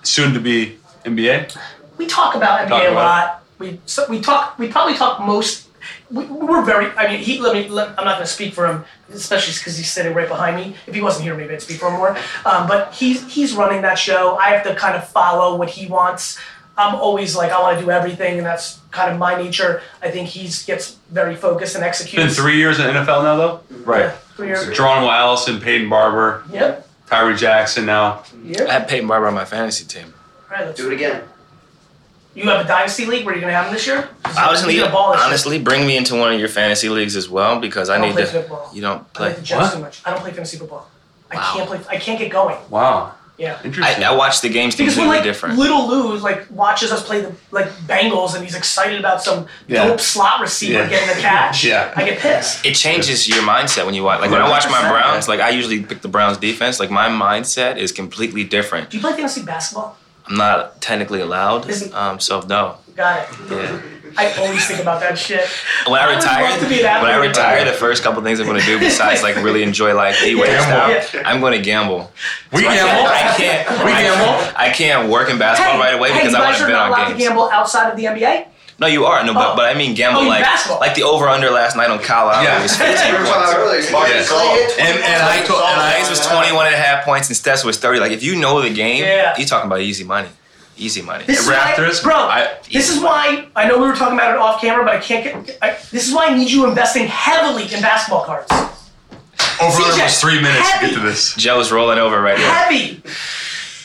Soon 0.03 0.33
to 0.33 0.39
be 0.39 0.77
NBA. 1.03 1.57
We 1.97 2.05
talk 2.05 2.35
about 2.35 2.67
NBA 2.67 2.69
talk 2.69 2.87
a 2.87 2.91
lot. 2.91 3.43
We 3.59 3.79
so 3.85 4.05
we 4.09 4.21
talk. 4.21 4.57
We 4.59 4.67
probably 4.67 4.95
talk 4.95 5.19
most. 5.19 5.67
we, 6.11 6.25
we're 6.25 6.63
very. 6.63 6.91
I 6.91 7.07
mean, 7.09 7.19
he. 7.19 7.39
Let 7.39 7.55
me. 7.55 7.67
Let, 7.67 7.89
I'm 7.97 8.05
not 8.05 8.15
going 8.15 8.19
to 8.19 8.25
speak 8.27 8.53
for 8.53 8.67
him, 8.67 8.85
especially 9.11 9.53
because 9.57 9.77
he's 9.77 9.91
sitting 9.91 10.13
right 10.13 10.27
behind 10.27 10.55
me. 10.55 10.75
If 10.85 10.93
he 10.93 11.01
wasn't 11.01 11.23
here, 11.23 11.35
maybe 11.35 11.53
I'd 11.53 11.61
speak 11.61 11.77
for 11.77 11.89
him 11.89 11.95
more. 11.95 12.15
Um, 12.45 12.67
but 12.67 12.93
he's 12.93 13.29
he's 13.33 13.53
running 13.55 13.81
that 13.81 13.97
show. 13.97 14.37
I 14.37 14.49
have 14.49 14.63
to 14.63 14.75
kind 14.75 14.95
of 14.95 15.07
follow 15.09 15.55
what 15.55 15.69
he 15.69 15.87
wants. 15.87 16.37
I'm 16.77 16.95
always 16.95 17.35
like 17.35 17.51
I 17.51 17.59
want 17.59 17.79
to 17.79 17.83
do 17.85 17.89
everything, 17.91 18.37
and 18.37 18.45
that's 18.45 18.79
kind 18.91 19.11
of 19.11 19.17
my 19.17 19.35
nature. 19.41 19.81
I 20.01 20.11
think 20.11 20.27
he's 20.29 20.63
gets 20.65 20.97
very 21.09 21.35
focused 21.35 21.75
and 21.75 21.83
executes. 21.83 22.23
Been 22.23 22.33
three 22.43 22.57
years 22.57 22.79
in 22.79 22.85
NFL 22.85 23.23
now, 23.23 23.35
though. 23.35 23.59
Right. 23.83 24.11
Three 24.35 24.47
years. 24.49 24.69
Geronimo 24.75 25.09
Allison, 25.09 25.59
Peyton 25.59 25.89
Barber, 25.89 26.43
Yep. 26.51 26.87
Tyree 27.09 27.35
Jackson 27.35 27.85
now. 27.87 28.21
I 28.31 28.47
Yep. 28.49 28.67
had 28.67 28.87
Peyton 28.87 29.07
Barber 29.07 29.27
on 29.27 29.33
my 29.33 29.45
fantasy 29.45 29.85
team. 29.85 30.13
All 30.51 30.57
right, 30.57 30.65
let's 30.67 30.79
Do 30.79 30.87
it 30.91 30.93
again. 30.93 31.23
You 32.35 32.43
have 32.43 32.63
a 32.63 32.67
dynasty 32.67 33.07
league 33.07 33.25
where 33.25 33.33
are 33.33 33.37
you're 33.37 33.41
gonna 33.41 33.53
have 33.57 33.65
him 33.67 33.73
this 33.73 33.87
year? 33.87 34.07
Honestly, 34.37 34.73
He's 34.73 34.81
gonna 34.83 34.93
ball 34.93 35.11
this 35.13 35.19
year. 35.21 35.27
honestly, 35.27 35.59
bring 35.59 35.87
me 35.87 35.97
into 35.97 36.13
one 36.15 36.31
of 36.31 36.39
your 36.39 36.49
fantasy 36.49 36.87
leagues 36.87 37.15
as 37.15 37.27
well 37.27 37.59
because 37.59 37.89
I, 37.89 37.95
I 37.95 38.01
need 38.01 38.15
to. 38.15 38.27
football. 38.27 38.69
You 38.71 38.81
don't 38.83 39.11
play. 39.13 39.25
I 39.25 39.29
like 39.29 39.37
the 39.37 39.41
Jets 39.43 39.61
What? 39.61 39.73
too 39.73 39.79
much. 39.79 40.01
I 40.05 40.11
don't 40.11 40.19
play 40.21 40.29
fantasy 40.31 40.57
football. 40.57 40.87
I 41.31 41.35
can't 41.37 41.67
play. 41.67 41.79
I 41.89 41.97
can't 41.97 42.19
get 42.19 42.31
going. 42.31 42.55
Wow. 42.69 43.13
Yeah. 43.37 43.59
Interesting. 43.63 44.03
I, 44.03 44.11
I 44.11 44.15
watch 44.15 44.41
the 44.41 44.49
games 44.49 44.75
Because 44.75 44.95
when 44.97 45.05
completely 45.05 45.17
like 45.17 45.23
different. 45.23 45.59
little 45.59 45.87
Lou 45.87 46.17
like 46.17 46.47
watches 46.49 46.91
us 46.91 47.05
play 47.05 47.21
the 47.21 47.31
like 47.51 47.67
Bengals 47.85 48.33
and 48.33 48.43
he's 48.43 48.55
excited 48.55 48.99
about 48.99 49.21
some 49.21 49.45
Yeah. 49.67 49.85
dope 49.85 49.99
slot 49.99 50.41
receiver 50.41 50.79
Yeah. 50.79 50.89
getting 50.89 51.09
a 51.15 51.21
catch, 51.21 51.63
Yeah. 51.63 51.93
I 51.95 52.03
get 52.03 52.17
pissed. 52.19 52.65
it 52.65 52.73
changes 52.73 53.27
your 53.27 53.43
mindset 53.43 53.85
when 53.85 53.93
you 53.93 54.03
watch. 54.03 54.21
Like 54.21 54.31
when 54.31 54.41
I 54.41 54.49
watch 54.49 54.65
my 54.69 54.89
Browns, 54.89 55.27
like 55.27 55.39
I 55.39 55.49
usually 55.49 55.83
pick 55.83 56.01
the 56.01 56.07
Browns 56.07 56.37
defense. 56.37 56.79
Like 56.79 56.89
my 56.89 57.09
mindset 57.09 57.77
is 57.77 57.91
completely 57.91 58.43
different. 58.43 58.89
Do 58.89 58.97
you 58.97 59.01
play 59.01 59.13
fantasy 59.13 59.43
basketball? 59.43 59.97
I'm 60.29 60.35
not 60.37 60.81
technically 60.81 61.21
allowed, 61.21 61.69
Isn't- 61.69 61.93
um, 61.93 62.19
so 62.19 62.41
no. 62.41 62.77
Got 62.95 63.23
it. 63.23 63.51
Yeah. 63.51 63.81
I 64.17 64.33
always 64.39 64.65
think 64.65 64.79
about 64.81 64.99
that 65.01 65.15
shit. 65.17 65.45
When 65.85 65.99
I 66.01 66.05
I 66.05 66.15
retire, 66.15 66.49
love 66.49 66.59
to 66.61 66.67
be 66.67 66.79
an 66.83 67.01
when 67.03 67.11
I 67.11 67.17
retire, 67.17 67.63
the 67.65 67.71
first 67.73 68.01
couple 68.01 68.23
things 68.23 68.39
I'm 68.39 68.47
going 68.47 68.59
to 68.59 68.65
do 68.65 68.79
besides 68.79 69.21
like 69.21 69.35
really 69.35 69.61
enjoy 69.61 69.93
life, 69.93 70.23
eat 70.25 70.33
way 70.35 70.47
Yeah. 70.47 71.03
I'm 71.23 71.39
going 71.39 71.53
to 71.53 71.61
gamble. 71.61 72.11
we 72.51 72.65
I 72.65 72.73
gamble. 72.75 72.89
can't. 72.89 73.11
I 73.11 73.37
can't. 73.37 73.85
We 73.85 73.91
I 73.91 74.01
gamble. 74.01 74.25
can't- 74.25 74.59
I 74.59 74.69
can't 74.73 75.09
work 75.11 75.29
in 75.29 75.37
basketball 75.37 75.75
Hey, 75.75 75.79
right 75.79 75.93
away 75.93 76.13
because 76.13 76.31
you 76.31 76.37
I 76.37 76.41
want 76.41 76.53
guys 76.57 76.61
are 76.63 76.69
not 76.71 76.81
on 76.81 76.87
allowed 76.89 77.07
games. 77.09 77.19
to 77.19 77.25
gamble 77.27 77.49
outside 77.51 77.89
of 77.91 77.97
the 77.97 78.05
NBA. 78.05 78.47
No, 78.79 78.85
you 78.85 79.05
are. 79.05 79.23
No, 79.25 79.33
but, 79.33 79.53
Oh. 79.53 79.55
but 79.55 79.65
I 79.65 79.73
mean 79.73 79.95
gamble 79.95 80.21
Oh, 80.21 80.27
like 80.27 80.43
basketball. 80.43 80.79
like 80.79 80.93
the 80.93 81.01
over 81.03 81.27
under 81.27 81.49
last 81.49 81.75
night 81.75 81.89
on 81.89 81.97
Kyle 81.99 82.27
Lowry 82.27 82.45
Yeah. 82.45 82.61
was 82.61 82.75
15 82.77 83.11
We 83.13 83.19
were 83.19 83.25
talking 83.25 83.41
about 83.41 83.65
points. 83.71 83.91
earlier. 83.91 84.07
Yes. 84.13 84.29
Klay 84.31 84.55
hit 84.55 84.79
And- 84.79 84.99
and 85.03 85.23
I 85.23 85.37
21 85.37 85.47
told- 85.47 85.63
And 85.63 85.75
points. 85.81 85.95
Hayes 85.97 86.09
was 86.11 86.27
21 86.27 86.65
and 86.67 86.75
a 86.75 86.77
half 86.77 87.03
points 87.03 87.27
and 87.29 87.35
Steph 87.37 87.63
was 87.63 87.77
30. 87.77 87.99
Like 87.99 88.11
if 88.11 88.21
you 88.21 88.35
know 88.35 88.61
the 88.61 88.69
game, 88.69 89.03
Yeah. 89.03 89.33
you 89.37 89.45
talking 89.47 89.65
about 89.67 89.79
easy 89.81 90.03
money. 90.03 90.29
Easy 90.79 91.01
money. 91.01 91.23
This 91.25 91.39
is 91.39 91.47
Raptors, 91.49 92.03
why, 92.05 92.11
bro. 92.11 92.15
I- 92.15 92.47
this 92.71 92.89
is 92.91 92.99
why 92.99 93.45
I 93.55 93.65
know 93.67 93.79
we 93.79 93.87
were 93.87 93.95
talking 93.95 94.13
about 94.13 94.31
it 94.35 94.37
off 94.39 94.61
camera, 94.61 94.85
but 94.85 94.93
I 94.95 94.99
can't 94.99 95.23
get. 95.23 95.57
I, 95.59 95.75
this 95.91 96.07
is 96.07 96.13
why 96.13 96.27
I 96.27 96.35
need 96.35 96.51
you 96.51 96.67
investing 96.67 97.07
heavily 97.07 97.63
in 97.73 97.81
basketball 97.81 98.25
cards. 98.25 98.51
Over 99.59 99.81
CJ, 99.81 100.03
was 100.03 100.21
three 100.21 100.39
minutes 100.39 100.57
to 100.69 100.77
heavy. 100.77 100.87
get 100.93 100.93
to 100.93 100.99
this. 100.99 101.33
Joe's 101.33 101.71
rolling 101.71 101.97
over 101.97 102.21
right 102.21 102.37
now. 102.37 102.51
Heavy, 102.53 103.01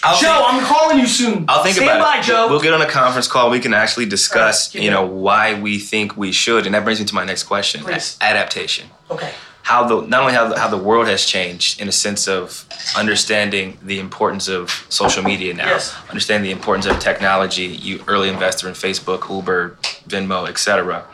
I'll 0.03 0.21
Joe. 0.21 0.35
think- 0.35 0.53
I'm 0.55 0.65
calling 0.65 0.99
you 0.99 1.07
soon. 1.07 1.45
I'll 1.49 1.63
think 1.63 1.77
Stand 1.77 1.91
about 1.91 2.15
by, 2.15 2.19
it. 2.21 2.25
Joe. 2.25 2.49
We'll 2.49 2.61
get 2.61 2.75
on 2.75 2.83
a 2.83 2.87
conference 2.89 3.29
call. 3.29 3.51
We 3.51 3.61
can 3.61 3.73
actually 3.75 4.07
discuss, 4.07 4.69
keep 4.69 4.83
you 4.83 4.91
know, 4.91 5.05
why 5.07 5.55
we 5.55 5.79
think 5.79 6.17
we 6.17 6.33
should, 6.33 6.67
and 6.67 6.75
that 6.75 6.85
brings 6.85 6.99
me 7.01 7.07
to 7.07 7.15
my 7.15 7.25
next 7.25 7.45
question: 7.45 7.83
Please. 7.85 8.17
Adaptation. 8.21 8.89
okay. 9.11 9.33
How 9.65 9.85
the 9.85 10.01
not 10.09 10.23
only 10.23 10.33
how 10.35 10.49
the, 10.49 10.59
how 10.59 10.67
the 10.67 10.77
world 10.77 11.07
has 11.07 11.25
changed 11.25 11.81
in 11.81 11.87
a 11.87 11.93
sense 11.93 12.27
of 12.27 12.67
understanding 12.99 13.79
the 13.81 14.01
importance 14.01 14.49
of 14.49 14.85
social 14.89 15.23
media 15.23 15.55
now, 15.55 15.69
Yes. 15.69 15.95
understanding 16.09 16.43
the 16.43 16.51
importance 16.51 16.85
of 16.87 16.99
technology. 16.99 17.67
You 17.67 18.03
early 18.09 18.29
investor 18.29 18.67
in 18.67 18.75
Facebook, 18.75 19.31
Uber, 19.33 19.77
Venmo, 20.09 20.49
etc. 20.49 21.05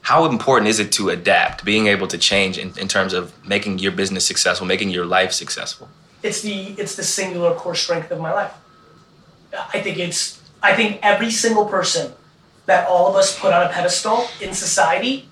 How 0.00 0.24
important 0.24 0.68
is 0.68 0.78
it 0.78 0.90
to 0.92 1.10
adapt, 1.10 1.62
being 1.62 1.88
able 1.88 2.06
to 2.06 2.16
change 2.16 2.56
in, 2.56 2.72
in 2.78 2.88
terms 2.88 3.12
of 3.12 3.32
making 3.46 3.80
your 3.80 3.92
business 3.92 4.24
successful, 4.24 4.66
making 4.66 4.88
your 4.88 5.04
life 5.04 5.32
successful? 5.32 5.90
It's 6.22 6.42
the 6.42 6.74
it's 6.78 6.96
the 6.96 7.04
singular 7.04 7.54
core 7.54 7.74
strength 7.74 8.10
of 8.10 8.20
my 8.20 8.32
life. 8.32 8.54
I 9.74 9.80
think 9.80 9.98
it's 9.98 10.42
I 10.62 10.74
think 10.74 11.00
every 11.02 11.30
single 11.30 11.66
person 11.66 12.12
that 12.66 12.86
all 12.88 13.08
of 13.08 13.16
us 13.16 13.38
put 13.38 13.52
on 13.52 13.66
a 13.66 13.70
pedestal 13.70 14.26
in 14.40 14.52
society 14.52 15.28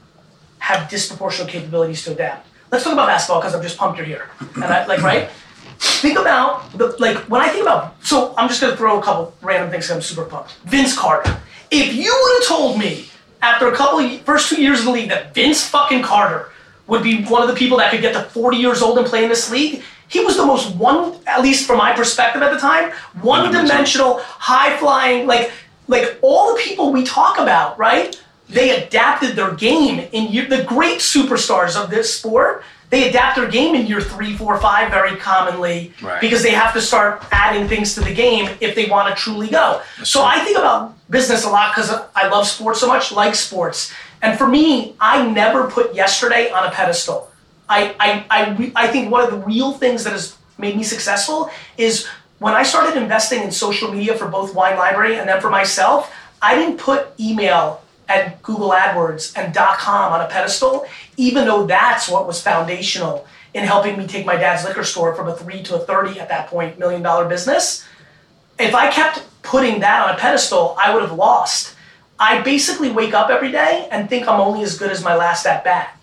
have 0.58 0.88
disproportionate 0.88 1.50
capabilities 1.50 2.02
to 2.04 2.12
adapt. 2.12 2.46
Let's 2.70 2.84
talk 2.84 2.92
about 2.92 3.08
basketball 3.08 3.40
because 3.40 3.54
I'm 3.54 3.62
just 3.62 3.76
pumped 3.76 3.98
you're 3.98 4.06
here. 4.06 4.30
And 4.54 4.64
I 4.64 4.86
like 4.86 5.02
right? 5.02 5.28
Think 5.78 6.18
about 6.18 6.72
the 6.72 6.96
like 6.98 7.18
when 7.28 7.42
I 7.42 7.48
think 7.48 7.62
about 7.62 8.02
so 8.04 8.34
I'm 8.38 8.48
just 8.48 8.60
gonna 8.60 8.76
throw 8.76 8.98
a 8.98 9.02
couple 9.02 9.34
random 9.42 9.70
things 9.70 9.90
I'm 9.90 10.00
super 10.00 10.24
pumped. 10.24 10.54
Vince 10.64 10.96
Carter. 10.96 11.38
If 11.70 11.94
you 11.94 12.16
would 12.22 12.42
have 12.42 12.48
told 12.48 12.78
me 12.78 13.08
after 13.42 13.68
a 13.68 13.76
couple 13.76 13.98
of 13.98 14.20
first 14.22 14.48
two 14.48 14.60
years 14.62 14.80
in 14.80 14.86
the 14.86 14.92
league 14.92 15.08
that 15.10 15.34
Vince 15.34 15.68
fucking 15.68 16.02
Carter 16.02 16.50
would 16.86 17.02
be 17.02 17.24
one 17.24 17.42
of 17.42 17.48
the 17.48 17.54
people 17.54 17.78
that 17.78 17.90
could 17.90 18.00
get 18.00 18.12
to 18.12 18.22
40 18.22 18.56
years 18.56 18.82
old 18.82 18.98
and 18.98 19.06
play 19.06 19.24
in 19.24 19.28
this 19.28 19.50
league, 19.50 19.82
he 20.08 20.24
was 20.24 20.36
the 20.36 20.46
most 20.46 20.74
one, 20.76 21.14
at 21.26 21.42
least 21.42 21.66
from 21.66 21.78
my 21.78 21.92
perspective 21.92 22.42
at 22.42 22.52
the 22.52 22.58
time, 22.60 22.92
one-dimensional, 23.22 24.20
high-flying, 24.22 25.26
like 25.26 25.50
like 25.88 26.18
all 26.20 26.54
the 26.54 26.60
people 26.62 26.92
we 26.92 27.04
talk 27.04 27.38
about, 27.38 27.78
right? 27.78 28.20
They 28.48 28.84
adapted 28.84 29.36
their 29.36 29.52
game 29.54 30.00
in 30.12 30.32
year, 30.32 30.46
the 30.48 30.64
great 30.64 30.98
superstars 30.98 31.80
of 31.80 31.90
this 31.90 32.12
sport. 32.12 32.64
They 32.90 33.08
adapt 33.08 33.36
their 33.36 33.48
game 33.48 33.74
in 33.76 33.86
year 33.86 34.00
three, 34.00 34.36
four, 34.36 34.56
five 34.58 34.90
very 34.90 35.16
commonly 35.16 35.92
Right. 36.02 36.20
because 36.20 36.42
they 36.42 36.50
have 36.52 36.72
to 36.74 36.80
start 36.80 37.24
adding 37.32 37.68
things 37.68 37.94
to 37.94 38.00
the 38.00 38.12
game 38.14 38.48
if 38.60 38.74
they 38.76 38.86
want 38.86 39.08
to 39.14 39.20
truly 39.20 39.48
go. 39.48 39.80
so 40.04 40.24
I 40.24 40.38
think 40.40 40.56
about 40.58 40.94
business 41.10 41.44
a 41.44 41.50
lot 41.50 41.72
because 41.74 41.90
I 42.16 42.28
love 42.28 42.46
sports 42.48 42.80
so 42.80 42.86
much, 42.88 43.10
like 43.12 43.34
sports. 43.34 43.92
And 44.22 44.36
for 44.38 44.46
me, 44.48 44.94
I 45.00 45.26
never 45.28 45.68
put 45.70 45.94
yesterday 45.94 46.50
on 46.50 46.64
a 46.66 46.70
pedestal. 46.70 47.30
I, 47.68 47.94
I, 47.98 48.26
I, 48.30 48.72
I 48.76 48.86
think 48.88 49.10
one 49.10 49.22
of 49.22 49.30
the 49.30 49.38
real 49.38 49.72
things 49.72 50.04
that 50.04 50.12
has 50.12 50.36
made 50.58 50.76
me 50.76 50.82
successful 50.82 51.50
is 51.76 52.06
when 52.38 52.54
I 52.54 52.62
started 52.62 53.00
investing 53.00 53.42
in 53.42 53.50
social 53.50 53.92
media 53.92 54.16
for 54.16 54.28
both 54.28 54.54
Wine 54.54 54.76
Library 54.76 55.18
and 55.18 55.28
then 55.28 55.40
for 55.40 55.50
myself, 55.50 56.12
I 56.40 56.54
didn't 56.54 56.78
put 56.78 57.08
email 57.18 57.82
and 58.08 58.40
Google 58.42 58.70
AdWords 58.70 59.36
and 59.36 59.54
.com 59.54 60.12
on 60.12 60.20
a 60.20 60.28
pedestal, 60.28 60.86
even 61.16 61.44
though 61.44 61.66
that's 61.66 62.08
what 62.08 62.26
was 62.26 62.40
foundational 62.40 63.26
in 63.54 63.64
helping 63.64 63.96
me 63.96 64.06
take 64.06 64.26
my 64.26 64.36
dad's 64.36 64.64
liquor 64.64 64.84
store 64.84 65.14
from 65.14 65.28
a 65.28 65.34
three 65.34 65.62
to 65.62 65.76
a 65.76 65.78
30 65.78 66.20
at 66.20 66.28
that 66.28 66.48
point 66.48 66.78
million 66.78 67.02
dollar 67.02 67.26
business. 67.26 67.84
If 68.58 68.74
I 68.74 68.90
kept 68.90 69.24
putting 69.42 69.80
that 69.80 70.06
on 70.06 70.14
a 70.14 70.18
pedestal, 70.18 70.76
I 70.78 70.94
would 70.94 71.02
have 71.02 71.12
lost. 71.12 71.74
I 72.18 72.40
basically 72.42 72.90
wake 72.90 73.12
up 73.12 73.28
every 73.28 73.50
day 73.50 73.88
and 73.90 74.08
think 74.08 74.28
I'm 74.28 74.40
only 74.40 74.62
as 74.62 74.78
good 74.78 74.90
as 74.90 75.02
my 75.02 75.16
last 75.16 75.46
at 75.46 75.64
bat 75.64 75.95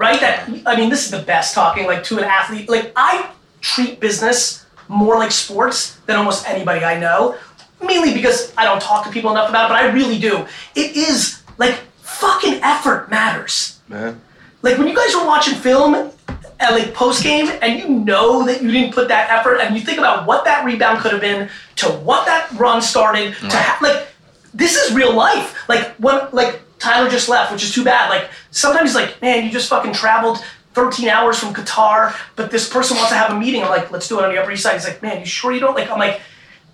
right? 0.00 0.18
That 0.18 0.48
I 0.66 0.76
mean, 0.76 0.88
this 0.88 1.04
is 1.04 1.10
the 1.12 1.22
best 1.22 1.54
talking 1.54 1.86
like 1.86 2.02
to 2.04 2.18
an 2.18 2.24
athlete. 2.24 2.68
Like 2.68 2.92
I 2.96 3.30
treat 3.60 4.00
business 4.00 4.66
more 4.88 5.16
like 5.16 5.30
sports 5.30 5.98
than 6.06 6.16
almost 6.16 6.48
anybody 6.48 6.84
I 6.84 6.98
know, 6.98 7.36
mainly 7.84 8.14
because 8.14 8.52
I 8.56 8.64
don't 8.64 8.82
talk 8.82 9.04
to 9.04 9.12
people 9.12 9.30
enough 9.30 9.50
about 9.50 9.66
it. 9.66 9.74
But 9.74 9.84
I 9.84 9.92
really 9.92 10.18
do. 10.18 10.46
It 10.74 10.96
is 10.96 11.42
like 11.58 11.74
fucking 12.00 12.54
effort 12.62 13.10
matters. 13.10 13.78
Man. 13.88 14.20
Like 14.62 14.78
when 14.78 14.88
you 14.88 14.96
guys 14.96 15.14
are 15.14 15.26
watching 15.26 15.54
film 15.54 15.94
at 15.94 16.72
like 16.72 16.94
post 16.94 17.22
game 17.22 17.50
and 17.62 17.78
you 17.78 17.88
know 17.88 18.44
that 18.46 18.62
you 18.62 18.70
didn't 18.70 18.94
put 18.94 19.08
that 19.08 19.30
effort 19.30 19.58
and 19.58 19.76
you 19.76 19.82
think 19.82 19.98
about 19.98 20.26
what 20.26 20.44
that 20.44 20.64
rebound 20.64 21.00
could 21.00 21.12
have 21.12 21.20
been 21.20 21.48
to 21.76 21.86
what 21.88 22.26
that 22.26 22.50
run 22.52 22.82
started 22.82 23.34
to 23.34 23.56
ha- 23.56 23.78
like 23.82 24.06
this 24.54 24.76
is 24.76 24.94
real 24.94 25.14
life. 25.14 25.68
Like 25.68 25.94
when 25.96 26.28
like 26.32 26.62
Tyler 26.80 27.08
just 27.08 27.28
left, 27.28 27.52
which 27.52 27.62
is 27.62 27.72
too 27.72 27.84
bad. 27.84 28.10
Like 28.10 28.28
sometimes 28.50 28.94
like, 28.94 29.20
man, 29.22 29.44
you 29.44 29.50
just 29.50 29.68
fucking 29.68 29.92
traveled 29.92 30.44
13 30.74 31.08
hours 31.08 31.38
from 31.38 31.54
Qatar, 31.54 32.16
but 32.36 32.50
this 32.50 32.68
person 32.68 32.96
wants 32.96 33.10
to 33.10 33.16
have 33.16 33.32
a 33.32 33.38
meeting. 33.38 33.62
I'm 33.62 33.70
like, 33.70 33.90
let's 33.90 34.08
do 34.08 34.18
it 34.18 34.24
on 34.24 34.34
the 34.34 34.40
Upper 34.40 34.50
East 34.50 34.62
Side. 34.64 34.74
He's 34.74 34.86
like, 34.86 35.02
man, 35.02 35.20
you 35.20 35.26
sure 35.26 35.52
you 35.52 35.60
don't? 35.60 35.74
Like 35.74 35.90
I'm 35.90 35.98
like, 35.98 36.20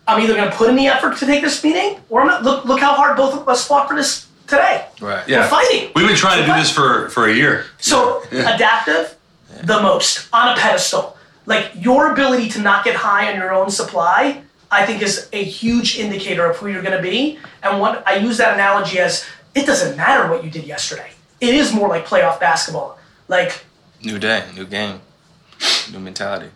I'm 0.08 0.22
either 0.22 0.34
gonna 0.34 0.52
put 0.52 0.70
in 0.70 0.76
the 0.76 0.86
effort 0.86 1.18
to 1.18 1.26
take 1.26 1.42
this 1.42 1.62
meeting 1.62 2.00
or 2.08 2.22
I'm 2.22 2.26
not. 2.26 2.42
Look 2.42 2.64
look 2.64 2.80
how 2.80 2.94
hard 2.94 3.16
both 3.16 3.34
of 3.34 3.48
us 3.48 3.66
fought 3.66 3.88
for 3.88 3.96
this 3.96 4.26
today. 4.46 4.86
Right. 5.00 5.26
Yeah. 5.28 5.40
We're 5.40 5.48
fighting. 5.48 5.90
We've 5.94 6.06
been 6.06 6.16
trying 6.16 6.40
to 6.40 6.46
do 6.46 6.52
this 6.54 6.70
for, 6.70 7.08
for 7.10 7.28
a 7.28 7.34
year. 7.34 7.66
So 7.78 8.22
adaptive, 8.30 9.16
the 9.64 9.80
most 9.82 10.28
on 10.32 10.56
a 10.56 10.60
pedestal. 10.60 11.16
Like 11.46 11.72
your 11.74 12.12
ability 12.12 12.48
to 12.50 12.60
not 12.60 12.84
get 12.84 12.96
high 12.96 13.32
on 13.32 13.36
your 13.38 13.52
own 13.52 13.70
supply, 13.70 14.42
I 14.70 14.84
think 14.84 15.02
is 15.02 15.28
a 15.32 15.42
huge 15.42 15.98
indicator 15.98 16.44
of 16.48 16.56
who 16.56 16.68
you're 16.68 16.82
going 16.82 16.96
to 16.96 17.02
be. 17.02 17.38
And 17.62 17.80
what 17.80 18.06
I 18.06 18.16
use 18.16 18.38
that 18.38 18.54
analogy 18.54 18.98
as 18.98 19.24
it 19.56 19.66
doesn't 19.66 19.96
matter 19.96 20.30
what 20.30 20.44
you 20.44 20.50
did 20.50 20.64
yesterday. 20.64 21.10
It 21.40 21.54
is 21.54 21.72
more 21.72 21.88
like 21.88 22.06
playoff 22.06 22.38
basketball. 22.38 22.98
Like 23.26 23.64
New 24.04 24.18
day, 24.18 24.44
new 24.54 24.66
game, 24.66 25.00
new 25.90 25.98
mentality. 25.98 26.50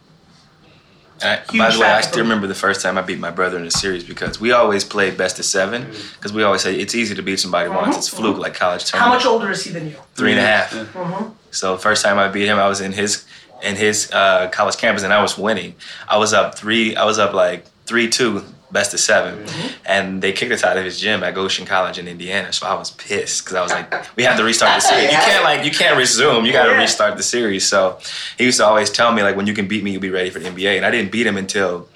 I- 1.22 1.40
by 1.56 1.70
the 1.70 1.78
way, 1.80 1.86
I 1.86 2.00
still 2.02 2.22
remember 2.22 2.46
the 2.46 2.54
first 2.54 2.80
time 2.80 2.96
I 2.96 3.02
beat 3.02 3.18
my 3.18 3.30
brother 3.30 3.58
in 3.58 3.66
a 3.66 3.70
series 3.70 4.04
because 4.04 4.40
we 4.40 4.52
always 4.52 4.84
played 4.84 5.16
best 5.18 5.38
of 5.38 5.44
seven 5.44 5.84
mm. 5.84 6.14
because 6.16 6.32
we 6.32 6.42
always 6.42 6.62
say 6.62 6.76
it's 6.76 6.94
easy 6.94 7.14
to 7.14 7.22
beat 7.22 7.40
somebody 7.40 7.68
once. 7.68 7.96
It's 7.96 8.08
mm-hmm. 8.08 8.22
fluke 8.22 8.38
like 8.38 8.54
college 8.54 8.84
tournament. 8.84 9.10
how 9.10 9.16
much 9.16 9.26
older 9.26 9.50
is 9.50 9.64
he 9.64 9.72
than 9.72 9.88
you? 9.88 9.96
Three 10.14 10.32
and 10.32 10.40
a 10.40 10.42
mm. 10.42 10.46
half. 10.46 10.72
Mm-hmm. 10.72 11.28
So 11.50 11.76
first 11.76 12.04
time 12.04 12.18
I 12.18 12.28
beat 12.28 12.46
him, 12.46 12.58
I 12.58 12.68
was 12.68 12.80
in 12.80 12.92
his 12.92 13.26
in 13.62 13.76
his 13.76 14.10
uh, 14.12 14.48
college 14.50 14.76
campus 14.76 15.02
and 15.02 15.12
I 15.12 15.20
was 15.20 15.36
winning. 15.36 15.74
I 16.08 16.16
was 16.18 16.32
up 16.32 16.54
three. 16.54 16.96
I 16.96 17.04
was 17.04 17.18
up 17.18 17.34
like 17.34 17.66
three 17.84 18.08
two, 18.08 18.44
best 18.72 18.94
of 18.94 19.00
7 19.00 19.36
Mm-hmm. 19.38 19.68
and 19.86 20.22
they 20.22 20.32
kicked 20.32 20.52
us 20.52 20.62
out 20.64 20.76
of 20.76 20.84
his 20.84 21.00
gym 21.00 21.22
at 21.24 21.34
Goshen 21.34 21.66
College 21.66 21.98
in 21.98 22.06
Indiana. 22.08 22.52
So 22.52 22.66
I 22.66 22.74
was 22.74 22.90
pissed 22.92 23.44
because 23.44 23.56
I 23.56 23.62
was 23.62 23.72
like, 23.72 24.16
we 24.16 24.22
have 24.24 24.36
to 24.36 24.44
restart 24.44 24.80
the 24.80 24.86
series. 24.88 25.04
You 25.12 25.18
can't 25.18 25.44
like 25.44 25.64
you 25.64 25.70
can't 25.70 25.96
resume. 25.96 26.44
You 26.44 26.52
got 26.52 26.64
to 26.66 26.72
Yeah. 26.72 26.78
restart 26.78 27.16
the 27.16 27.22
series. 27.22 27.66
So 27.66 27.98
he 28.38 28.44
used 28.44 28.58
to 28.58 28.66
always 28.66 28.90
tell 28.90 29.12
me 29.12 29.22
like, 29.22 29.36
when 29.36 29.46
you 29.46 29.54
can 29.54 29.66
beat 29.68 29.82
me, 29.84 29.90
you'll 29.92 30.00
be 30.00 30.10
ready 30.10 30.30
for 30.30 30.38
the 30.38 30.48
NBA. 30.48 30.76
And 30.76 30.86
I 30.86 30.90
didn't 30.90 31.10
beat 31.12 31.26
him 31.26 31.36
until 31.36 31.88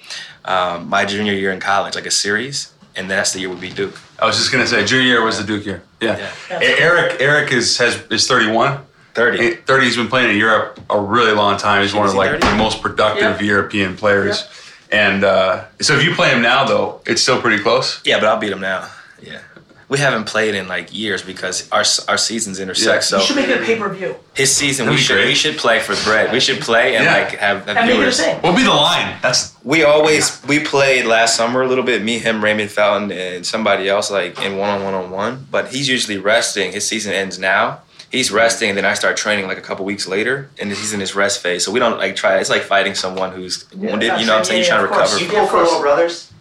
um, 0.45 0.89
my 0.89 1.05
junior 1.05 1.33
year 1.33 1.51
in 1.51 1.59
college, 1.59 1.95
like 1.95 2.05
a 2.05 2.11
series, 2.11 2.71
and 2.95 3.09
that's 3.09 3.33
the 3.33 3.39
year 3.39 3.49
we 3.49 3.55
beat 3.55 3.75
Duke. 3.75 3.97
I 4.19 4.25
was 4.25 4.37
just 4.37 4.51
gonna 4.51 4.67
say, 4.67 4.85
junior 4.85 5.07
year 5.07 5.23
was 5.23 5.37
the 5.37 5.43
Duke 5.43 5.65
year. 5.65 5.81
Yeah. 6.01 6.17
Yeah. 6.49 6.59
Eric 6.61 7.17
Eric 7.19 7.51
is 7.51 7.77
has 7.77 8.01
is 8.11 8.27
31. 8.27 8.79
Thirty. 9.13 9.39
Eh, 9.39 9.55
30. 9.65 9.85
He's 9.85 9.95
been 9.95 10.09
playing 10.09 10.31
in 10.31 10.37
Europe 10.37 10.79
a 10.89 10.99
really 10.99 11.31
long 11.31 11.57
time. 11.57 11.81
He's 11.81 11.93
one 11.93 12.05
Is 12.05 12.11
of 12.11 12.17
like 12.17 12.31
30? 12.31 12.47
the 12.47 12.55
most 12.55 12.81
productive 12.81 13.41
Yeah. 13.41 13.47
European 13.47 13.95
players. 13.95 14.43
And 14.91 15.23
uh, 15.23 15.65
so 15.81 15.95
if 15.97 16.03
you 16.03 16.13
play 16.13 16.29
him 16.29 16.41
now, 16.41 16.65
though, 16.65 17.01
it's 17.05 17.21
still 17.21 17.41
pretty 17.41 17.61
close. 17.61 18.01
Yeah, 18.05 18.19
but 18.19 18.27
I'll 18.27 18.39
beat 18.39 18.51
him 18.51 18.61
now. 18.61 18.87
Yeah. 19.21 19.39
We 19.87 19.99
haven't 19.99 20.23
played 20.25 20.55
in 20.55 20.67
like 20.67 20.91
years 20.97 21.21
because 21.21 21.69
our 21.71 21.83
our 22.07 22.17
seasons 22.17 22.59
intersect. 22.59 22.95
Yeah. 22.95 22.99
So 23.01 23.17
You 23.17 23.23
should 23.23 23.35
make 23.35 23.49
it 23.49 23.61
a 23.61 23.65
pay 23.65 23.77
per 23.77 23.93
view 23.93 24.15
his 24.33 24.51
season, 24.51 24.87
That'd 24.87 24.97
we 24.97 25.01
should 25.03 25.13
great. 25.17 25.27
we 25.27 25.35
should 25.35 25.57
play 25.57 25.79
for 25.79 25.95
bread. 26.03 26.31
We 26.33 26.39
should 26.39 26.59
play 26.59 26.95
and 26.95 27.05
Yeah. 27.05 27.13
like 27.13 27.35
have, 27.35 27.67
have 27.67 27.67
and 27.67 27.75
make 27.87 27.89
it 27.89 27.91
a 27.93 27.97
viewers. 27.99 28.19
thing. 28.19 28.35
What'll 28.41 28.57
be 28.57 28.63
the 28.63 28.73
line? 28.73 29.15
That's 29.21 29.53
We 29.63 29.83
always 29.83 30.41
we 30.47 30.59
played 30.59 31.05
last 31.05 31.35
summer 31.35 31.61
a 31.61 31.67
little 31.67 31.83
bit. 31.83 32.01
Me, 32.01 32.17
him, 32.17 32.43
Raymond 32.43 32.71
Fountain, 32.71 33.11
and 33.11 33.45
somebody 33.45 33.87
else 33.87 34.09
like 34.09 34.41
in 34.41 34.57
one 34.57 34.69
on 34.71 34.83
one 34.83 34.95
on 34.95 35.11
one. 35.11 35.45
But 35.51 35.67
he's 35.67 35.87
usually 35.87 36.17
resting. 36.17 36.71
His 36.71 36.87
season 36.87 37.13
ends 37.13 37.37
now. 37.37 37.81
He's 38.11 38.31
resting, 38.31 38.69
and 38.69 38.77
then 38.77 38.85
I 38.85 38.93
start 38.93 39.17
training 39.17 39.47
like 39.47 39.57
a 39.57 39.61
couple 39.61 39.83
weeks 39.85 40.07
later, 40.07 40.49
and 40.59 40.69
he's 40.69 40.93
in 40.93 40.99
his 40.99 41.15
rest 41.15 41.41
phase. 41.41 41.63
So 41.65 41.71
we 41.71 41.79
don't 41.79 41.97
like 41.97 42.15
try. 42.15 42.37
It's 42.37 42.49
like 42.49 42.61
fighting 42.61 42.95
someone 42.95 43.31
who's 43.33 43.65
wounded. 43.73 44.19
You 44.19 44.25
know 44.25 44.33
what 44.33 44.39
I'm 44.39 44.43
saying? 44.45 44.63
Yeah, 44.63 44.79
You're 44.79 44.87
trying 44.87 44.89
to 44.89 44.95
course. 44.95 45.13
recover. 45.21 45.23
You 45.23 45.29
from 45.29 45.35
pull 45.35 45.43
of 45.43 45.49
for 45.49 45.63
little 45.63 45.81
brothers? 45.81 46.31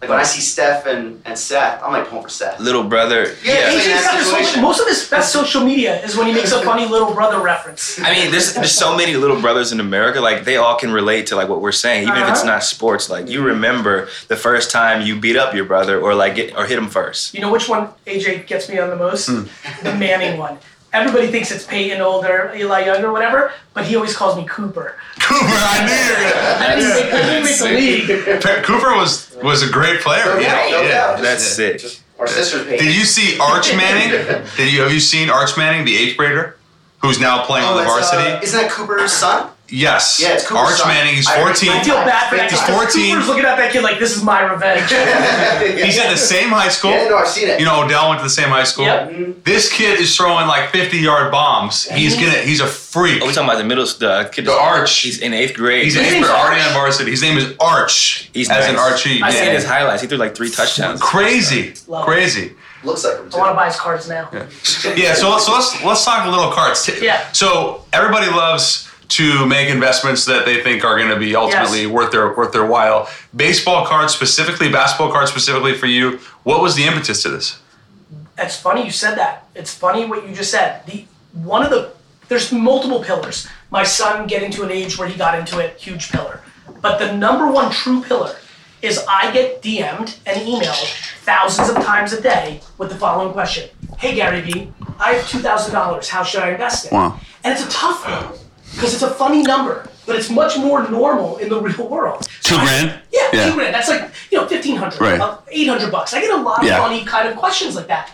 Like 0.00 0.10
when 0.10 0.18
I 0.18 0.24
see 0.24 0.40
Steph 0.40 0.84
and, 0.86 1.22
and 1.24 1.38
Seth, 1.38 1.80
I'm 1.80 1.92
like 1.92 2.08
pulling 2.08 2.24
for 2.24 2.28
Seth. 2.28 2.58
Little 2.58 2.82
brother. 2.82 3.36
Yeah, 3.44 3.54
Yeah. 3.54 3.70
he's- 3.70 3.86
AJ's 3.86 4.02
got 4.04 4.18
his 4.18 4.26
social, 4.30 4.60
most 4.62 4.80
of 4.80 4.88
his 4.88 5.08
best 5.08 5.32
social 5.32 5.62
media 5.64 6.02
is 6.04 6.16
when 6.16 6.26
he 6.26 6.32
makes 6.34 6.50
a 6.50 6.60
funny 6.64 6.86
little 6.86 7.14
brother 7.14 7.38
reference. 7.38 8.00
I 8.00 8.12
mean, 8.12 8.32
there's 8.32 8.52
there's 8.54 8.72
so 8.72 8.96
many 8.96 9.14
little 9.14 9.40
brothers 9.40 9.70
in 9.70 9.78
America. 9.78 10.20
Like 10.20 10.42
they 10.44 10.56
all 10.56 10.74
can 10.76 10.90
relate 10.90 11.28
to 11.28 11.36
like 11.36 11.48
what 11.48 11.60
we're 11.60 11.70
saying, 11.70 12.08
even 12.08 12.16
if 12.20 12.28
it's 12.30 12.40
Uh-huh. 12.40 12.50
not 12.50 12.64
sports. 12.64 13.08
Like 13.10 13.28
you 13.28 13.42
remember 13.42 14.08
the 14.26 14.34
first 14.34 14.72
time 14.72 15.02
you 15.06 15.20
beat 15.20 15.36
up 15.36 15.54
your 15.54 15.66
brother, 15.66 16.00
or 16.00 16.16
like 16.16 16.34
get 16.34 16.56
or 16.56 16.66
hit 16.66 16.78
him 16.78 16.88
first. 16.88 17.32
You 17.32 17.40
know 17.40 17.52
which 17.52 17.68
one 17.68 17.86
AJ 18.04 18.48
gets 18.48 18.68
me 18.68 18.80
on 18.80 18.90
the 18.90 18.96
most? 18.96 19.28
Hmm. 19.28 19.44
The 19.84 19.94
Manning 19.94 20.36
one. 20.36 20.58
Everybody 20.92 21.28
thinks 21.28 21.50
it's 21.50 21.64
Peyton 21.64 22.00
older, 22.02 22.52
Eli 22.54 22.84
younger, 22.84 23.10
whatever, 23.12 23.52
but 23.72 23.86
he 23.86 23.96
always 23.96 24.14
calls 24.14 24.36
me 24.36 24.44
Cooper. 24.46 24.96
Cooper. 25.20 25.46
I 25.46 25.86
knew 25.86 25.92
you 25.94 26.10
were 26.10 26.30
gonna. 26.30 26.58
I 26.60 26.74
didn't 26.76 26.94
make, 26.94 27.14
I 27.14 27.22
didn't 27.22 27.44
make 27.44 27.58
the 27.58 28.34
league. 28.34 28.42
Pe- 28.42 28.62
Cooper 28.62 28.94
was 28.96 29.34
was 29.42 29.62
a 29.62 29.70
great 29.72 30.00
player. 30.02 30.24
No 30.26 30.40
doubt, 30.40 30.70
no 30.70 30.82
doubt. 30.88 31.22
That's 31.22 31.42
sick. 31.44 31.80
Our 32.18 32.26
sister's 32.26 32.66
paid. 32.66 32.78
Did 32.78 32.94
you 32.94 33.04
see 33.04 33.38
Arch 33.40 33.74
Manning? 33.74 34.44
Did 34.56 34.72
you 34.72 34.82
have 34.82 34.92
you 34.92 35.00
seen 35.00 35.30
Arch 35.30 35.56
Manning, 35.56 35.84
the 35.86 35.96
eighth 35.96 36.16
grader, 36.18 36.56
who's 37.00 37.18
now 37.18 37.44
playing 37.46 37.64
on 37.66 37.76
the 37.76 37.82
Oh, 37.82 37.86
varsity? 37.86 38.22
uh, 38.30 38.40
isn't 38.42 38.60
that 38.60 38.70
Cooper's 38.70 39.12
son? 39.12 39.48
Yes. 39.72 40.20
Yeah, 40.22 40.34
it's 40.34 40.46
Cooper's 40.46 40.68
Arch 40.70 40.78
son. 40.80 40.88
Manning. 40.88 41.14
He's 41.16 41.26
I- 41.28 41.40
14. 41.40 41.70
I 41.70 41.82
feel 41.82 41.94
bad 41.96 42.28
for 42.28 42.36
that 42.36 42.50
He's 42.50 42.60
kid. 42.60 42.66
'cause 42.66 42.92
14. 42.92 43.10
Cooper's 43.14 43.28
looking 43.28 43.44
at 43.44 43.56
that 43.56 43.72
kid 43.72 43.82
like, 43.82 43.98
this 43.98 44.16
is 44.16 44.22
my 44.22 44.42
revenge. 44.42 44.90
He's 45.82 45.98
at 45.98 46.10
the 46.10 46.16
same 46.16 46.50
high 46.50 46.68
school. 46.68 46.90
Yeah, 46.90 47.08
no, 47.08 47.16
I've 47.16 47.28
seen 47.28 47.48
it. 47.48 47.58
You 47.58 47.66
know, 47.66 47.82
Odell 47.82 48.08
went 48.10 48.20
to 48.20 48.24
the 48.24 48.30
same 48.30 48.48
high 48.50 48.64
school. 48.64 48.84
Yep. 48.84 49.10
Mm-hmm. 49.10 49.32
This 49.44 49.72
kid 49.72 49.98
is 49.98 50.14
throwing 50.16 50.46
like 50.46 50.70
50 50.70 50.98
yard 50.98 51.32
bombs. 51.32 51.84
He's 51.90 52.14
gonna. 52.14 52.38
He's 52.42 52.60
a 52.60 52.66
freak. 52.66 53.22
Are 53.22 53.26
we 53.26 53.32
talking 53.32 53.48
about 53.48 53.58
the 53.58 53.64
middle? 53.64 53.84
The 53.86 54.28
kid. 54.32 54.44
The 54.44 54.52
Arch. 54.52 54.98
He's 55.00 55.18
in 55.20 55.32
eighth 55.34 55.54
grade. 55.54 55.84
He's 55.84 55.94
His 55.94 56.06
an 56.06 56.12
name's 56.12 56.26
eighth 56.26 56.34
already 56.34 56.60
Arch? 56.60 56.68
on 56.68 56.74
varsity. 56.74 57.10
His 57.10 57.22
name 57.22 57.38
is 57.38 57.52
Arch. 57.58 58.30
He's 58.32 58.50
as 58.50 58.58
nice. 58.58 58.70
an 58.70 58.76
Archie. 58.76 59.22
I 59.22 59.28
I 59.28 59.30
see 59.30 59.38
seen 59.38 59.50
his 59.52 59.64
highlights. 59.64 60.02
He 60.02 60.08
threw 60.08 60.18
like 60.18 60.34
three 60.34 60.50
touchdowns. 60.50 61.00
Crazy, 61.00 61.74
Love 61.88 62.02
it. 62.02 62.06
crazy. 62.06 62.52
Looks 62.84 63.04
like 63.04 63.16
him 63.18 63.30
too. 63.30 63.36
I 63.36 63.40
want 63.40 63.50
to 63.52 63.56
buy 63.56 63.66
his 63.66 63.76
cards 63.76 64.08
now. 64.08 64.28
Yeah. 64.32 65.14
So 65.14 65.38
so 65.38 65.52
let's 65.52 65.82
let's 65.84 66.04
talk 66.04 66.26
a 66.26 66.30
little 66.30 66.50
cards. 66.52 66.84
T- 66.84 67.04
Yeah. 67.04 67.30
So 67.32 67.84
everybody 67.92 68.26
loves 68.30 68.88
to 69.16 69.46
make 69.46 69.68
investments 69.68 70.24
that 70.26 70.44
they 70.44 70.62
think 70.62 70.84
are 70.84 70.96
going 70.96 71.10
to 71.10 71.18
be 71.18 71.34
ultimately 71.36 71.82
Yes. 71.82 71.90
worth 71.90 72.12
their 72.12 72.34
worth 72.34 72.52
their 72.52 72.66
while. 72.66 73.08
Baseball 73.34 73.86
cards 73.86 74.14
specifically, 74.14 74.70
basketball 74.70 75.12
cards 75.12 75.30
specifically 75.30 75.74
for 75.76 75.86
you. 75.86 76.18
What 76.44 76.62
was 76.62 76.74
the 76.74 76.84
impetus 76.84 77.22
to 77.22 77.28
this? 77.30 77.58
It's 78.38 78.56
funny 78.56 78.84
you 78.84 78.90
said 78.90 79.16
that. 79.16 79.46
It's 79.54 79.74
funny 79.74 80.04
what 80.06 80.26
you 80.28 80.34
just 80.34 80.50
said. 80.50 80.84
The 80.86 81.04
one 81.32 81.62
of 81.62 81.70
the 81.70 81.92
there's 82.28 82.50
multiple 82.52 83.02
pillars. 83.02 83.46
My 83.70 83.82
son 83.84 84.26
getting 84.26 84.50
to 84.52 84.62
an 84.62 84.70
age 84.70 84.98
where 84.98 85.08
he 85.08 85.16
got 85.16 85.38
into 85.38 85.58
it, 85.58 85.78
huge 85.78 86.10
pillar. 86.10 86.40
But 86.80 86.98
the 86.98 87.12
number 87.14 87.50
one 87.50 87.70
true 87.70 88.02
pillar 88.02 88.36
is 88.80 89.04
I 89.08 89.30
get 89.32 89.62
DM'd 89.62 90.18
and 90.26 90.40
emailed 90.46 91.14
thousands 91.24 91.68
of 91.68 91.76
times 91.84 92.12
a 92.12 92.20
day 92.20 92.60
with 92.78 92.88
the 92.88 92.96
following 92.96 93.32
question: 93.32 93.68
Hey 93.98 94.14
Gary 94.14 94.40
Vee, 94.40 94.72
I 94.98 95.12
have 95.14 95.28
two 95.28 95.38
thousand 95.40 95.74
dollars. 95.74 96.08
How 96.08 96.22
should 96.22 96.42
I 96.42 96.50
invest 96.52 96.86
it? 96.86 96.92
Wow. 96.92 97.20
And 97.44 97.52
it's 97.52 97.66
a 97.66 97.70
tough 97.70 98.04
one 98.08 98.38
because 98.74 98.94
it's 98.94 99.02
a 99.02 99.10
funny 99.10 99.42
number, 99.42 99.88
but 100.06 100.16
it's 100.16 100.30
much 100.30 100.56
more 100.58 100.88
normal 100.88 101.36
in 101.38 101.48
the 101.48 101.60
real 101.60 101.88
world. 101.88 102.26
Two 102.42 102.54
So 102.54 102.60
I- 102.60 102.64
grand? 102.64 103.00
yeah, 103.12 103.28
Yeah. 103.32 103.46
two 103.48 103.54
grand. 103.54 103.74
That's 103.74 103.88
like 103.88 104.10
you 104.30 104.38
know 104.38 104.46
fifteen 104.46 104.76
hundred, 104.76 105.00
Right. 105.00 105.20
uh, 105.20 105.36
eight 105.50 105.68
hundred 105.68 105.90
bucks. 105.92 106.12
I 106.14 106.20
get 106.20 106.30
a 106.30 106.36
lot 106.36 106.62
Yeah. 106.64 106.76
of 106.78 106.82
funny 106.84 107.04
kind 107.04 107.28
of 107.28 107.36
questions 107.36 107.76
like 107.76 107.86
that, 107.88 108.10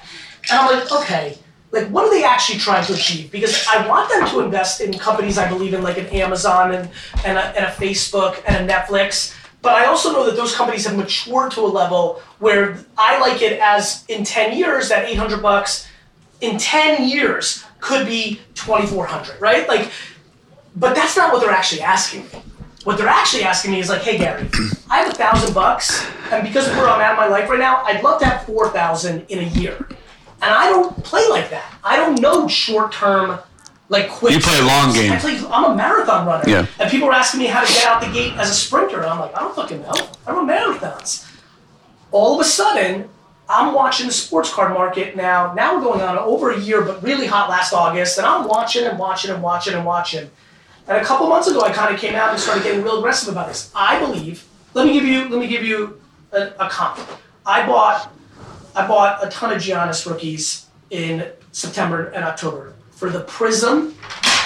and 0.51 0.59
I'm 0.59 0.67
like, 0.67 0.91
okay, 0.93 1.39
like 1.71 1.89
what 1.89 2.05
are 2.05 2.11
they 2.11 2.25
actually 2.25 2.59
trying 2.59 2.85
to 2.87 2.95
achieve? 2.95 3.31
Because 3.31 3.67
I 3.69 3.87
want 3.87 4.09
them 4.11 4.29
to 4.29 4.41
invest 4.41 4.81
in 4.81 4.97
companies 4.99 5.39
I 5.39 5.49
believe 5.49 5.75
in, 5.75 5.83
like 5.83 5.99
an 5.99 6.07
Amazon 6.07 6.73
and 6.75 6.89
and 7.25 7.39
a, 7.39 7.45
and 7.57 7.65
a 7.67 7.71
Facebook 7.71 8.37
and 8.47 8.55
a 8.71 8.73
Netflix. 8.75 9.33
But 9.61 9.73
I 9.73 9.87
also 9.87 10.13
know 10.13 10.25
that 10.25 10.37
those 10.37 10.55
companies 10.55 10.87
have 10.87 10.97
matured 10.97 11.51
to 11.53 11.61
a 11.63 11.67
level 11.83 12.23
where 12.39 12.79
I 12.97 13.19
like 13.19 13.43
it 13.43 13.59
as 13.61 14.05
in 14.09 14.25
ten 14.25 14.57
years 14.57 14.89
that 14.89 15.07
eight 15.09 15.19
hundred 15.19 15.43
bucks 15.43 15.87
in 16.41 16.57
10 16.57 17.09
years 17.09 17.65
could 17.81 18.07
be 18.07 18.41
2400 18.55 19.41
right 19.41 19.67
like 19.69 19.91
but 20.79 20.95
that's 20.95 21.17
not 21.17 21.33
what 21.33 21.41
they're 21.41 21.51
actually 21.51 21.81
asking 21.81 22.23
me 22.25 22.29
what 22.85 22.97
they're 22.97 23.09
actually 23.09 23.43
asking 23.43 23.71
me 23.73 23.81
is 23.81 23.89
like 23.89 24.03
hey 24.03 24.17
gary 24.19 24.49
i 24.91 24.99
have 24.99 25.09
a 25.13 25.17
thousand 25.17 25.53
bucks 25.55 26.07
and 26.31 26.47
because 26.47 26.69
of 26.69 26.77
where 26.77 26.89
i'm 26.89 27.01
at 27.01 27.13
in 27.13 27.17
my 27.17 27.27
life 27.27 27.49
right 27.51 27.59
now 27.59 27.83
i'd 27.85 28.03
love 28.03 28.19
to 28.21 28.27
have 28.27 28.45
4000 28.45 29.25
in 29.29 29.39
a 29.41 29.49
year 29.61 29.77
and 30.43 30.51
i 30.51 30.69
don't 30.69 30.97
play 31.05 31.27
like 31.29 31.51
that 31.51 31.75
i 31.85 31.97
don't 31.97 32.21
know 32.21 32.47
short 32.49 32.93
term 32.93 33.39
like 33.91 34.11
quick 34.11 34.35
You 34.35 34.41
play 34.41 34.61
long 34.61 34.93
game. 34.93 35.11
I 35.13 35.17
play, 35.19 35.39
i'm 35.51 35.73
a 35.73 35.75
marathon 35.75 36.27
runner 36.27 36.45
Yeah. 36.49 36.67
and 36.79 36.91
people 36.91 37.09
are 37.09 37.13
asking 37.13 37.41
me 37.41 37.47
how 37.47 37.65
to 37.65 37.73
get 37.73 37.85
out 37.87 38.01
the 38.03 38.13
gate 38.13 38.35
as 38.35 38.51
a 38.51 38.55
sprinter 38.55 38.99
and 38.99 39.07
i'm 39.07 39.19
like 39.19 39.35
i 39.37 39.41
don't 39.41 39.55
fucking 39.57 39.83
know 39.83 39.93
i 40.27 40.33
run 40.33 40.47
marathons 40.47 41.25
all 42.11 42.35
of 42.35 42.41
a 42.41 42.49
sudden, 42.49 43.07
I'm 43.51 43.75
watching 43.75 44.07
the 44.07 44.15
sports 44.15 44.51
card 44.51 44.73
market 44.73 45.15
now. 45.15 45.53
Now 45.53 45.77
we're 45.77 45.83
going 45.83 46.01
on 46.01 46.17
over 46.17 46.53
a 46.53 46.59
year, 46.59 46.81
but 46.81 47.03
really 47.03 47.27
hot 47.27 47.51
last 47.51 47.75
August, 47.75 48.17
and 48.17 48.27
I'm 48.27 48.49
watching 48.49 48.85
and 48.87 48.99
watching 48.99 49.31
and 49.31 49.43
watching 49.43 49.75
and 49.75 49.85
watching. 49.85 50.31
And 50.89 50.97
a 50.97 51.05
couple 51.05 51.27
months 51.29 51.49
ago, 51.49 51.61
I 51.61 51.71
kind 51.73 51.95
of 51.95 52.01
came 52.01 52.15
out 52.15 52.31
and 52.31 52.41
started 52.41 52.63
getting 52.65 52.83
real 52.83 52.99
aggressive 52.99 53.29
about 53.31 53.49
this. 53.49 53.71
I 53.75 53.99
believe. 54.01 54.45
Let 54.75 54.87
me 54.87 54.93
give 54.95 55.05
you. 55.05 55.29
Let 55.29 55.39
me 55.39 55.47
give 55.47 55.63
you 55.65 56.01
a, 56.33 56.49
a 56.59 56.69
comp. 56.69 56.99
I 57.45 57.67
bought. 57.67 58.13
I 58.75 58.87
bought 58.87 59.25
a 59.27 59.29
ton 59.29 59.53
of 59.53 59.59
Giannis 59.61 60.07
rookies 60.09 60.67
in 60.91 61.27
September 61.53 62.07
and 62.09 62.25
October 62.25 62.75
for 62.93 63.11
the 63.11 63.21
Prism, 63.21 63.93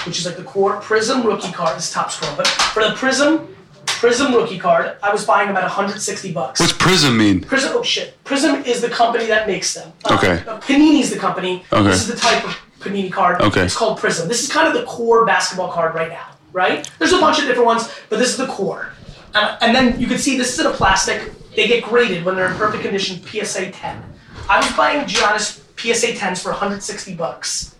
which 0.05 0.17
is 0.19 0.25
like 0.25 0.37
the 0.37 0.43
core 0.43 0.77
Prism 0.81 1.23
rookie 1.25 1.51
card. 1.51 1.77
This 1.77 1.87
is 1.87 1.91
top 1.93 2.11
score, 2.11 2.33
but 2.35 2.47
for 2.47 2.83
the 2.83 2.93
Prism. 2.95 3.49
Prism 3.85 4.33
rookie 4.33 4.59
card, 4.59 4.97
I 5.01 5.13
was 5.13 5.23
buying 5.25 5.47
them 5.47 5.55
at 5.55 5.63
160 5.63 6.33
bucks. 6.33 6.59
What's 6.59 6.73
Prism 6.73 7.15
mean? 7.17 7.39
Prism, 7.39 7.71
oh 7.73 7.83
shit. 7.83 8.21
Prism 8.25 8.55
is 8.65 8.81
the 8.81 8.89
company 8.89 9.27
that 9.27 9.47
makes 9.47 9.73
them. 9.73 9.93
Uh, 10.03 10.15
Okay. 10.15 10.31
uh, 10.45 10.59
Panini's 10.59 11.09
the 11.09 11.17
company. 11.17 11.63
Okay. 11.71 11.83
This 11.85 12.01
is 12.01 12.13
the 12.13 12.19
type 12.19 12.43
of 12.43 12.51
Panini 12.81 13.09
card. 13.09 13.41
Okay. 13.41 13.61
It's 13.63 13.75
called 13.77 13.97
Prism. 13.99 14.27
This 14.27 14.43
is 14.43 14.51
kind 14.51 14.67
of 14.67 14.73
the 14.73 14.83
core 14.85 15.25
basketball 15.25 15.71
card 15.71 15.95
right 15.95 16.09
now, 16.09 16.25
right? 16.53 16.89
There's 16.99 17.11
a 17.11 17.19
bunch 17.19 17.39
of 17.39 17.45
different 17.45 17.65
ones, 17.65 17.91
but 18.09 18.19
this 18.19 18.29
is 18.29 18.37
the 18.37 18.47
core. 18.47 18.93
Uh, 19.33 19.57
and 19.61 19.75
then 19.75 19.99
you 19.99 20.07
can 20.07 20.17
see 20.17 20.37
this 20.37 20.53
is 20.53 20.59
in 20.65 20.71
a 20.71 20.75
plastic. 20.75 21.31
They 21.55 21.67
get 21.67 21.83
graded 21.83 22.23
when 22.23 22.35
they're 22.35 22.49
in 22.49 22.55
perfect 22.55 22.83
condition, 22.83 23.21
PSA 23.25 23.71
10. 23.71 24.03
I 24.49 24.59
was 24.59 24.71
buying 24.73 25.05
Giannis 25.05 25.61
PSA 25.77 26.13
10s 26.13 26.41
for 26.41 26.49
160 26.51 27.15
bucks. 27.15 27.75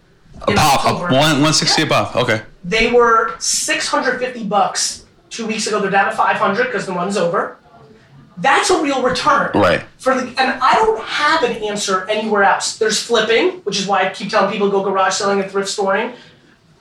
in 0.48 0.58
October. 0.58 1.06
160 1.06 1.82
a 1.82 1.86
pop. 1.86 2.16
Okay. 2.16 2.42
They 2.64 2.92
were 2.92 3.36
650 3.40 4.44
bucks 4.46 5.06
two 5.30 5.46
weeks 5.46 5.68
ago. 5.68 5.80
They're 5.80 5.92
down 5.92 6.10
to 6.10 6.16
500 6.16 6.66
because 6.66 6.86
the 6.86 6.94
run's 6.94 7.18
over. 7.18 7.58
That's 8.38 8.72
a 8.72 8.82
real 8.82 9.04
return. 9.04 9.52
Right. 9.54 9.84
For 10.00 10.16
the 10.16 10.28
and 10.42 10.60
I 10.62 10.74
don't 10.76 11.00
have 11.04 11.44
an 11.44 11.52
answer 11.64 12.10
anywhere 12.10 12.44
else. 12.44 12.78
There's 12.78 13.02
flipping, 13.02 13.60
which 13.60 13.80
is 13.80 13.86
why 13.86 14.08
I 14.08 14.10
keep 14.10 14.30
telling 14.32 14.52
people 14.52 14.72
go 14.72 14.84
garage 14.84 15.14
selling 15.14 15.40
and 15.40 15.52
thrift 15.52 15.70
storing. 15.70 16.14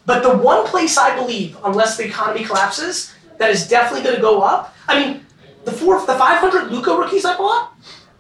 But 0.05 0.23
the 0.23 0.37
one 0.37 0.67
place 0.67 0.99
I 0.99 1.15
believe, 1.15 1.57
unless 1.65 1.97
the 1.97 2.07
economy 2.07 2.45
collapses, 2.45 3.15
that 3.38 3.51
is 3.51 3.69
definitely 3.69 4.05
going 4.05 4.17
to 4.17 4.23
go 4.23 4.43
up. 4.43 4.75
I 4.88 4.99
mean, 4.99 5.27
the 5.65 5.73
four, 5.73 5.99
the 6.01 6.15
500 6.15 6.73
Luka 6.73 6.95
rookies 6.97 7.25
I 7.25 7.37
bought, 7.37 7.73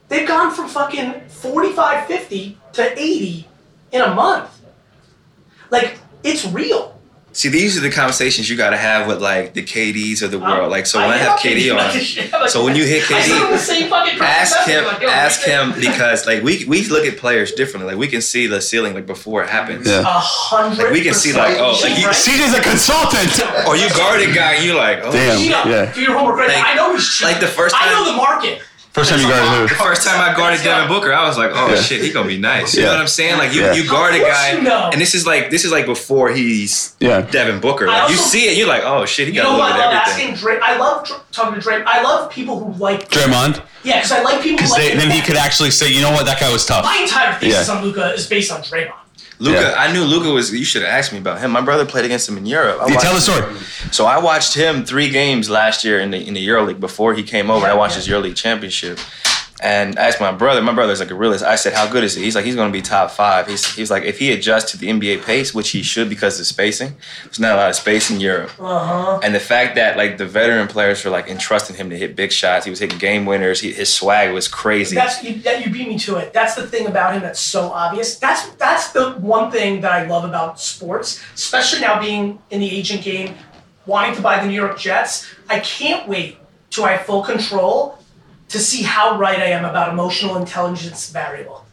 they've 0.08 0.26
gone 0.26 0.54
from 0.54 0.68
fucking 0.68 1.28
45, 1.28 2.06
50 2.06 2.58
to 2.74 2.98
80 3.00 3.48
in 3.92 4.00
a 4.00 4.14
month. 4.14 4.62
Like 5.70 5.98
it's 6.22 6.46
real. 6.46 6.91
See, 7.34 7.48
these 7.48 7.78
are 7.78 7.80
the 7.80 7.90
conversations 7.90 8.50
you 8.50 8.56
gotta 8.56 8.76
have 8.76 9.06
with 9.06 9.22
like 9.22 9.54
the 9.54 9.62
KDs 9.62 10.22
of 10.22 10.30
the 10.30 10.36
oh, 10.36 10.40
world. 10.40 10.70
Like, 10.70 10.86
so 10.86 10.98
when 11.00 11.10
I, 11.10 11.18
get 11.18 11.28
have 11.28 11.38
KD 11.38 11.70
on, 11.72 12.40
like 12.40 12.50
so 12.50 12.64
when 12.64 12.76
you 12.76 12.84
hit 12.84 13.10
I 13.10 13.22
sit 13.22 13.32
on 13.32 13.46
KD, 13.48 13.50
the 13.50 13.58
same 13.58 13.88
fucking 13.90 14.20
ask 14.20 14.68
him, 14.68 14.84
like, 14.84 15.02
ask 15.02 15.46
man, 15.46 15.72
him 15.72 15.80
because 15.80 16.26
like 16.26 16.42
we 16.42 16.64
we 16.66 16.86
look 16.88 17.06
at 17.06 17.16
players 17.16 17.52
differently. 17.52 17.92
Like 17.92 18.00
we 18.00 18.08
can 18.08 18.20
see 18.20 18.46
the 18.46 18.60
ceiling 18.60 18.94
like 18.94 19.06
before 19.06 19.42
it 19.42 19.48
happens. 19.48 19.88
Yeah. 19.88 20.00
A 20.00 20.04
hundred. 20.04 20.84
Like, 20.84 20.92
we 20.92 21.00
can 21.00 21.14
see, 21.14 21.32
like, 21.32 21.56
oh, 21.58 21.78
like, 21.82 21.98
you- 21.98 22.08
CJ's 22.08 22.56
a 22.56 22.62
consultant. 22.62 23.66
Or 23.66 23.76
you 23.76 23.88
guard 23.90 24.20
a 24.20 24.32
guy, 24.32 24.54
and 24.54 24.64
you 24.64 24.74
like, 24.74 25.00
oh, 25.02 25.12
Damn. 25.12 25.38
Gino, 25.38 25.64
Yeah. 25.64 25.92
do 25.92 26.00
your 26.00 26.18
homework 26.18 26.36
right. 26.36 26.48
Like- 26.48 26.64
I 26.66 26.74
know 26.74 26.92
he's 26.94 27.08
cheap. 27.08 27.28
like 27.28 27.40
the 27.40 27.46
first 27.46 27.74
time, 27.74 27.88
I 27.88 27.92
know 27.92 28.10
the 28.10 28.16
market. 28.16 28.62
First 28.92 29.08
time 29.10 29.20
you 29.20 29.26
guarded 29.28 29.48
The 29.70 29.74
who? 29.74 29.82
first 29.84 30.06
time 30.06 30.20
I 30.20 30.36
guarded 30.36 30.62
Devin 30.62 30.86
Booker, 30.86 31.14
I 31.14 31.26
was 31.26 31.38
like, 31.38 31.50
"Oh 31.54 31.72
Yeah. 31.72 31.80
shit, 31.80 32.02
he 32.02 32.10
gonna 32.10 32.26
be 32.28 32.36
nice." 32.36 32.74
You 32.74 32.80
Yeah. 32.82 32.88
know 32.88 32.92
what 32.96 33.00
I'm 33.00 33.08
saying? 33.08 33.38
Like 33.38 33.54
you, 33.54 33.62
Yeah. 33.62 33.72
you 33.72 33.88
guard 33.88 34.14
a 34.14 34.18
guy, 34.18 34.52
you 34.52 34.60
know. 34.60 34.90
and 34.92 35.00
this 35.00 35.14
is 35.14 35.26
like 35.26 35.48
this 35.50 35.64
is 35.64 35.72
like 35.72 35.86
before 35.86 36.30
he's 36.30 36.92
Yeah. 37.00 37.22
Devin 37.22 37.58
Booker. 37.60 37.88
I 37.88 38.00
Like 38.02 38.10
you 38.10 38.16
see 38.18 38.48
it, 38.50 38.58
you're 38.58 38.68
like, 38.68 38.82
"Oh 38.84 39.06
shit, 39.06 39.28
he 39.28 39.32
got 39.32 39.44
know 39.44 39.48
a 39.48 39.52
who 39.52 39.58
little 39.62 39.72
I 39.72 39.76
bit 39.76 39.84
love 39.86 39.92
of 39.94 40.00
everything." 40.08 40.32
asking 40.32 40.44
Drake? 40.44 40.60
I 40.62 40.76
love 40.76 41.06
Dr- 41.08 41.20
talking 41.32 41.54
to 41.54 41.60
Drake. 41.60 41.84
I 41.86 42.02
love 42.02 42.30
people 42.30 42.58
who 42.62 42.74
like. 42.78 43.08
Draymond. 43.08 43.62
Yeah, 43.82 43.96
because 43.96 44.12
I 44.12 44.20
like 44.22 44.42
people 44.42 44.50
who 44.50 44.56
Because 44.56 44.70
like. 44.72 44.98
then 44.98 45.10
he 45.10 45.22
could 45.22 45.36
actually 45.38 45.70
say, 45.70 45.88
you 45.88 46.02
know 46.02 46.10
what, 46.12 46.26
that 46.26 46.38
guy 46.38 46.52
was 46.52 46.66
tough. 46.66 46.84
My 46.84 46.96
entire 46.98 47.32
thesis 47.40 47.68
Yeah. 47.68 47.74
on 47.74 47.82
Luka 47.84 48.12
is 48.12 48.26
based 48.26 48.52
on 48.52 48.60
Draymond. 48.62 48.92
Luka, 49.42 49.60
Yeah. 49.60 49.74
I 49.84 49.92
knew 49.92 50.04
Luka 50.04 50.30
was. 50.30 50.52
You 50.52 50.64
should 50.64 50.82
have 50.82 50.90
asked 50.98 51.12
me 51.12 51.18
about 51.18 51.40
him. 51.40 51.50
My 51.50 51.60
brother 51.68 51.84
played 51.84 52.04
against 52.04 52.28
him 52.28 52.36
in 52.36 52.46
Europe. 52.46 52.78
I 52.80 52.86
You 52.88 52.96
tell 52.98 53.14
the 53.14 53.20
story. 53.20 53.42
So 53.90 54.06
I 54.06 54.18
watched 54.18 54.54
him 54.54 54.84
three 54.84 55.08
games 55.10 55.50
last 55.50 55.84
year 55.84 55.98
in 56.04 56.10
the 56.12 56.20
in 56.28 56.34
the 56.34 56.46
EuroLeague 56.48 56.80
before 56.80 57.12
he 57.14 57.22
came 57.34 57.50
over. 57.50 57.66
I 57.66 57.74
watched 57.74 57.94
Yeah. 57.96 58.02
his 58.02 58.08
EuroLeague 58.08 58.36
championship. 58.36 58.98
And 59.62 59.96
I 59.96 60.08
asked 60.08 60.20
my 60.20 60.32
brother, 60.32 60.60
my 60.60 60.74
brother's 60.74 60.98
like 60.98 61.12
a 61.12 61.14
realist. 61.14 61.44
I 61.44 61.54
said, 61.54 61.72
How 61.72 61.88
good 61.88 62.02
is 62.02 62.16
he? 62.16 62.24
He's 62.24 62.34
like, 62.34 62.44
He's 62.44 62.56
gonna 62.56 62.72
be 62.72 62.82
top 62.82 63.12
five. 63.12 63.46
He's 63.46 63.64
he's 63.76 63.92
like, 63.92 64.02
if 64.02 64.18
he 64.18 64.32
adjusts 64.32 64.72
to 64.72 64.76
the 64.76 64.88
NBA 64.88 65.24
pace, 65.24 65.54
which 65.54 65.70
he 65.70 65.84
should 65.84 66.08
because 66.08 66.40
of 66.40 66.46
spacing, 66.46 66.96
there's 67.24 67.38
not 67.38 67.52
a 67.52 67.56
lot 67.56 67.70
of 67.70 67.76
space 67.76 68.10
in 68.10 68.18
Europe. 68.18 68.50
Uh-huh. 68.58 69.20
And 69.22 69.32
the 69.32 69.40
fact 69.40 69.76
that 69.76 69.96
like 69.96 70.18
the 70.18 70.26
veteran 70.26 70.66
players 70.66 71.04
were 71.04 71.12
like 71.12 71.28
entrusting 71.28 71.76
him 71.76 71.90
to 71.90 71.96
hit 71.96 72.16
big 72.16 72.32
shots, 72.32 72.64
he 72.64 72.70
was 72.70 72.80
hitting 72.80 72.98
game 72.98 73.24
winners. 73.24 73.60
He, 73.60 73.72
his 73.72 73.94
swag 73.94 74.32
was 74.32 74.48
crazy. 74.48 74.96
That's 74.96 75.22
you, 75.22 75.40
that 75.42 75.64
you 75.64 75.72
beat 75.72 75.86
me 75.86 75.96
to 76.00 76.16
it. 76.16 76.32
That's 76.32 76.56
the 76.56 76.66
thing 76.66 76.88
about 76.88 77.14
him 77.14 77.22
that's 77.22 77.40
so 77.40 77.70
obvious. 77.70 78.16
That's 78.16 78.48
that's 78.54 78.90
the 78.90 79.12
one 79.12 79.52
thing 79.52 79.80
that 79.82 79.92
I 79.92 80.06
love 80.06 80.24
about 80.24 80.58
sports, 80.58 81.22
especially 81.34 81.82
now 81.82 82.00
being 82.00 82.40
in 82.50 82.58
the 82.58 82.68
agent 82.68 83.04
game, 83.04 83.36
wanting 83.86 84.16
to 84.16 84.22
buy 84.22 84.40
the 84.42 84.48
New 84.48 84.60
York 84.60 84.76
Jets. 84.76 85.24
I 85.48 85.60
can't 85.60 86.08
wait 86.08 86.38
till 86.70 86.84
I 86.84 86.92
have 86.92 87.06
full 87.06 87.22
control 87.22 88.01
to 88.52 88.58
see 88.58 88.82
how 88.82 89.18
right 89.18 89.38
I 89.40 89.46
am 89.46 89.64
about 89.64 89.90
emotional 89.92 90.36
intelligence 90.36 91.10
variable. 91.10 91.64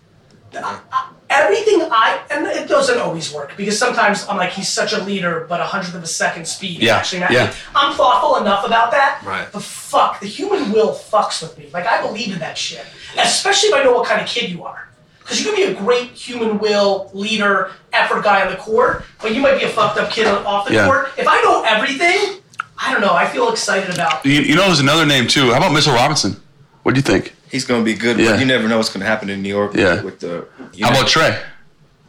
I- 0.56 0.80
I- 0.92 1.06
Everything 1.32 1.88
I 1.92 2.20
and 2.32 2.48
it 2.48 2.68
doesn't 2.68 2.98
always 3.00 3.32
work 3.32 3.56
because 3.56 3.78
sometimes 3.78 4.26
I'm 4.28 4.36
like 4.38 4.50
he's 4.50 4.68
such 4.68 4.94
a 4.94 5.04
leader, 5.04 5.46
but 5.48 5.62
a 5.62 5.64
hundredth 5.64 5.94
of 5.94 6.02
a 6.02 6.08
second 6.08 6.46
speed 6.48 6.82
Yeah, 6.82 6.96
actually 6.98 7.20
not. 7.20 7.30
yeah. 7.30 7.54
I'm 7.76 7.94
thoughtful 7.94 8.38
enough 8.38 8.66
about 8.66 8.90
that. 8.90 9.22
Right. 9.24 9.48
But 9.54 9.62
fuck, 9.62 10.20
the 10.22 10.26
human 10.26 10.72
will 10.72 10.92
fucks 10.96 11.44
with 11.44 11.56
me. 11.56 11.70
Like 11.72 11.86
I 11.86 12.02
believe 12.02 12.34
in 12.34 12.40
that 12.40 12.58
shit, 12.58 12.84
especially 13.16 13.70
if 13.70 13.76
I 13.76 13.84
know 13.84 13.94
what 13.94 14.08
kind 14.08 14.20
of 14.20 14.28
kid 14.28 14.50
you 14.50 14.64
are. 14.66 14.90
Because 15.20 15.40
you 15.40 15.46
can 15.46 15.56
be 15.56 15.64
a 15.72 15.76
great 15.76 16.10
human 16.14 16.58
will 16.58 17.12
leader, 17.14 17.74
effort 17.94 18.24
guy 18.24 18.42
on 18.44 18.50
the 18.52 18.58
court, 18.58 19.04
but 19.22 19.36
you 19.36 19.42
might 19.42 19.60
be 19.60 19.66
a 19.66 19.70
fucked 19.70 20.00
up 20.00 20.10
kid 20.10 20.26
off 20.26 20.68
the 20.68 20.74
Yeah. 20.74 20.86
court. 20.88 21.12
If 21.16 21.28
I 21.28 21.40
know 21.44 21.62
everything, 21.64 22.42
I 22.76 22.92
don't 22.92 23.02
know. 23.02 23.14
I 23.14 23.28
feel 23.28 23.50
excited 23.52 23.94
about. 23.94 24.26
You, 24.26 24.42
you 24.42 24.56
know, 24.56 24.66
there's 24.66 24.80
another 24.80 25.06
name 25.06 25.28
too. 25.28 25.52
How 25.52 25.58
about 25.58 25.74
Mitchell 25.74 25.94
Robinson? 25.94 26.42
What 26.90 26.96
do 26.96 27.00
you 27.00 27.04
think? 27.20 27.36
He's 27.52 27.66
gonna 27.66 27.84
be 27.84 27.94
good, 27.94 28.18
Yeah. 28.18 28.32
but 28.32 28.40
you 28.40 28.48
never 28.48 28.68
know 28.68 28.78
what's 28.78 28.90
gonna 28.92 29.06
happen 29.06 29.30
in 29.30 29.44
New 29.44 29.50
York 29.50 29.76
Yeah. 29.76 30.02
with 30.02 30.22
the. 30.22 30.48
You 30.74 30.86
How 30.86 30.92
know, 30.92 31.02
about 31.02 31.12
Trae? 31.12 31.40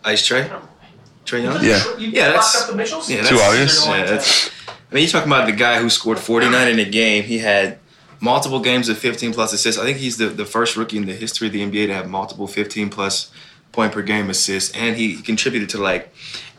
Ice 0.06 0.26
Trae? 0.26 0.48
Trae 1.26 1.42
Young? 1.42 1.62
Yeah. 1.62 1.82
You 1.98 2.08
Yeah, 2.08 2.28
that's- 2.28 2.62
up 2.62 2.70
the 2.70 2.74
Mitchells. 2.74 3.10
Yeah, 3.10 3.18
Too 3.18 3.36
that's- 3.36 3.46
obvious. 3.50 3.86
Yeah, 3.86 4.06
that's, 4.06 4.50
I 4.90 4.94
mean, 4.94 5.02
you're 5.04 5.10
talking 5.12 5.30
about 5.30 5.44
the 5.44 5.52
guy 5.52 5.80
who 5.80 5.90
scored 5.90 6.18
49 6.18 6.66
in 6.68 6.78
a 6.78 6.86
game. 6.86 7.24
He 7.24 7.40
had 7.40 7.76
multiple 8.20 8.60
games 8.60 8.88
of 8.88 8.96
15 8.96 9.34
plus 9.34 9.52
assists. 9.52 9.78
I 9.78 9.84
think 9.84 9.98
he's 9.98 10.16
the, 10.16 10.28
the 10.28 10.46
first 10.46 10.78
rookie 10.78 10.96
in 10.96 11.04
the 11.04 11.12
history 11.12 11.48
of 11.48 11.52
the 11.52 11.60
NBA 11.62 11.88
to 11.88 11.92
have 11.92 12.08
multiple 12.08 12.46
15 12.46 12.88
plus 12.88 13.28
point 13.72 13.92
per 13.92 14.00
game 14.00 14.30
assists, 14.30 14.74
and 14.74 14.96
he, 14.96 15.16
he 15.16 15.22
contributed 15.22 15.68
to 15.68 15.76
like 15.78 16.10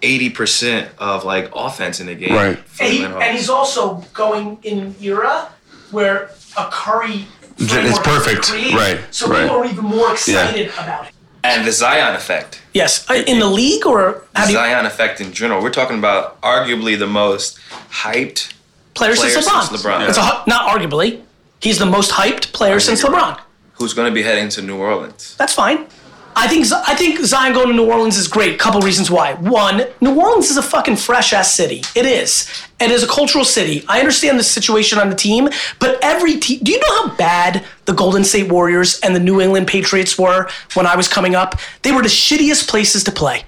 80% 0.04 0.90
of 1.00 1.24
like 1.26 1.50
offense 1.56 2.00
in 2.00 2.06
the 2.06 2.14
game. 2.14 2.36
Right. 2.36 2.60
And, 2.80 2.94
he, 2.94 3.04
and 3.04 3.36
he's 3.36 3.50
also 3.50 4.06
going 4.14 4.60
in 4.62 4.78
an 4.78 4.96
era 5.02 5.50
where 5.90 6.30
a 6.56 6.66
Curry. 6.72 7.26
It's 7.64 8.00
perfect. 8.00 8.44
created, 8.50 8.74
Right, 8.74 9.00
So 9.12 9.28
right. 9.28 9.44
people 9.44 9.58
are 9.58 9.66
even 9.66 9.86
more 9.86 10.12
excited 10.14 10.68
about 10.70 11.08
it. 11.08 11.14
And 11.44 11.66
the 11.66 11.72
Zion 11.72 12.16
effect. 12.16 12.62
Yes, 12.74 13.10
uh, 13.10 13.16
in 13.16 13.40
the 13.40 13.48
league 13.48 13.86
or 13.86 14.24
how 14.36 14.46
do 14.46 14.52
you 14.52 14.58
Zion 14.58 14.86
effect 14.86 15.22
in 15.22 15.34
general. 15.34 15.62
We're 15.64 15.72
talking 15.72 15.98
about 15.98 16.40
arguably 16.42 16.98
the 16.98 17.08
most 17.08 17.60
hyped. 17.90 18.54
player 18.94 19.16
since 19.16 19.36
LeBron? 19.48 19.68
since 19.70 19.82
LeBron. 19.84 20.08
It's 20.10 20.18
a, 20.18 20.44
not 20.48 20.68
arguably. 20.70 21.22
He's 21.60 21.80
the 21.80 21.86
most 21.86 22.12
hyped 22.12 22.54
player 22.54 22.80
since 22.80 23.04
LeBron. 23.04 23.40
Who's 23.74 23.94
going 23.94 24.08
to 24.10 24.14
be 24.14 24.22
heading 24.22 24.50
to 24.50 24.62
New 24.62 24.78
Orleans? 24.78 25.36
That's 25.38 25.54
fine. 25.54 25.88
I 26.36 26.48
think 26.48 26.66
I 26.72 26.96
think 26.96 27.20
Zion 27.20 27.54
going 27.54 27.68
to 27.68 27.74
New 27.74 27.90
Orleans 27.90 28.18
is 28.18 28.28
great. 28.28 28.60
Couple 28.60 28.82
reasons 28.82 29.12
why. 29.12 29.34
One, 29.34 29.86
New 30.02 30.20
Orleans 30.20 30.50
is 30.50 30.58
a 30.58 30.62
fucking 30.62 30.96
fresh 30.98 31.34
ass 31.34 31.54
city. 31.54 31.84
It 31.96 32.06
is. 32.06 32.50
It 32.80 32.92
is 32.92 33.04
a 33.04 33.08
cultural 33.08 33.46
city. 33.46 33.84
I 33.88 34.00
understand 34.00 34.40
the 34.40 34.44
situation 34.44 34.98
on 35.00 35.10
the 35.10 35.16
team, 35.16 35.50
but 35.80 36.00
every 36.02 36.38
team. 36.40 36.60
Do 36.64 36.72
you 36.72 36.80
know 36.80 37.08
how 37.08 37.16
bad 37.16 37.66
the 37.86 37.94
Golden 37.94 38.24
State 38.24 38.52
Warriors 38.52 39.00
and 39.02 39.16
the 39.16 39.20
New 39.20 39.42
England 39.42 39.68
Patriots 39.68 40.18
were 40.18 40.50
when 40.74 40.88
I 40.88 40.96
was 40.96 41.08
coming 41.08 41.36
up? 41.36 41.60
They 41.82 41.92
were 41.92 42.02
the 42.02 42.08
shittiest 42.08 42.68
places 42.68 43.04
to 43.06 43.12
play. 43.12 43.44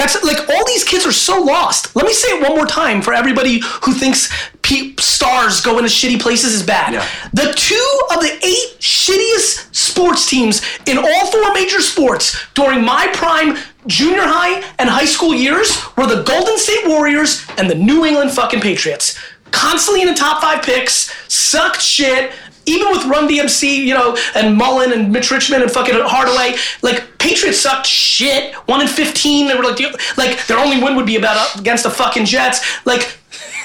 That's 0.00 0.24
like 0.24 0.48
all 0.48 0.64
these 0.66 0.82
kids 0.82 1.04
are 1.04 1.12
so 1.12 1.42
lost. 1.42 1.94
Let 1.94 2.06
me 2.06 2.14
say 2.14 2.28
it 2.28 2.42
one 2.42 2.56
more 2.56 2.64
time 2.64 3.02
for 3.02 3.12
everybody 3.12 3.60
who 3.82 3.92
thinks 3.92 4.32
pe- 4.62 4.94
stars 4.98 5.60
going 5.60 5.84
to 5.84 5.90
shitty 5.90 6.18
places 6.18 6.54
is 6.54 6.62
bad. 6.62 6.94
The 7.34 7.52
two 7.54 8.00
of 8.10 8.22
the 8.22 8.32
eight 8.42 8.80
shittiest 8.80 9.74
sports 9.74 10.26
teams 10.26 10.62
in 10.86 10.96
all 10.96 11.26
four 11.30 11.52
major 11.52 11.82
sports 11.82 12.42
during 12.54 12.82
my 12.82 13.10
prime 13.12 13.58
junior 13.88 14.22
high 14.22 14.66
and 14.78 14.88
high 14.88 15.04
school 15.04 15.34
years 15.34 15.76
were 15.98 16.06
the 16.06 16.22
Golden 16.22 16.56
State 16.56 16.86
Warriors 16.86 17.46
and 17.58 17.68
the 17.68 17.74
New 17.74 18.06
England 18.06 18.30
fucking 18.30 18.62
Patriots. 18.62 19.18
Constantly 19.50 20.00
in 20.00 20.08
the 20.08 20.14
top 20.14 20.40
five 20.40 20.62
picks, 20.62 21.12
sucked 21.30 21.82
shit, 21.82 22.32
even 22.66 22.90
with 22.90 23.04
Run 23.06 23.28
TMC, 23.28 23.76
you 23.76 23.94
know, 23.94 24.16
and 24.34 24.56
Mullin 24.56 24.92
and 24.92 25.12
Mitch 25.12 25.30
Richmond 25.30 25.62
and 25.62 25.72
fucking 25.72 25.94
Hardaway, 25.96 26.56
like 26.82 27.18
Patriots 27.18 27.60
sucked 27.60 27.86
shit. 27.86 28.54
One 28.66 28.80
in 28.80 28.88
fifteen, 28.88 29.48
they 29.48 29.54
were 29.54 29.64
like, 29.64 29.80
like 30.16 30.46
their 30.46 30.58
only 30.58 30.82
win 30.82 30.96
would 30.96 31.06
be 31.06 31.16
about 31.16 31.58
against 31.58 31.84
the 31.84 31.90
fucking 31.90 32.24
Jets. 32.24 32.84
Like 32.86 33.16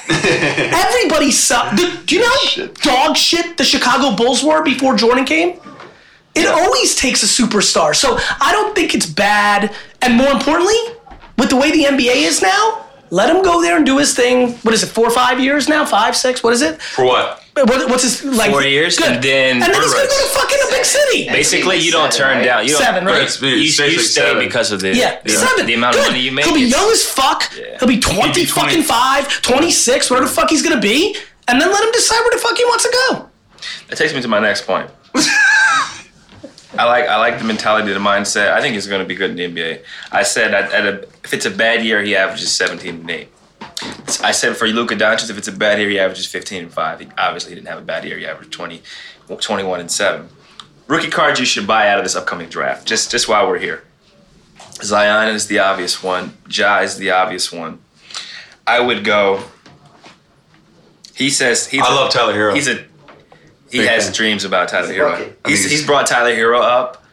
everybody 0.09 1.31
sucked. 1.31 1.77
Do, 1.77 1.91
do 2.05 2.15
you 2.15 2.21
know 2.21 2.67
how 2.67 3.05
dog 3.07 3.17
shit 3.17 3.57
the 3.57 3.63
Chicago 3.63 4.15
Bulls 4.15 4.43
were 4.43 4.63
before 4.63 4.95
Jordan 4.95 5.25
came? 5.25 5.59
It 6.35 6.47
always 6.47 6.95
takes 6.95 7.23
a 7.23 7.25
superstar. 7.25 7.95
So 7.95 8.17
I 8.19 8.51
don't 8.51 8.75
think 8.75 8.93
it's 8.93 9.05
bad. 9.05 9.73
And 10.01 10.15
more 10.15 10.31
importantly, 10.31 10.75
with 11.37 11.49
the 11.49 11.55
way 11.55 11.71
the 11.71 11.85
NBA 11.85 12.27
is 12.27 12.41
now, 12.41 12.85
let 13.09 13.33
him 13.33 13.41
go 13.41 13.61
there 13.61 13.77
and 13.77 13.85
do 13.85 13.97
his 13.97 14.13
thing. 14.13 14.53
What 14.57 14.73
is 14.73 14.83
it? 14.83 14.87
Four 14.87 15.07
or 15.07 15.11
five 15.11 15.39
years 15.39 15.69
now? 15.69 15.85
Five, 15.85 16.15
six? 16.15 16.43
What 16.43 16.53
is 16.53 16.61
it? 16.61 16.81
For 16.81 17.05
what? 17.05 17.44
What, 17.55 17.89
what's 17.89 18.03
his 18.03 18.23
like? 18.23 18.51
Four 18.51 18.63
years, 18.63 18.97
Good. 18.97 19.13
and 19.13 19.23
then 19.23 19.53
and 19.53 19.61
then 19.63 19.73
he's 19.81 19.93
gonna 19.93 20.07
go 20.07 20.09
to 20.09 20.27
fucking 20.39 20.57
a 20.67 20.71
big 20.71 20.83
city. 20.85 21.27
Basically, 21.29 21.77
you 21.77 21.89
don't 21.91 22.11
Seven, 22.11 22.27
turn 22.27 22.37
right? 22.39 22.43
down. 22.45 22.63
You 22.65 22.71
don't, 22.71 22.81
Seven, 22.81 23.05
right? 23.05 23.15
It's- 23.21 23.41
You, 23.41 23.47
it's 23.47 23.79
you 23.79 23.99
stay 23.99 24.21
seven. 24.21 24.43
because 24.43 24.71
of 24.73 24.81
the 24.81 24.93
Yeah, 24.93 25.21
the, 25.23 25.29
seven. 25.29 25.65
the 25.65 25.73
amount 25.73 25.95
of 25.95 26.01
Good. 26.01 26.11
money 26.11 26.19
you 26.21 26.31
make. 26.33 26.43
He'll 26.45 26.53
be 26.53 26.61
young 26.61 26.91
as 26.91 27.03
fuck. 27.05 27.49
Yeah. 27.57 27.77
He'll 27.79 27.87
be 27.87 27.99
20 27.99 28.21
He'd 28.27 28.33
be 28.35 28.45
20. 28.45 28.69
fucking 28.81 28.83
5, 28.83 29.41
26, 29.41 30.09
whatever 30.09 30.27
the 30.27 30.33
fuck 30.33 30.49
he's 30.49 30.61
gonna 30.63 30.81
be. 30.81 31.15
And 31.47 31.61
then 31.61 31.71
let 31.71 31.81
him 31.83 31.91
decide 31.93 32.19
where 32.21 32.31
the 32.31 32.37
fuck 32.39 32.57
he 32.57 32.65
wants 32.65 32.83
to 32.83 32.91
go. 33.09 33.29
That 33.87 33.95
takes 33.97 34.13
me 34.13 34.21
to 34.21 34.27
my 34.27 34.39
next 34.39 34.65
point. 34.67 34.89
I 36.77 36.83
like 36.83 37.05
I 37.07 37.15
like 37.17 37.37
the 37.39 37.45
mentality, 37.45 37.93
the 37.93 37.99
mindset. 37.99 38.51
I 38.51 38.59
think 38.59 38.73
he's 38.73 38.85
going 38.87 38.99
to 38.99 39.07
be 39.07 39.15
good 39.15 39.29
in 39.31 39.37
the 39.37 39.47
NBA. 39.61 39.81
I 40.11 40.23
said 40.23 40.53
at, 40.53 40.73
at 40.73 40.85
a, 40.85 41.03
if 41.23 41.33
it's 41.33 41.45
a 41.45 41.49
bad 41.51 41.85
year, 41.85 42.03
he 42.03 42.17
averages 42.17 42.51
17 42.51 42.95
and 42.95 43.09
8. 43.09 43.29
I 44.23 44.31
said 44.31 44.55
for 44.57 44.67
Luka 44.67 44.95
Doncic, 44.95 45.29
if 45.29 45.37
it's 45.37 45.47
a 45.47 45.51
bad 45.51 45.79
year, 45.79 45.89
he 45.89 45.99
averages 45.99 46.25
15 46.27 46.63
and 46.63 46.71
5. 46.73 46.99
He 46.99 47.07
obviously 47.17 47.55
didn't 47.55 47.67
have 47.67 47.79
a 47.79 47.81
bad 47.83 48.05
year. 48.05 48.17
He 48.17 48.25
averaged 48.25 48.51
20, 48.51 48.81
21 49.39 49.79
and 49.79 49.91
7. 49.91 50.29
Rookie 50.87 51.09
cards 51.09 51.39
you 51.39 51.45
should 51.45 51.65
buy 51.65 51.87
out 51.89 51.97
of 51.97 52.05
this 52.05 52.15
upcoming 52.15 52.47
draft, 52.49 52.85
just 52.87 53.09
just 53.11 53.27
while 53.27 53.47
we're 53.47 53.57
here. 53.59 53.83
Zion 54.83 55.33
is 55.33 55.47
the 55.47 55.57
obvious 55.59 56.03
one. 56.03 56.37
Ja 56.49 56.79
is 56.81 56.97
the 56.97 57.09
obvious 57.11 57.51
one. 57.51 57.79
I 58.67 58.79
would 58.79 59.03
go. 59.03 59.43
He 61.15 61.29
says 61.29 61.67
he's 61.67 61.81
I 61.81 61.91
a- 61.91 61.95
love 61.95 62.11
Tyler 62.11 62.33
Herro. 62.33 62.53
He's 62.53 62.67
a 62.67 62.75
he 63.71 63.79
Big 63.79 63.87
has 63.89 64.05
fan. 64.05 64.13
dreams 64.13 64.43
about 64.45 64.69
Tyler 64.69 64.87
He's 64.87 64.95
a 64.97 64.99
Herro. 64.99 65.11
rookie. 65.19 65.33
He's, 65.47 65.61
he's, 65.63 65.71
he's- 65.71 65.85
brought 65.85 66.05
Tyler 66.07 66.35
Herro 66.35 66.61
up 66.61 67.03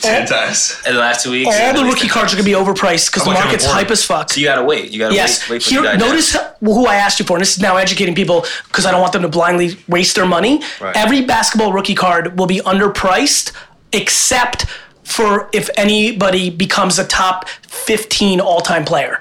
ten 0.00 0.22
eh. 0.22 0.26
times. 0.26 0.80
in 0.86 0.94
the 0.94 1.00
last 1.00 1.24
two 1.24 1.32
weeks. 1.32 1.50
All 1.60 1.74
the 1.74 1.84
rookie 1.84 2.08
cards 2.08 2.32
are 2.32 2.36
gonna 2.36 2.46
be 2.46 2.52
overpriced 2.52 3.10
because 3.10 3.24
the 3.24 3.32
market's 3.32 3.64
hype 3.64 3.90
as 3.90 4.04
fuck. 4.04 4.30
So 4.30 4.40
you 4.40 4.46
gotta 4.46 4.62
wait. 4.64 4.90
You 4.90 4.98
gotta 5.00 5.14
Yes. 5.14 5.48
wait. 5.48 5.56
Wait 5.56 5.62
Here, 5.62 5.82
the 5.82 5.88
dynamic. 5.88 6.08
notice 6.08 6.36
who 6.60 6.86
I 6.86 6.96
asked 6.96 7.18
you 7.18 7.24
for, 7.24 7.34
and 7.36 7.40
this 7.42 7.56
is 7.56 7.60
now 7.60 7.76
educating 7.76 8.14
people 8.14 8.46
because 8.68 8.86
I 8.86 8.90
don't 8.90 9.00
want 9.00 9.12
them 9.12 9.22
to 9.22 9.28
blindly 9.28 9.76
waste 9.88 10.14
their 10.14 10.26
money. 10.26 10.62
Right. 10.80 10.96
Every 10.96 11.22
basketball 11.22 11.72
rookie 11.72 11.94
card 11.94 12.38
will 12.38 12.46
be 12.46 12.60
underpriced, 12.60 13.52
except 13.92 14.66
for 15.02 15.48
if 15.52 15.70
anybody 15.76 16.50
becomes 16.50 16.98
a 16.98 17.04
top 17.06 17.48
15 17.68 18.40
all-time 18.40 18.84
player. 18.84 19.20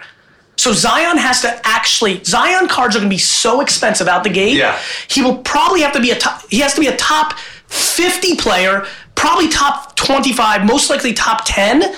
So 0.57 0.73
Zion 0.73 1.17
has 1.17 1.41
to 1.41 1.59
actually 1.63 2.23
Zion 2.23 2.67
cards 2.67 2.95
are 2.95 2.99
going 2.99 3.09
to 3.09 3.13
be 3.13 3.19
so 3.19 3.61
expensive 3.61 4.07
out 4.07 4.23
the 4.23 4.29
gate. 4.29 4.55
Yeah. 4.55 4.79
He 5.07 5.21
will 5.21 5.37
probably 5.39 5.81
have 5.81 5.93
to 5.93 5.99
be 5.99 6.11
a 6.11 6.15
top. 6.15 6.49
He 6.49 6.59
has 6.59 6.73
to 6.75 6.81
be 6.81 6.87
a 6.87 6.95
top 6.95 7.37
50 7.67 8.35
player, 8.35 8.85
probably 9.15 9.47
top 9.49 9.95
25, 9.95 10.65
most 10.65 10.89
likely 10.89 11.13
top 11.13 11.41
10, 11.45 11.95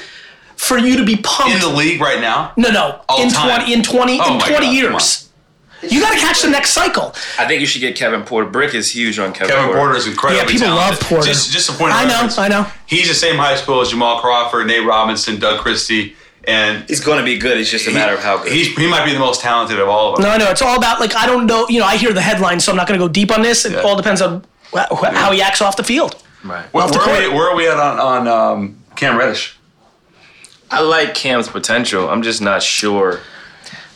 for 0.56 0.78
you 0.78 0.98
to 0.98 1.06
be 1.06 1.18
pumped. 1.18 1.54
In 1.56 1.60
the 1.62 1.70
league 1.76 2.02
right 2.02 2.20
now? 2.22 2.54
no, 2.58 2.70
no, 2.70 3.02
All 3.10 3.22
in 3.22 3.30
time. 3.30 3.60
20 3.60 3.74
in 3.74 3.84
20 3.84 4.20
Oh 4.22 4.34
in 4.36 4.40
20 4.40 4.66
God, 4.66 4.74
years. 4.74 5.24
You 5.84 6.02
got 6.02 6.12
to 6.14 6.20
catch 6.20 6.42
the 6.42 6.50
next 6.50 6.72
cycle. 6.72 7.14
I 7.38 7.46
think 7.48 7.62
you 7.62 7.68
should 7.68 7.82
get 7.82 7.96
Kevin 7.96 8.24
Porter. 8.24 8.50
Brick 8.50 8.74
is 8.74 8.90
huge 8.96 9.20
on 9.20 9.32
Kevin, 9.32 9.50
Kevin 9.54 9.66
Porter. 9.68 9.80
Porter 9.80 9.96
is 9.98 10.08
incredible. 10.08 10.42
Yeah, 10.42 10.50
people 10.60 10.70
love 10.76 11.00
Porter. 11.02 11.28
Just, 11.28 11.52
just 11.52 11.70
a 11.70 11.74
point 11.74 11.92
of 11.94 12.00
I 12.00 12.04
know, 12.06 12.14
reference. 12.14 12.38
I 12.40 12.48
know. 12.48 12.66
He's 12.88 13.08
the 13.08 13.14
same 13.14 13.36
high 13.38 13.56
school 13.56 13.82
as 13.82 13.90
Jamal 13.92 14.20
Crawford, 14.20 14.66
Nate 14.66 14.84
Robinson, 14.88 15.40
Doug 15.40 15.60
Christie, 15.62 16.16
and 16.46 16.84
He's 16.90 17.00
going 17.00 17.20
to 17.20 17.24
be 17.24 17.38
good. 17.38 17.60
It's 17.60 17.70
just 17.70 17.88
a 17.88 17.92
matter 17.92 18.16
of 18.16 18.22
how 18.22 18.42
good. 18.42 18.52
He's, 18.52 18.76
he 18.76 18.88
might 18.90 19.06
be 19.06 19.14
the 19.14 19.20
most 19.20 19.42
talented 19.42 19.80
of 19.80 19.88
all 19.88 20.14
of 20.16 20.16
them. 20.20 20.24
No, 20.32 20.38
no, 20.44 20.50
it's 20.50 20.64
all 20.64 20.78
about 20.78 21.00
like 21.00 21.14
I 21.16 21.28
don't 21.28 21.46
know. 21.46 21.68
You 21.70 21.82
know, 21.82 21.86
I 21.86 21.98
hear 21.98 22.12
the 22.12 22.22
headlines, 22.22 22.64
so 22.64 22.72
I'm 22.72 22.76
not 22.78 22.88
going 22.88 23.00
to 23.00 23.06
go 23.06 23.12
deep 23.12 23.30
on 23.32 23.44
this. 23.44 23.64
It 23.64 23.74
Yeah. 23.74 23.82
all 23.82 23.96
depends 23.96 24.20
on 24.24 24.44
wh- 24.74 24.80
wh- 24.92 25.14
how 25.14 25.32
he 25.32 25.44
acts 25.44 25.62
off 25.62 25.78
the 25.78 25.84
field. 25.84 26.16
Right. 26.50 26.66
Where, 26.74 26.84
off 26.84 26.92
the 26.92 26.98
where 27.00 27.28
are 27.28 27.30
we, 27.30 27.36
where 27.36 27.50
are 27.52 27.56
we 27.56 27.68
at 27.68 27.78
on, 27.78 28.00
on 28.00 28.28
um, 28.28 28.78
Cam 28.96 29.18
Reddish? 29.18 29.56
I 30.70 30.82
like 30.82 31.14
Cam's 31.16 31.48
potential. 31.48 32.10
I'm 32.10 32.22
just 32.22 32.42
not 32.42 32.62
sure. 32.62 33.22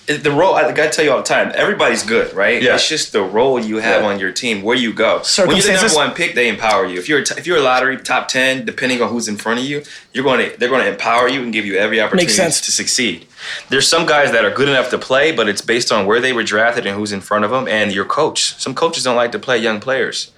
The 0.07 0.31
role, 0.31 0.55
I 0.55 0.69
gotta 0.73 0.89
tell 0.89 1.05
you 1.05 1.11
all 1.11 1.17
the 1.19 1.23
time, 1.23 1.51
everybody's 1.55 2.03
good, 2.03 2.33
right? 2.33 2.61
Yeah. 2.61 2.75
It's 2.75 2.89
just 2.89 3.13
the 3.13 3.21
role 3.21 3.59
you 3.59 3.77
have 3.77 4.01
Yeah. 4.01 4.09
on 4.09 4.19
your 4.19 4.31
team, 4.31 4.61
where 4.61 4.75
you 4.75 4.91
go. 4.93 5.21
When 5.37 5.49
you're 5.51 5.61
the 5.61 5.73
number 5.73 5.93
one 5.95 6.13
pick, 6.13 6.33
they 6.35 6.49
empower 6.49 6.85
you. 6.85 6.97
If 6.99 7.07
you're 7.07 7.19
a 7.19 7.23
t- 7.23 7.35
if 7.37 7.47
you're 7.47 7.59
a 7.59 7.61
lottery 7.61 7.97
top 7.97 8.27
ten, 8.27 8.65
depending 8.65 9.01
on 9.01 9.09
who's 9.09 9.27
in 9.29 9.37
front 9.37 9.59
of 9.59 9.65
you, 9.65 9.83
you're 10.11 10.23
going 10.23 10.49
to 10.51 10.57
they're 10.57 10.69
going 10.69 10.83
to 10.83 10.89
empower 10.89 11.29
you 11.29 11.41
and 11.43 11.53
give 11.53 11.65
you 11.65 11.75
every 11.75 12.01
opportunity 12.01 12.33
sense. 12.33 12.59
to 12.61 12.71
succeed. 12.71 13.25
There's 13.69 13.87
some 13.87 14.05
guys 14.05 14.31
that 14.31 14.43
are 14.43 14.51
good 14.51 14.67
enough 14.67 14.89
to 14.89 14.97
play, 14.97 15.31
but 15.31 15.47
it's 15.47 15.61
based 15.61 15.91
on 15.93 16.05
where 16.05 16.19
they 16.19 16.33
were 16.33 16.43
drafted 16.43 16.85
and 16.87 16.97
who's 16.97 17.11
in 17.13 17.21
front 17.21 17.45
of 17.45 17.51
them 17.51 17.67
and 17.67 17.93
your 17.93 18.05
coach. 18.05 18.55
Some 18.59 18.73
coaches 18.75 19.03
don't 19.03 19.15
like 19.15 19.31
to 19.33 19.39
play 19.39 19.59
young 19.59 19.79
players. 19.79 20.31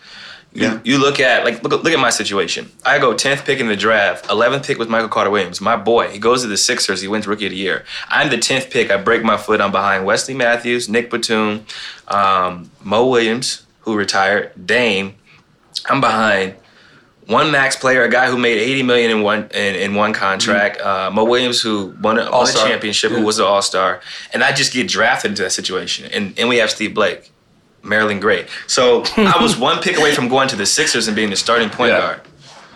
Yeah. 0.56 0.80
You 0.84 1.00
look 1.00 1.20
at 1.20 1.44
like 1.46 1.64
look, 1.64 1.84
look 1.84 1.94
at 1.94 2.00
my 2.00 2.12
situation. 2.12 2.72
I 2.86 3.00
go 3.00 3.14
10th 3.16 3.44
pick 3.44 3.60
in 3.60 3.68
the 3.68 3.76
draft, 3.76 4.26
11th 4.28 4.68
pick 4.68 4.78
with 4.78 4.88
Michael 4.88 5.10
Carter 5.10 5.32
Williams, 5.32 5.60
my 5.60 5.76
boy. 5.76 6.10
He 6.10 6.20
goes 6.20 6.44
to 6.44 6.48
the 6.48 6.58
Sixers. 6.58 7.02
He 7.02 7.08
wins 7.08 7.26
Rookie 7.26 7.46
of 7.48 7.52
the 7.52 7.58
Year. 7.58 7.86
I'm 8.08 8.30
the 8.30 8.38
10th 8.38 8.70
pick. 8.70 8.92
I 8.92 8.98
break 8.98 9.24
my 9.24 9.36
foot. 9.38 9.62
I'm 9.62 9.72
behind 9.72 10.06
Wesley 10.06 10.36
Matthews, 10.36 10.88
Nick 10.88 11.10
Batum, 11.10 11.66
um, 12.08 12.70
Mo 12.84 13.08
Williams, 13.08 13.66
who 13.82 13.96
retired, 13.96 14.52
Dame. 14.64 15.16
I'm 15.90 16.00
behind 16.02 16.54
one 17.26 17.50
max 17.52 17.76
player, 17.76 18.04
a 18.04 18.10
guy 18.10 18.28
who 18.30 18.38
made 18.38 18.60
80 18.60 18.84
million 18.84 19.10
in 19.10 19.22
one 19.24 19.50
in, 19.56 19.76
in 19.76 19.96
one 19.96 20.14
contract. 20.14 20.80
Uh, 20.80 21.10
Mo 21.12 21.24
Williams, 21.24 21.62
who 21.62 21.96
won 22.02 22.20
a, 22.20 22.24
won 22.26 22.28
a 22.28 22.32
All-star. 22.32 22.68
championship, 22.68 23.12
Yeah. 23.12 23.18
who 23.18 23.26
was 23.26 23.40
an 23.40 23.46
All 23.46 23.62
Star, 23.64 24.02
and 24.34 24.44
I 24.44 24.52
just 24.52 24.72
get 24.72 24.88
drafted 24.88 25.32
into 25.32 25.42
that 25.44 25.52
situation. 25.52 26.06
And 26.14 26.38
and 26.38 26.48
we 26.48 26.58
have 26.58 26.70
Steve 26.70 26.94
Blake. 26.94 27.32
Maryland 27.84 28.22
great. 28.22 28.48
So 28.68 29.04
I 29.18 29.42
was 29.42 29.58
one 29.58 29.82
pick 29.82 29.98
away 29.98 30.14
from 30.16 30.28
going 30.30 30.48
to 30.50 30.56
the 30.56 30.66
Sixers 30.66 31.08
and 31.08 31.16
being 31.16 31.30
the 31.30 31.36
starting 31.36 31.70
point 31.70 31.92
Yeah. 31.92 32.00
guard. 32.00 32.22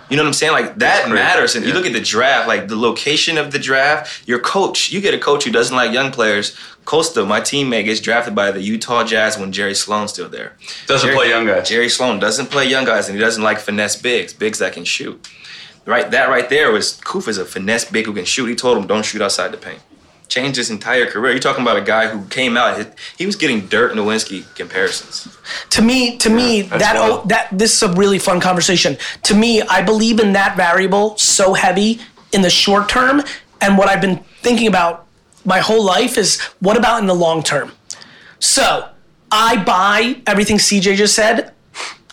You 0.09 0.15
know 0.15 0.23
what 0.23 0.27
I'm 0.27 0.33
saying? 0.33 0.53
Like 0.53 0.77
that 0.77 1.09
matters. 1.09 1.55
And 1.55 1.65
you 1.65 1.73
look 1.73 1.85
at 1.85 1.91
the 1.91 1.99
draft, 1.99 2.47
like 2.47 2.69
the 2.69 2.77
location 2.77 3.37
of 3.37 3.51
the 3.51 3.59
draft, 3.59 4.25
your 4.25 4.39
coach, 4.39 4.89
you 4.89 5.01
get 5.01 5.13
a 5.13 5.19
coach 5.19 5.43
who 5.43 5.51
doesn't 5.51 5.75
like 5.75 5.91
young 5.91 6.11
players. 6.11 6.55
Kosta, 6.85 7.27
my 7.27 7.41
teammate, 7.41 7.83
gets 7.83 7.99
drafted 7.99 8.33
by 8.33 8.49
the 8.51 8.61
Utah 8.61 9.03
Jazz 9.03 9.37
when 9.37 9.51
Jerry 9.51 9.73
Sloan's 9.75 10.11
still 10.13 10.29
there. 10.29 10.53
Doesn't 10.85 11.07
Jerry- 11.09 11.17
play 11.17 11.29
young 11.29 11.45
guys. 11.45 11.67
Jerry 11.67 11.89
Sloan 11.89 12.19
doesn't 12.19 12.49
play 12.49 12.65
young 12.69 12.85
guys 12.85 13.09
and 13.09 13.17
he 13.17 13.21
doesn't 13.21 13.43
like 13.43 13.59
finesse 13.59 13.97
bigs, 13.97 14.31
bigs 14.33 14.59
that 14.59 14.71
can 14.71 14.85
shoot. 14.85 15.27
Right, 15.85 16.09
that 16.11 16.29
right 16.29 16.47
there 16.49 16.71
was 16.71 16.99
Koof 17.03 17.27
is 17.27 17.37
a 17.37 17.43
finesse 17.45 17.83
big 17.85 18.05
who 18.05 18.13
can 18.13 18.23
shoot. 18.25 18.45
He 18.47 18.55
told 18.55 18.77
him 18.77 18.87
don't 18.87 19.03
shoot 19.05 19.21
outside 19.21 19.51
the 19.51 19.57
paint. 19.57 19.79
Changed 20.27 20.57
his 20.57 20.69
entire 20.69 21.05
career. 21.05 21.31
You're 21.31 21.39
talking 21.39 21.61
about 21.61 21.77
a 21.77 21.81
guy 21.81 22.07
who 22.07 22.25
came 22.27 22.57
out. 22.57 22.85
He 23.17 23.25
was 23.25 23.35
getting 23.35 23.67
Dirk 23.67 23.93
Nowitzki 23.93 24.43
comparisons. 24.55 25.37
To 25.71 25.81
me, 25.81 26.17
to 26.17 26.29
me, 26.29 26.63
that's 26.63 26.83
that 26.83 26.95
oh, 26.97 27.23
that 27.27 27.47
this 27.51 27.75
is 27.75 27.83
a 27.83 27.93
really 27.93 28.19
fun 28.19 28.39
conversation. 28.39 28.97
To 29.23 29.35
me, 29.35 29.61
I 29.61 29.81
believe 29.81 30.19
in 30.19 30.33
that 30.33 30.57
variable 30.57 31.17
so 31.17 31.53
heavy 31.53 31.99
in 32.33 32.41
the 32.41 32.49
short 32.49 32.89
term, 32.89 33.23
and 33.61 33.77
what 33.77 33.87
I've 33.87 34.01
been 34.01 34.23
thinking 34.41 34.67
about 34.67 35.07
my 35.45 35.59
whole 35.59 35.83
life 35.83 36.17
is 36.17 36.41
what 36.59 36.75
about 36.75 36.99
in 36.99 37.07
the 37.07 37.15
long 37.15 37.41
term. 37.41 37.71
So 38.39 38.89
I 39.31 39.63
buy 39.63 40.21
everything 40.27 40.57
CJ 40.57 40.95
just 40.95 41.15
said 41.15 41.53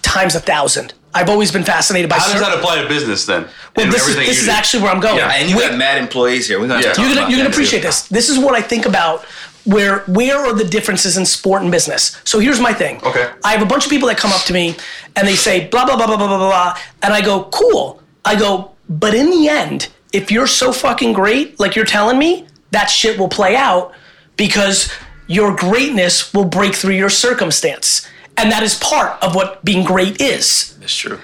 times 0.02 0.34
a 0.34 0.40
thousand. 0.40 0.94
I've 1.14 1.30
always 1.30 1.52
been 1.52 1.64
fascinated 1.64 2.10
by. 2.10 2.18
How 2.18 2.32
does 2.32 2.40
that 2.40 2.58
apply 2.58 2.82
to 2.82 2.88
business 2.88 3.24
then? 3.24 3.42
Well, 3.76 3.84
and 3.86 3.92
this 3.92 4.08
is, 4.08 4.16
this 4.16 4.42
is 4.42 4.48
actually 4.48 4.82
where 4.82 4.92
I'm 4.92 5.00
going. 5.00 5.16
Yeah, 5.16 5.32
and 5.32 5.48
you 5.48 5.58
have 5.60 5.70
got 5.70 5.78
mad 5.78 5.98
employees 5.98 6.48
here. 6.48 6.60
We're 6.60 6.68
gonna 6.68 6.82
yeah. 6.82 6.94
you're 6.98 7.14
gonna, 7.14 7.30
you're 7.30 7.38
gonna 7.38 7.50
appreciate 7.50 7.80
too. 7.80 7.86
this. 7.86 8.08
This 8.08 8.28
is 8.28 8.38
what 8.38 8.54
I 8.54 8.60
think 8.60 8.86
about. 8.86 9.24
Where 9.64 10.00
where 10.00 10.36
are 10.36 10.52
the 10.52 10.64
differences 10.64 11.16
in 11.16 11.24
sport 11.24 11.62
and 11.62 11.70
business? 11.70 12.20
So 12.24 12.38
here's 12.38 12.60
my 12.60 12.74
thing. 12.74 13.02
Okay. 13.02 13.32
I 13.42 13.52
have 13.52 13.62
a 13.62 13.66
bunch 13.66 13.84
of 13.84 13.90
people 13.90 14.08
that 14.08 14.18
come 14.18 14.30
up 14.30 14.42
to 14.42 14.52
me 14.52 14.76
and 15.16 15.26
they 15.26 15.36
say 15.36 15.68
blah 15.68 15.86
blah 15.86 15.96
blah 15.96 16.06
blah 16.06 16.18
blah 16.18 16.26
blah 16.26 16.38
blah, 16.38 16.78
and 17.02 17.14
I 17.14 17.22
go 17.22 17.44
cool. 17.44 18.02
I 18.26 18.36
go, 18.36 18.72
but 18.88 19.14
in 19.14 19.30
the 19.30 19.48
end, 19.48 19.88
if 20.12 20.30
you're 20.30 20.46
so 20.46 20.72
fucking 20.72 21.12
great, 21.12 21.58
like 21.58 21.76
you're 21.76 21.84
telling 21.84 22.18
me, 22.18 22.46
that 22.72 22.86
shit 22.86 23.18
will 23.18 23.28
play 23.28 23.56
out 23.56 23.92
because 24.36 24.92
your 25.26 25.54
greatness 25.54 26.32
will 26.34 26.44
break 26.44 26.74
through 26.74 26.94
your 26.94 27.10
circumstance. 27.10 28.06
And 28.36 28.50
that 28.50 28.62
is 28.62 28.78
part 28.78 29.22
of 29.22 29.34
what 29.34 29.64
being 29.64 29.84
great 29.84 30.20
is. 30.20 30.73
That's 30.84 30.94
true. 30.94 31.18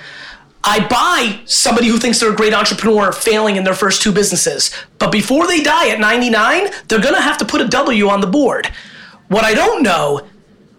I 0.65 0.87
buy 0.89 1.43
somebody 1.45 1.89
who 1.89 1.99
thinks 1.99 2.19
they're 2.19 2.33
a 2.33 2.35
great 2.35 2.55
entrepreneur 2.55 3.13
failing 3.13 3.57
in 3.57 3.65
their 3.65 3.75
first 3.75 4.01
two 4.01 4.11
businesses. 4.11 4.71
But 4.99 5.13
before 5.13 5.47
they 5.47 5.63
die 5.63 5.91
at 5.91 6.01
99, 6.01 6.71
they're 6.89 6.99
going 6.99 7.15
to 7.15 7.21
have 7.21 7.37
to 7.39 7.45
put 7.45 7.61
a 7.61 7.69
W 7.69 8.09
on 8.09 8.23
the 8.23 8.27
board. 8.27 8.73
What 9.29 9.45
I 9.45 9.53
don't 9.53 9.83
know, 9.83 10.27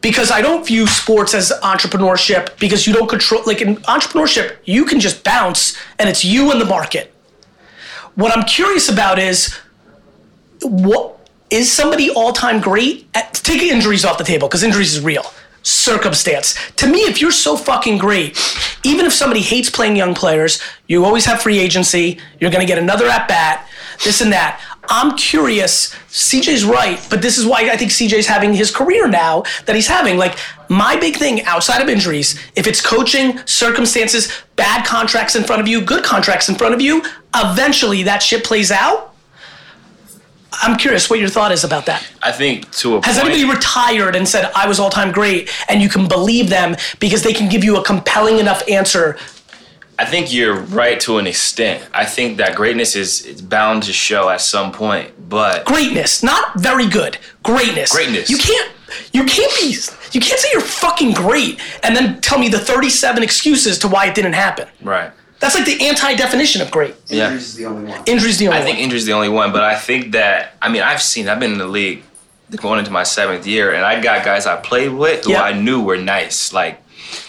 because 0.01 0.31
I 0.31 0.41
don't 0.41 0.65
view 0.65 0.87
sports 0.87 1.35
as 1.35 1.53
entrepreneurship, 1.61 2.57
because 2.57 2.87
you 2.87 2.93
don't 2.93 3.07
control, 3.07 3.43
like 3.45 3.61
in 3.61 3.75
entrepreneurship, 3.83 4.57
you 4.65 4.83
can 4.83 4.99
just 4.99 5.23
bounce 5.23 5.77
and 5.99 6.09
it's 6.09 6.25
you 6.25 6.51
and 6.51 6.59
the 6.59 6.65
market. 6.65 7.13
What 8.15 8.35
I'm 8.35 8.45
curious 8.45 8.89
about 8.89 9.19
is 9.19 9.53
what 10.63 11.19
is 11.51 11.71
somebody 11.71 12.09
all 12.09 12.33
time 12.33 12.61
great 12.61 13.07
at 13.13 13.35
take 13.35 13.61
injuries 13.61 14.05
off 14.05 14.17
the 14.17 14.23
table 14.23 14.47
because 14.47 14.63
injuries 14.63 14.95
is 14.95 15.03
real 15.03 15.31
circumstance. 15.63 16.55
To 16.77 16.87
me 16.87 16.99
if 17.01 17.21
you're 17.21 17.31
so 17.31 17.55
fucking 17.55 17.97
great 17.97 18.37
even 18.83 19.05
if 19.05 19.13
somebody 19.13 19.41
hates 19.41 19.69
playing 19.69 19.95
young 19.95 20.15
players 20.15 20.61
you 20.87 21.05
always 21.05 21.25
have 21.25 21.41
free 21.41 21.59
agency 21.59 22.19
you're 22.39 22.51
going 22.51 22.65
to 22.65 22.67
get 22.67 22.77
another 22.79 23.07
at 23.07 23.27
bat 23.27 23.67
this 24.03 24.21
and 24.21 24.31
that. 24.31 24.59
I'm 24.89 25.15
curious 25.15 25.93
cj's 26.09 26.65
right 26.65 27.05
but 27.09 27.21
this 27.21 27.37
is 27.37 27.45
why 27.45 27.69
i 27.69 27.77
think 27.77 27.91
cj's 27.91 28.27
having 28.27 28.53
his 28.53 28.75
career 28.75 29.07
now 29.07 29.43
that 29.65 29.75
he's 29.75 29.87
having. 29.87 30.17
Like 30.17 30.37
my 30.69 30.95
big 30.95 31.15
thing 31.17 31.43
outside 31.43 31.81
of 31.81 31.89
injuries 31.89 32.39
if 32.55 32.65
it's 32.65 32.81
coaching 32.81 33.39
circumstances 33.45 34.31
bad 34.55 34.85
contracts 34.85 35.35
in 35.35 35.43
front 35.43 35.61
of 35.61 35.67
you 35.67 35.81
good 35.81 36.03
contracts 36.03 36.49
in 36.49 36.55
front 36.55 36.73
of 36.73 36.81
you 36.81 37.03
eventually 37.35 38.03
that 38.03 38.23
shit 38.23 38.43
plays 38.43 38.71
out 38.71 39.10
I'm 40.53 40.77
curious 40.77 41.09
what 41.09 41.19
your 41.19 41.29
thought 41.29 41.51
is 41.51 41.63
about 41.63 41.85
that. 41.85 42.05
I 42.21 42.31
think 42.31 42.69
to 42.77 42.97
a 42.97 43.05
Has 43.05 43.17
point. 43.17 43.29
anybody 43.33 43.49
retired 43.53 44.15
and 44.15 44.27
said 44.27 44.51
I 44.55 44.67
was 44.67 44.79
all 44.79 44.89
time 44.89 45.11
great 45.11 45.49
and 45.69 45.81
you 45.81 45.89
can 45.89 46.07
believe 46.07 46.49
them 46.49 46.75
because 46.99 47.23
they 47.23 47.33
can 47.33 47.49
give 47.49 47.63
you 47.63 47.77
a 47.77 47.83
compelling 47.83 48.37
enough 48.39 48.61
answer? 48.69 49.17
I 49.97 50.05
think 50.05 50.33
you're 50.33 50.55
right 50.55 50.99
to 51.01 51.19
an 51.19 51.27
extent. 51.27 51.87
I 51.93 52.05
think 52.05 52.37
that 52.37 52.55
greatness 52.55 52.95
is, 52.95 53.23
is 53.25 53.41
bound 53.41 53.83
to 53.83 53.93
show 53.93 54.29
at 54.29 54.41
some 54.41 54.71
point, 54.71 55.29
but 55.29 55.63
Greatness, 55.65 56.23
not 56.23 56.59
very 56.59 56.87
good. 56.87 57.17
Greatness. 57.43 57.91
Greatness. 57.91 58.29
You 58.29 58.37
can't 58.37 58.71
you 59.13 59.23
can't 59.25 59.53
be 59.55 59.67
you 60.11 60.19
can't 60.19 60.39
say 60.39 60.49
you're 60.51 60.59
fucking 60.61 61.13
great 61.13 61.61
and 61.83 61.95
then 61.95 62.19
tell 62.19 62.37
me 62.37 62.49
the 62.49 62.59
37 62.59 63.23
excuses 63.23 63.79
to 63.79 63.87
why 63.87 64.07
it 64.07 64.15
didn't 64.15 64.33
happen. 64.33 64.67
right. 64.81 65.11
That's 65.41 65.55
like 65.55 65.65
the 65.65 65.85
anti-definition 65.87 66.61
of 66.61 66.71
great. 66.71 66.95
Yeah. 67.07 67.25
Injuries 67.25 67.47
is 67.49 67.55
the 67.55 67.65
only 67.65 67.91
one. 67.91 68.03
Injury's 68.05 68.37
the 68.37 68.47
only 68.47 68.59
I 68.59 68.63
think 68.63 68.75
one. 68.77 68.83
injury's 68.83 69.05
the 69.05 69.13
only 69.13 69.29
one, 69.29 69.51
but 69.51 69.63
I 69.63 69.75
think 69.75 70.11
that 70.13 70.53
I 70.61 70.69
mean 70.69 70.83
I've 70.83 71.01
seen 71.01 71.27
I've 71.27 71.39
been 71.39 71.51
in 71.53 71.57
the 71.57 71.67
league 71.67 72.03
going 72.57 72.79
into 72.79 72.91
my 72.91 73.03
seventh 73.03 73.47
year, 73.47 73.73
and 73.73 73.83
I 73.85 73.99
got 74.01 74.23
guys 74.23 74.45
I 74.45 74.57
played 74.57 74.91
with 74.93 75.25
who 75.25 75.31
Yeah. 75.31 75.41
I 75.41 75.53
knew 75.53 75.81
were 75.81 75.97
nice. 75.97 76.53
Like 76.53 76.81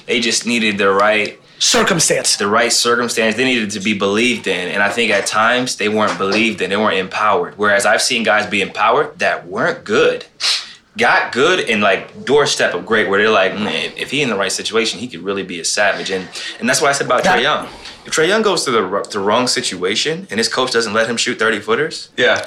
they 0.07 0.21
just 0.21 0.47
needed 0.47 0.79
the 0.79 0.91
right 0.91 1.39
Circumstance. 1.59 2.37
the 2.37 2.49
right 2.49 2.73
circumstance. 2.73 3.37
They 3.37 3.45
needed 3.45 3.71
to 3.71 3.81
be 3.81 3.95
believed 3.97 4.47
in, 4.49 4.69
and 4.69 4.83
I 4.83 4.89
think 4.91 5.11
at 5.13 5.27
times 5.27 5.77
they 5.77 5.89
weren't 5.89 6.19
believed 6.19 6.61
in. 6.61 6.71
They 6.71 6.77
weren't 6.77 6.99
empowered. 6.99 7.57
Whereas 7.57 7.87
I've 7.87 8.03
seen 8.03 8.25
guys 8.25 8.47
be 8.47 8.61
empowered 8.63 9.19
that 9.21 9.47
weren't 9.47 9.85
good. 9.85 10.27
Got 10.99 11.33
good 11.33 11.61
and 11.71 11.81
like 11.81 12.25
doorstep 12.27 12.75
of 12.75 12.85
great, 12.85 13.09
where 13.09 13.19
they're 13.21 13.31
like, 13.31 13.55
man, 13.55 13.93
if 13.97 14.11
he 14.11 14.21
in 14.23 14.29
the 14.29 14.37
right 14.37 14.53
situation, 14.53 14.99
he 15.01 15.07
could 15.09 15.21
really 15.23 15.45
be 15.45 15.61
a 15.61 15.65
savage, 15.65 16.11
and 16.11 16.29
and 16.59 16.69
that's 16.69 16.81
what 16.83 16.91
I 16.91 16.93
said 16.93 17.07
about 17.07 17.23
That- 17.25 17.39
Trae 17.39 17.43
Young. 17.43 17.69
If 18.05 18.13
Trae 18.13 18.29
Young 18.29 18.43
goes 18.43 18.65
to 18.65 18.71
the 18.71 19.07
the 19.11 19.19
wrong 19.21 19.47
situation 19.47 20.27
and 20.31 20.39
his 20.39 20.49
coach 20.49 20.73
doesn't 20.73 20.93
let 20.93 21.09
him 21.09 21.17
shoot 21.17 21.39
thirty 21.39 21.61
footers, 21.61 22.09
Yeah. 22.17 22.47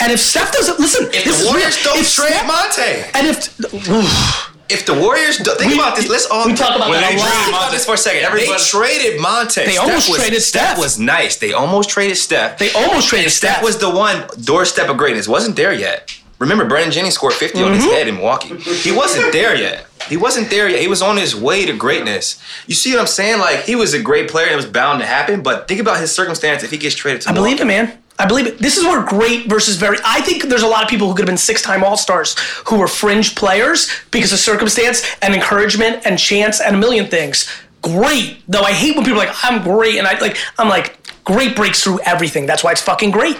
And 0.00 0.12
if 0.12 0.20
Steph 0.20 0.52
doesn't 0.52 0.78
listen, 0.80 1.06
if 1.12 1.24
this 1.24 1.40
the 1.40 1.46
Warriors 1.46 1.76
real. 1.76 1.84
don't 1.94 1.98
If 2.00 2.12
trade 2.14 2.32
Steph- 2.32 2.50
Monta, 2.50 3.10
And 3.14 3.26
if 3.28 3.88
oof, 3.88 4.50
If 4.68 4.86
the 4.86 4.94
Warriors 4.94 5.38
don't, 5.38 5.56
think 5.58 5.72
We- 5.72 5.78
about 5.78 5.94
this, 5.94 6.08
let's 6.08 6.26
all 6.26 6.46
we 6.46 6.54
talk 6.54 6.74
about 6.74 6.90
When 6.90 7.00
that 7.00 7.10
they 7.10 7.16
a 7.16 7.20
traded 7.20 7.54
Monta, 7.54 7.70
this 7.70 7.84
for 7.84 7.94
a 7.94 7.98
second. 7.98 8.24
Everybody- 8.24 8.50
they 8.58 8.64
traded 8.64 9.20
Monta. 9.20 9.64
They 9.64 9.76
almost 9.76 10.08
was, 10.10 10.18
traded 10.18 10.42
Steph. 10.42 10.78
was 10.78 10.98
nice. 10.98 11.36
They 11.36 11.52
almost 11.52 11.88
traded 11.90 12.16
Steph. 12.18 12.58
They 12.58 12.72
almost 12.72 13.08
traded 13.08 13.26
and 13.26 13.32
Steph 13.32 13.52
Steph. 13.56 13.64
was 13.64 13.78
the 13.78 13.90
one 13.90 14.24
doorstep 14.42 14.88
of 14.88 14.96
greatness. 14.96 15.28
Wasn't 15.28 15.54
there 15.56 15.72
yet. 15.72 16.12
Remember, 16.40 16.64
Brandon 16.64 16.90
Jennings 16.90 17.14
scored 17.14 17.32
50 17.34 17.62
on 17.62 17.70
Mm-hmm. 17.72 17.80
his 17.80 17.92
head 17.92 18.08
in 18.08 18.16
Milwaukee. 18.16 18.56
He 18.58 18.90
wasn't 18.90 19.32
there 19.32 19.54
yet. 19.54 19.86
He 20.08 20.16
wasn't 20.16 20.50
there 20.50 20.68
yet. 20.68 20.80
He 20.80 20.88
was 20.88 21.02
on 21.02 21.16
his 21.16 21.34
way 21.34 21.66
to 21.66 21.76
greatness. 21.76 22.42
You 22.66 22.74
see 22.74 22.92
what 22.92 23.00
I'm 23.00 23.06
saying? 23.06 23.40
Like 23.40 23.64
he 23.64 23.74
was 23.74 23.94
a 23.94 24.02
great 24.02 24.28
player 24.30 24.46
and 24.46 24.54
it 24.54 24.56
was 24.56 24.66
bound 24.66 25.00
to 25.00 25.06
happen. 25.06 25.42
But 25.42 25.68
think 25.68 25.80
about 25.80 25.98
his 26.00 26.12
circumstance 26.12 26.62
if 26.62 26.70
he 26.70 26.78
gets 26.78 26.94
traded 26.94 27.22
to 27.22 27.30
I 27.30 27.32
believe 27.32 27.60
it, 27.60 27.66
man. 27.66 27.98
I 28.18 28.26
believe 28.26 28.46
it. 28.46 28.58
This 28.58 28.76
is 28.76 28.84
where 28.84 29.04
great 29.04 29.46
versus 29.46 29.76
very. 29.76 29.96
I 30.04 30.20
think 30.20 30.44
there's 30.44 30.62
a 30.62 30.68
lot 30.68 30.84
of 30.84 30.88
people 30.88 31.08
who 31.08 31.14
could 31.14 31.22
have 31.22 31.26
been 31.26 31.36
six-time 31.36 31.82
All-Stars 31.82 32.36
who 32.66 32.78
were 32.78 32.86
fringe 32.86 33.34
players 33.34 33.90
because 34.12 34.32
of 34.32 34.38
circumstance 34.38 35.04
and 35.20 35.34
encouragement 35.34 36.06
and 36.06 36.16
chance 36.16 36.60
and 36.60 36.76
a 36.76 36.78
million 36.78 37.06
things. 37.06 37.50
Great, 37.82 38.42
though. 38.46 38.62
I 38.62 38.72
hate 38.72 38.94
when 38.94 39.04
people 39.04 39.20
are 39.20 39.26
like 39.26 39.36
I'm 39.42 39.62
great, 39.62 39.96
and 39.96 40.06
I 40.06 40.16
like 40.20 40.36
I'm 40.58 40.68
like 40.68 40.96
great 41.24 41.56
breaks 41.56 41.82
through 41.82 42.00
everything. 42.06 42.46
That's 42.46 42.62
why 42.62 42.70
it's 42.70 42.80
fucking 42.80 43.10
great. 43.10 43.36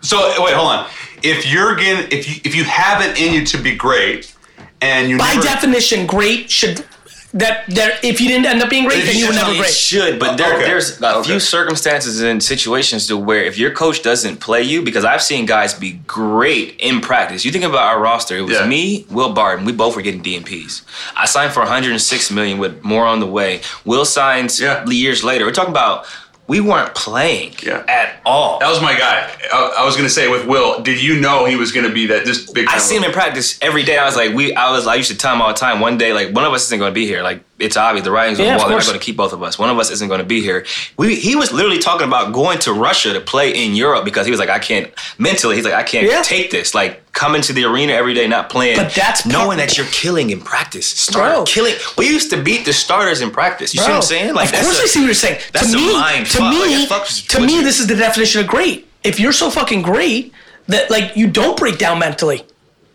So 0.00 0.18
wait, 0.42 0.54
hold 0.54 0.68
on. 0.68 0.90
If 1.22 1.46
you're 1.46 1.76
getting, 1.76 2.10
if 2.10 2.28
you 2.28 2.40
if 2.44 2.56
you 2.56 2.64
have 2.64 3.02
it 3.02 3.20
in 3.20 3.34
you 3.34 3.46
to 3.46 3.58
be 3.58 3.76
great, 3.76 4.34
and 4.80 5.08
you 5.10 5.18
By 5.18 5.34
never, 5.34 5.42
definition, 5.42 6.06
great 6.06 6.50
should 6.50 6.84
that 7.32 7.64
that 7.68 8.04
if 8.04 8.20
you 8.20 8.26
didn't 8.26 8.46
end 8.46 8.60
up 8.60 8.68
being 8.68 8.86
great, 8.88 9.04
then 9.04 9.14
you 9.14 9.20
you 9.22 9.26
were 9.28 9.32
never 9.34 9.54
great. 9.54 9.70
should, 9.72 10.18
but 10.18 10.36
there, 10.36 10.54
Okay. 10.54 10.64
there's 10.64 11.00
a 11.00 11.18
Okay. 11.18 11.28
few 11.30 11.38
circumstances 11.38 12.20
and 12.22 12.42
situations 12.42 13.06
to 13.06 13.16
where 13.16 13.44
if 13.44 13.56
your 13.56 13.70
coach 13.70 14.02
doesn't 14.02 14.38
play 14.40 14.62
you, 14.64 14.82
because 14.82 15.04
I've 15.04 15.22
seen 15.22 15.46
guys 15.46 15.72
be 15.72 16.00
great 16.08 16.74
in 16.80 17.00
practice. 17.00 17.44
You 17.44 17.52
think 17.52 17.62
about 17.62 17.84
our 17.84 18.00
roster; 18.00 18.36
it 18.36 18.42
was 18.42 18.58
Yeah. 18.58 18.66
me, 18.66 19.06
Will 19.10 19.32
Barton. 19.32 19.64
We 19.64 19.70
both 19.70 19.94
were 19.94 20.02
getting 20.02 20.22
DNPs. 20.22 20.82
I 21.16 21.24
signed 21.26 21.52
for 21.52 21.60
106 21.62 22.32
million 22.32 22.58
with 22.58 22.82
more 22.82 23.06
on 23.06 23.20
the 23.20 23.26
way. 23.26 23.60
Will 23.84 24.04
signs 24.04 24.58
Yeah. 24.60 24.84
years 24.88 25.22
later. 25.22 25.44
We're 25.44 25.52
talking 25.52 25.70
about 25.70 26.06
we 26.50 26.58
weren't 26.60 26.92
playing 26.96 27.54
Yeah. 27.62 27.84
at 27.86 28.20
all. 28.26 28.58
that 28.58 28.68
was 28.68 28.82
my 28.82 28.94
guy. 28.98 29.30
I, 29.52 29.76
I 29.78 29.84
was 29.84 29.94
gonna 29.96 30.08
say 30.08 30.28
with 30.28 30.46
Will, 30.48 30.80
did 30.82 31.00
you 31.00 31.20
know 31.20 31.44
he 31.44 31.54
was 31.54 31.70
gonna 31.70 31.92
be 32.00 32.06
that 32.06 32.24
this 32.24 32.50
big? 32.50 32.66
I 32.68 32.78
see 32.78 32.96
him 32.96 33.04
in 33.04 33.12
practice 33.12 33.56
every 33.62 33.84
day. 33.84 33.96
I 33.98 34.04
was 34.04 34.16
like, 34.16 34.34
we. 34.34 34.52
I 34.54 34.72
was. 34.72 34.86
I 34.88 34.96
used 34.96 35.10
to 35.12 35.16
tell 35.16 35.32
him 35.32 35.40
all 35.42 35.48
the 35.48 35.54
time. 35.54 35.78
One 35.78 35.96
day, 35.96 36.12
like 36.12 36.34
one 36.34 36.44
of 36.44 36.52
us 36.52 36.64
isn't 36.66 36.78
going 36.80 36.90
to 36.90 36.94
be 36.94 37.06
here. 37.06 37.22
Like 37.22 37.42
it's 37.60 37.76
obvious. 37.76 38.04
The 38.04 38.10
writing's 38.10 38.40
on 38.40 38.46
Yeah, 38.46 38.54
the 38.54 38.58
wall. 38.58 38.68
They're 38.68 38.78
not 38.78 38.86
going 38.86 38.98
to 38.98 39.04
keep 39.04 39.16
both 39.16 39.32
of 39.32 39.42
us. 39.44 39.58
One 39.60 39.70
of 39.70 39.78
us 39.78 39.90
isn't 39.92 40.08
going 40.08 40.18
to 40.20 40.26
be 40.26 40.40
here. 40.42 40.66
We. 40.96 41.14
He 41.14 41.36
was 41.36 41.52
literally 41.52 41.78
talking 41.78 42.08
about 42.08 42.32
going 42.32 42.58
to 42.60 42.72
Russia 42.72 43.12
to 43.12 43.20
play 43.20 43.50
in 43.64 43.74
Europe 43.76 44.04
because 44.04 44.26
he 44.26 44.30
was 44.32 44.40
like, 44.40 44.48
I 44.50 44.58
can't 44.58 44.90
mentally. 45.18 45.54
He's 45.54 45.64
like, 45.64 45.74
I 45.74 45.84
can't 45.84 46.08
Yeah. 46.08 46.22
take 46.22 46.50
this. 46.50 46.74
Like 46.74 46.99
coming 47.12 47.42
to 47.42 47.52
the 47.52 47.64
arena 47.64 47.92
every 47.92 48.14
day, 48.14 48.26
not 48.28 48.48
playing. 48.50 48.76
But 48.76 48.94
that's 48.94 49.26
knowing 49.26 49.58
that 49.58 49.76
you're 49.76 49.86
killing 49.86 50.30
in 50.30 50.40
practice. 50.40 50.88
Start 50.88 51.32
Bro. 51.34 51.44
killing. 51.44 51.74
We 51.98 52.06
used 52.08 52.30
to 52.30 52.42
beat 52.42 52.64
the 52.64 52.72
starters 52.72 53.20
in 53.20 53.30
practice. 53.30 53.74
You 53.74 53.80
see 53.80 53.88
what 53.88 53.96
I'm 53.96 54.02
saying? 54.02 54.34
Like 54.34 54.46
of 54.46 54.52
that's 54.52 54.64
course 54.64 54.78
a- 54.78 54.82
I 54.82 54.86
see 54.86 55.00
what 55.00 55.06
you're 55.06 55.14
saying. 55.14 55.40
that's 55.52 55.70
to 55.72 55.76
me, 55.76 55.92
mind 55.92 56.26
to 56.26 56.38
fuck. 56.38 56.50
me, 56.52 56.86
Like, 56.88 57.06
to 57.28 57.40
me, 57.40 57.54
you. 57.56 57.62
this 57.64 57.80
is 57.80 57.86
the 57.88 57.96
definition 57.96 58.40
of 58.40 58.46
great. 58.46 58.86
If 59.02 59.18
you're 59.18 59.32
so 59.32 59.50
fucking 59.50 59.82
great 59.82 60.32
that 60.68 60.90
like 60.90 61.16
you 61.16 61.26
don't 61.26 61.58
break 61.58 61.78
down 61.78 61.98
mentally. 61.98 62.44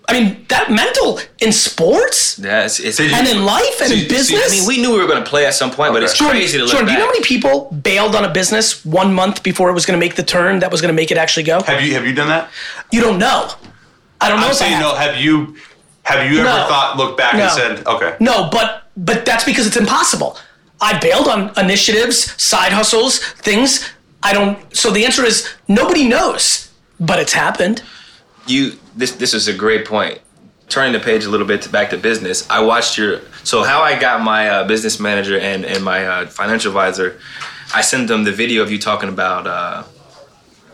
I 0.07 0.13
mean, 0.13 0.45
that 0.49 0.69
mental 0.71 1.19
in 1.39 1.51
sports 1.51 2.37
Yeah, 2.37 2.65
it's, 2.65 2.79
it's, 2.79 2.99
and 2.99 3.27
in 3.27 3.43
life 3.43 3.81
and 3.81 3.89
See- 3.89 3.95
in 3.95 3.99
see, 4.01 4.07
business. 4.07 4.47
I 4.53 4.55
mean, 4.55 4.67
we 4.67 4.77
knew 4.77 4.91
we 4.91 4.99
were 4.99 5.07
going 5.07 5.23
to 5.23 5.27
play 5.27 5.47
at 5.47 5.55
some 5.55 5.71
point, 5.71 5.93
but 5.93 6.03
it's 6.03 6.15
Jordan, 6.15 6.37
crazy 6.37 6.59
to 6.59 6.63
look 6.63 6.71
Jordan, 6.73 6.87
do 6.87 6.93
you 6.93 6.99
know 6.99 7.05
how 7.05 7.11
many 7.11 7.23
people 7.23 7.71
bailed 7.83 8.15
on 8.15 8.23
a 8.23 8.31
business 8.31 8.85
one 8.85 9.13
month 9.15 9.41
before 9.41 9.69
it 9.71 9.73
was 9.73 9.85
going 9.87 9.99
to 9.99 10.05
make 10.05 10.15
the 10.15 10.21
turn 10.23 10.59
that 10.59 10.71
was 10.71 10.79
going 10.79 10.89
to 10.93 10.95
make 10.95 11.09
it 11.09 11.17
actually 11.17 11.41
go? 11.43 11.61
Have 11.63 11.81
you 11.81 11.95
have 11.95 12.05
you 12.05 12.13
done 12.13 12.27
that? 12.27 12.51
You 12.91 13.01
don't 13.01 13.17
know. 13.17 13.49
I 14.21 14.29
don't 14.29 14.39
know 14.39 14.45
I'm 14.47 14.51
if 14.51 14.57
I 14.57 14.65
saying 14.65 14.73
have. 14.73 14.81
no. 14.81 14.95
Have 14.95 15.15
you 15.17 15.55
have 16.03 16.31
you 16.31 16.39
ever 16.39 16.49
No. 16.49 16.67
thought, 16.67 16.97
looked 16.97 17.17
back 17.17 17.35
No. 17.35 17.43
and 17.43 17.51
said, 17.51 17.87
okay, 17.87 18.15
No, 18.19 18.49
but 18.51 18.83
but 18.95 19.25
that's 19.25 19.43
because 19.43 19.65
it's 19.67 19.77
impossible. 19.77 20.37
I 20.81 20.97
bailed 20.99 21.27
on 21.27 21.51
initiatives, 21.57 22.17
side 22.41 22.71
hustles, 22.73 23.19
things. 23.19 23.89
I 24.23 24.33
don't. 24.33 24.57
So 24.75 24.91
the 24.91 25.05
answer 25.05 25.23
is 25.25 25.47
nobody 25.67 26.07
knows, 26.07 26.69
but 26.99 27.19
it's 27.19 27.33
happened. 27.33 27.81
you 28.47 28.73
this 28.95 29.11
this 29.13 29.33
is 29.33 29.47
a 29.47 29.53
great 29.53 29.85
point. 29.85 30.19
Turning 30.67 30.93
the 30.93 30.99
page 30.99 31.25
a 31.25 31.29
little 31.29 31.45
bit 31.47 31.61
to 31.63 31.69
back 31.69 31.89
to 31.91 31.97
business, 31.97 32.47
I 32.49 32.59
watched 32.61 32.97
your 32.97 33.21
so 33.43 33.63
how 33.63 33.81
I 33.81 33.99
got 33.99 34.21
my 34.23 34.49
uh, 34.49 34.67
business 34.67 34.99
manager 34.99 35.37
and 35.39 35.63
and 35.65 35.83
my 35.83 36.05
uh, 36.07 36.25
financial 36.27 36.69
advisor. 36.71 37.19
I 37.73 37.81
sent 37.81 38.07
them 38.07 38.23
the 38.23 38.31
video 38.31 38.63
of 38.63 38.71
you 38.71 38.79
talking 38.79 39.09
about 39.09 39.45
uh, 39.47 39.83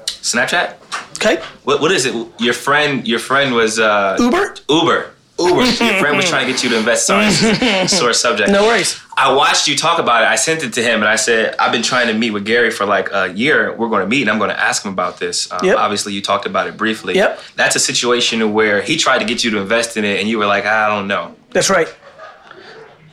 Snapchat. 0.05 0.75
Okay, 1.23 1.41
What 1.63 1.81
what 1.81 1.91
is 1.91 2.05
it? 2.05 2.15
Your 2.39 2.53
friend 2.53 3.07
your 3.07 3.19
friend 3.19 3.53
was 3.53 3.79
uh, 3.79 4.17
Uber. 4.19 4.55
Uber. 4.69 5.11
Uber. 5.39 5.63
Your 5.63 5.99
friend 5.99 6.17
was 6.17 6.29
trying 6.29 6.45
to 6.47 6.51
get 6.51 6.63
you 6.63 6.69
to 6.69 6.77
invest. 6.77 7.07
Sorry, 7.07 7.25
this 7.25 7.41
is 7.41 7.61
a 7.61 7.87
sore 7.87 8.13
subject. 8.13 8.49
No 8.51 8.63
worries. 8.63 8.99
I 9.17 9.33
watched 9.33 9.67
you 9.67 9.75
talk 9.75 9.99
about 9.99 10.23
it. 10.23 10.27
I 10.27 10.35
sent 10.35 10.63
it 10.63 10.73
to 10.73 10.83
him 10.83 10.99
and 11.01 11.07
I 11.09 11.15
said, 11.15 11.55
I've 11.59 11.71
been 11.71 11.81
trying 11.83 12.07
to 12.07 12.13
meet 12.13 12.31
with 12.31 12.45
Gary 12.45 12.71
for 12.71 12.85
like 12.85 13.09
a 13.11 13.31
year. 13.33 13.75
We're 13.75 13.89
going 13.89 14.01
to 14.01 14.07
meet 14.07 14.21
and 14.21 14.31
I'm 14.31 14.37
going 14.39 14.49
to 14.51 14.59
ask 14.59 14.83
him 14.85 14.91
about 14.93 15.19
this. 15.19 15.51
Um, 15.51 15.59
Yep. 15.63 15.77
Obviously, 15.77 16.13
you 16.13 16.21
talked 16.21 16.45
about 16.45 16.67
it 16.67 16.75
briefly. 16.77 17.15
Yep. 17.15 17.39
That's 17.55 17.75
a 17.75 17.79
situation 17.79 18.53
where 18.53 18.81
he 18.81 18.97
tried 18.97 19.19
to 19.19 19.25
get 19.25 19.43
you 19.43 19.51
to 19.51 19.57
invest 19.59 19.97
in 19.97 20.05
it 20.05 20.19
and 20.19 20.27
you 20.29 20.37
were 20.39 20.47
like, 20.47 20.65
I 20.65 20.87
don't 20.89 21.07
know. 21.07 21.35
That's 21.51 21.69
right. 21.69 21.87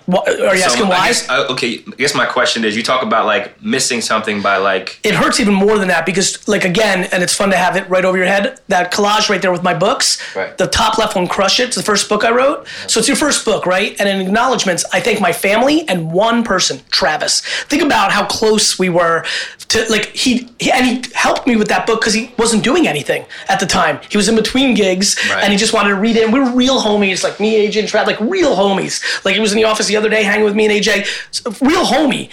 What, 0.09 0.27
are 0.27 0.57
you 0.57 0.63
asking 0.63 0.89
why? 0.89 1.09
guess, 1.09 1.29
uh, 1.29 1.49
okay, 1.51 1.85
I 1.87 1.91
guess 1.97 2.15
my 2.15 2.25
question 2.25 2.65
is 2.65 2.75
you 2.75 2.83
talk 2.83 3.03
about 3.03 3.27
like 3.27 3.63
missing 3.63 4.01
something 4.01 4.41
by 4.41 4.57
like, 4.57 4.99
it 5.05 5.15
hurts 5.15 5.39
even 5.39 5.53
more 5.53 5.77
than 5.79 5.89
that 5.89 6.07
because 6.07 6.49
like 6.49 6.65
again 6.65 7.05
and 7.13 7.23
it's 7.23 7.35
fun 7.35 7.51
to 7.51 7.59
have 7.59 7.77
it 7.77 7.87
right 7.91 8.07
over 8.07 8.17
your 8.17 8.27
head 8.27 8.59
that 8.69 8.91
collage 8.91 9.29
right 9.29 9.43
there 9.43 9.53
with 9.53 9.63
my 9.63 9.75
books 9.75 10.17
Right. 10.35 10.57
the 10.57 10.67
top 10.67 10.97
left 10.97 11.15
one 11.15 11.29
crush 11.29 11.61
it 11.61 11.65
it's 11.65 11.77
the 11.77 11.83
first 11.83 12.09
book 12.09 12.25
i 12.25 12.31
wrote 12.31 12.67
so 12.87 13.01
it's 13.01 13.09
your 13.09 13.19
first 13.19 13.45
book 13.45 13.67
right 13.67 13.95
and 14.01 14.09
in 14.09 14.21
acknowledgments 14.21 14.83
i 14.95 15.01
thank 15.01 15.21
my 15.21 15.33
family 15.33 15.87
and 15.89 16.11
one 16.11 16.43
person 16.43 16.81
travis 16.91 17.41
think 17.65 17.83
about 17.83 18.11
how 18.11 18.25
close 18.27 18.79
we 18.79 18.89
were 18.89 19.25
to 19.69 19.85
like 19.91 20.07
he, 20.15 20.49
he 20.59 20.71
and 20.73 20.85
he 20.87 21.03
helped 21.15 21.47
me 21.47 21.55
with 21.57 21.69
that 21.69 21.87
book 21.87 22.01
because 22.01 22.15
he 22.15 22.33
wasn't 22.39 22.65
doing 22.65 22.89
anything 22.89 23.25
at 23.49 23.61
the 23.61 23.67
time 23.67 24.01
he 24.09 24.17
was 24.17 24.27
in 24.29 24.35
between 24.35 24.75
gigs 24.75 25.17
Right. 25.31 25.43
and 25.45 25.53
he 25.53 25.59
just 25.59 25.75
wanted 25.75 25.91
to 25.91 25.95
read 25.97 26.17
it 26.17 26.25
and 26.25 26.33
we 26.33 26.41
were 26.41 26.51
real 26.51 26.81
homies 26.81 27.23
like 27.23 27.39
me 27.39 27.67
aj 27.69 27.79
and 27.79 27.87
trav 27.89 28.07
like 28.07 28.19
real 28.21 28.57
homies 28.57 29.03
like 29.27 29.35
he 29.35 29.41
was 29.41 29.53
in 29.53 29.57
the 29.57 29.65
office 29.65 29.87
the 29.87 29.97
other 29.97 30.09
day 30.09 30.23
hanging 30.23 30.45
with 30.45 30.55
me 30.57 30.65
and 30.67 30.73
aj 30.75 31.07
So, 31.31 31.51
real 31.61 31.85
homie 31.85 32.31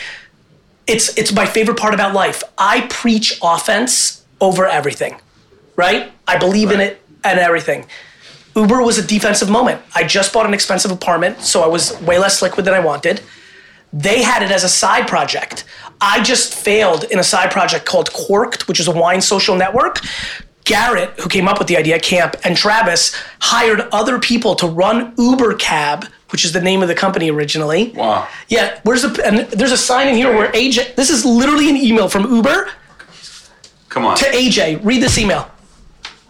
it's 0.88 1.18
it's 1.18 1.34
my 1.34 1.46
favorite 1.46 1.78
part 1.78 1.94
about 1.96 2.14
life. 2.14 2.44
I 2.60 2.82
preach 2.90 3.40
offense 3.42 4.24
over 4.40 4.68
everything, 4.68 5.16
right? 5.76 6.12
I 6.28 6.38
believe 6.38 6.70
in 6.72 6.80
it 6.80 7.02
and 7.24 7.40
everything. 7.40 7.88
Uber 8.56 8.82
was 8.84 8.98
a 9.00 9.06
defensive 9.06 9.50
moment. 9.50 9.82
I 9.96 10.04
just 10.04 10.32
bought 10.32 10.46
an 10.46 10.54
expensive 10.54 10.92
apartment, 10.92 11.42
so 11.42 11.64
I 11.64 11.68
was 11.68 12.00
way 12.02 12.20
less 12.20 12.42
liquid 12.44 12.66
than 12.68 12.76
I 12.76 12.80
wanted. 12.82 13.22
They 13.96 14.22
had 14.22 14.44
it 14.44 14.52
as 14.52 14.66
a 14.66 14.70
side 14.70 15.08
project. 15.08 15.64
I 16.02 16.22
just 16.22 16.54
failed 16.54 17.06
in 17.06 17.18
a 17.18 17.24
side 17.24 17.50
project 17.50 17.86
called 17.86 18.12
Corkd, 18.12 18.68
which 18.68 18.80
is 18.82 18.90
a 18.90 18.92
wine 18.92 19.22
social 19.22 19.56
network. 19.56 20.00
Garrett, 20.66 21.12
who 21.20 21.30
came 21.30 21.48
up 21.48 21.60
with 21.60 21.68
the 21.70 21.78
idea, 21.78 21.98
Camp, 22.00 22.36
and 22.44 22.58
Travis 22.58 23.16
hired 23.40 23.82
other 23.94 24.20
people 24.20 24.56
to 24.56 24.68
run 24.68 25.14
Uber 25.18 25.54
Cab, 25.56 26.06
which 26.32 26.44
is 26.44 26.52
the 26.52 26.60
name 26.62 26.82
of 26.82 26.90
the 26.90 26.96
company 26.96 27.32
originally. 27.32 27.92
wow. 27.96 28.28
Yeah, 28.50 28.80
where's 28.84 29.04
the 29.04 29.24
and 29.26 29.38
there's 29.52 29.72
a 29.72 29.78
sign 29.78 30.10
in 30.10 30.16
here 30.16 30.36
where 30.36 30.52
AJ 30.52 30.96
this 30.96 31.10
is 31.10 31.24
literally 31.24 31.70
an 31.70 31.78
email 31.78 32.10
from 32.10 32.24
Uber 32.34 32.70
Come 33.90 34.06
on. 34.08 34.18
to 34.18 34.26
AJ. 34.26 34.84
Read 34.84 35.02
this 35.02 35.18
email. 35.18 35.50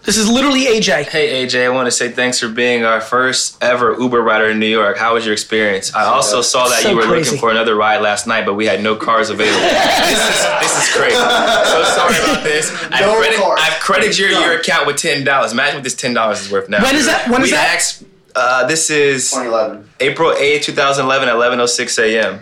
This 0.05 0.17
is 0.17 0.29
literally 0.29 0.65
AJ. 0.65 1.09
hey 1.09 1.45
AJ, 1.45 1.65
I 1.65 1.69
want 1.69 1.87
to 1.87 1.91
say 1.91 2.11
thanks 2.11 2.39
for 2.39 2.47
being 2.47 2.83
our 2.85 3.01
first 3.01 3.57
ever 3.63 3.99
Uber 3.99 4.21
rider 4.21 4.49
in 4.49 4.59
New 4.59 4.67
York. 4.67 4.97
How 4.97 5.15
was 5.15 5.25
your 5.25 5.33
experience? 5.33 5.95
I 5.95 6.03
also 6.03 6.41
saw 6.43 6.67
that 6.67 6.83
So 6.83 6.91
you 6.91 6.95
were 6.97 7.01
crazy. 7.03 7.25
looking 7.31 7.39
for 7.39 7.49
another 7.49 7.75
ride 7.75 8.01
last 8.01 8.27
night, 8.27 8.45
but 8.45 8.53
we 8.53 8.67
had 8.67 8.83
no 8.83 8.95
cars 8.95 9.31
available. 9.31 9.59
this 9.61 10.29
is 10.29 10.45
this 10.61 10.83
is 10.87 10.95
crazy. 10.95 11.15
So 11.15 11.83
sorry 11.95 12.15
about 12.23 12.43
this. 12.43 12.71
I've, 12.91 13.01
No 13.01 13.17
credit, 13.17 13.39
cars. 13.39 13.59
I've 13.63 13.79
credited 13.79 14.17
your, 14.19 14.29
your 14.29 14.59
account 14.59 14.85
with 14.85 14.97
ten 14.97 15.23
dollars. 15.23 15.53
Imagine 15.53 15.77
what 15.77 15.83
this 15.83 15.95
ten 15.95 16.13
dollars 16.13 16.39
is 16.41 16.51
worth 16.51 16.69
now. 16.69 16.83
When 16.83 16.95
is 16.95 17.07
that? 17.07 17.27
When 17.27 17.41
is 17.41 17.47
we 17.47 17.51
that? 17.57 17.75
Asked, 17.75 18.03
uh, 18.35 18.67
this 18.67 18.91
is 18.91 19.31
2011. 19.31 19.89
April 20.01 20.33
8, 20.37 20.61
2011 20.61 21.29
at 21.29 21.35
11:06 21.35 21.97
a.m. 22.03 22.41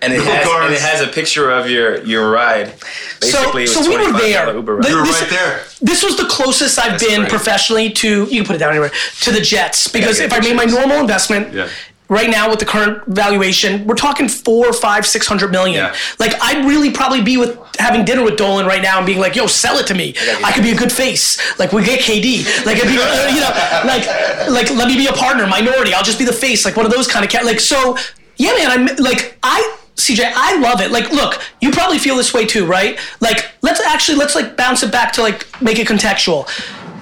And 0.00 0.12
it, 0.12 0.20
has, 0.22 0.46
and 0.48 0.72
it 0.74 0.80
has 0.80 1.00
a 1.00 1.08
picture 1.08 1.50
of 1.50 1.68
your 1.68 2.02
your 2.04 2.30
ride. 2.30 2.72
Basically, 3.20 3.66
so 3.66 3.80
it 3.80 3.88
was 3.88 3.88
we 3.88 4.12
were 4.12 4.18
there. 4.18 4.54
Uber 4.54 4.76
The- 4.76 4.78
ride. 4.82 4.88
You're 4.90 5.04
this- 5.04 5.20
right 5.22 5.30
there. 5.30 5.60
This 5.80 6.02
was 6.04 6.16
the 6.16 6.26
closest 6.26 6.78
I've 6.78 6.92
That's 6.92 7.04
been 7.06 7.20
great. 7.20 7.30
professionally 7.30 7.90
to 7.90 8.24
you 8.24 8.36
can 8.40 8.44
put 8.46 8.56
it 8.56 8.60
down 8.60 8.70
anywhere 8.70 8.92
to 9.22 9.32
the 9.32 9.40
Jets 9.40 9.88
because 9.88 10.20
if 10.20 10.32
I 10.32 10.38
made 10.40 10.54
my 10.56 10.64
normal 10.64 10.98
investment 11.00 11.52
Yeah. 11.52 11.68
right 12.08 12.30
now 12.30 12.48
with 12.48 12.58
the 12.60 12.64
current 12.64 13.02
valuation, 13.08 13.86
we're 13.86 13.94
talking 13.96 14.28
four, 14.28 14.72
five, 14.72 15.04
six 15.06 15.26
hundred 15.26 15.50
million. 15.50 15.76
Yeah. 15.84 15.94
Like 16.20 16.34
I'd 16.40 16.64
really 16.64 16.90
probably 16.90 17.22
be 17.22 17.36
with 17.36 17.58
having 17.78 18.04
dinner 18.04 18.22
with 18.22 18.36
Dolan 18.36 18.66
right 18.66 18.82
now 18.82 18.98
and 18.98 19.06
being 19.06 19.18
like, 19.20 19.34
"Yo, 19.36 19.46
sell 19.48 19.78
it 19.78 19.86
to 19.88 19.94
me. 19.94 20.12
gotta 20.12 20.44
I 20.46 20.52
could 20.52 20.62
be 20.62 20.70
a 20.70 20.76
good 20.76 20.92
face. 20.92 21.38
Like 21.58 21.72
we 21.72 21.84
get 21.84 22.00
KD. 22.00 22.44
Like 22.66 22.76
it'd 22.78 22.88
be, 22.88 22.98
uh, 22.98 23.28
you 23.34 23.40
know, 23.40 23.82
like 23.84 24.06
like 24.48 24.70
let 24.70 24.86
me 24.88 24.96
be 24.96 25.06
a 25.08 25.12
partner, 25.12 25.46
minority. 25.48 25.92
I'll 25.92 26.04
just 26.04 26.18
be 26.20 26.24
the 26.24 26.32
face, 26.46 26.64
like 26.64 26.76
one 26.76 26.86
of 26.86 26.92
those 26.92 27.08
kind 27.08 27.24
of 27.24 27.30
cat. 27.32 27.44
Like 27.44 27.58
so, 27.60 27.96
yeah, 28.36 28.52
man. 28.54 28.70
I'm 28.70 28.96
like 28.96 29.36
I. 29.42 29.74
CJ, 29.98 30.32
I 30.34 30.58
love 30.60 30.80
it. 30.80 30.92
Like, 30.92 31.10
look, 31.10 31.42
you 31.60 31.72
probably 31.72 31.98
feel 31.98 32.16
this 32.16 32.32
way 32.32 32.46
too, 32.46 32.64
right? 32.64 32.98
Like, 33.20 33.50
let's 33.62 33.80
actually 33.80 34.16
let's 34.16 34.34
like 34.36 34.56
bounce 34.56 34.82
it 34.84 34.92
back 34.92 35.12
to 35.14 35.22
like 35.22 35.46
make 35.60 35.78
it 35.78 35.88
contextual. 35.88 36.48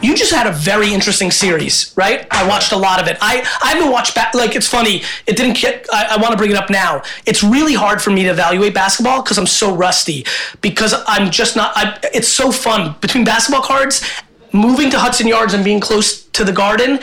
you 0.03 0.17
just 0.17 0.33
had 0.33 0.47
a 0.47 0.53
very 0.53 0.93
interesting 0.95 1.31
series, 1.31 1.93
right? 1.95 2.27
I 2.31 2.49
watched 2.49 2.73
a 2.73 2.77
lot 2.77 3.01
of 3.01 3.07
it. 3.07 3.19
I, 3.21 3.47
I 3.63 3.75
haven't 3.75 3.91
watched 3.93 4.15
back. 4.15 4.35
Like 4.35 4.57
it's 4.57 4.67
funny. 4.67 5.03
It 5.27 5.37
didn't 5.37 5.59
get. 5.59 5.87
I, 5.93 6.17
I 6.17 6.17
want 6.17 6.33
to 6.33 6.39
bring 6.39 6.51
it 6.51 6.57
up 6.57 6.71
now. 6.71 7.03
It's 7.27 7.43
really 7.43 7.75
hard 7.75 8.01
for 8.01 8.11
me 8.11 8.23
to 8.25 8.31
evaluate 8.31 8.73
basketball 8.73 9.23
because 9.23 9.37
I'm 9.39 9.47
so 9.47 9.75
rusty. 9.75 10.25
Because 10.63 10.95
I'm 11.07 11.31
just 11.31 11.55
not. 11.55 11.73
I, 11.77 11.99
it's 12.15 12.29
so 12.29 12.51
fun 12.51 12.95
between 13.03 13.25
basketball 13.25 13.63
cards, 13.63 14.03
moving 14.53 14.89
to 14.91 14.99
Hudson 14.99 15.27
Yards 15.27 15.53
and 15.53 15.63
being 15.63 15.81
close 15.81 16.25
to 16.29 16.45
the 16.45 16.53
Garden, 16.53 16.99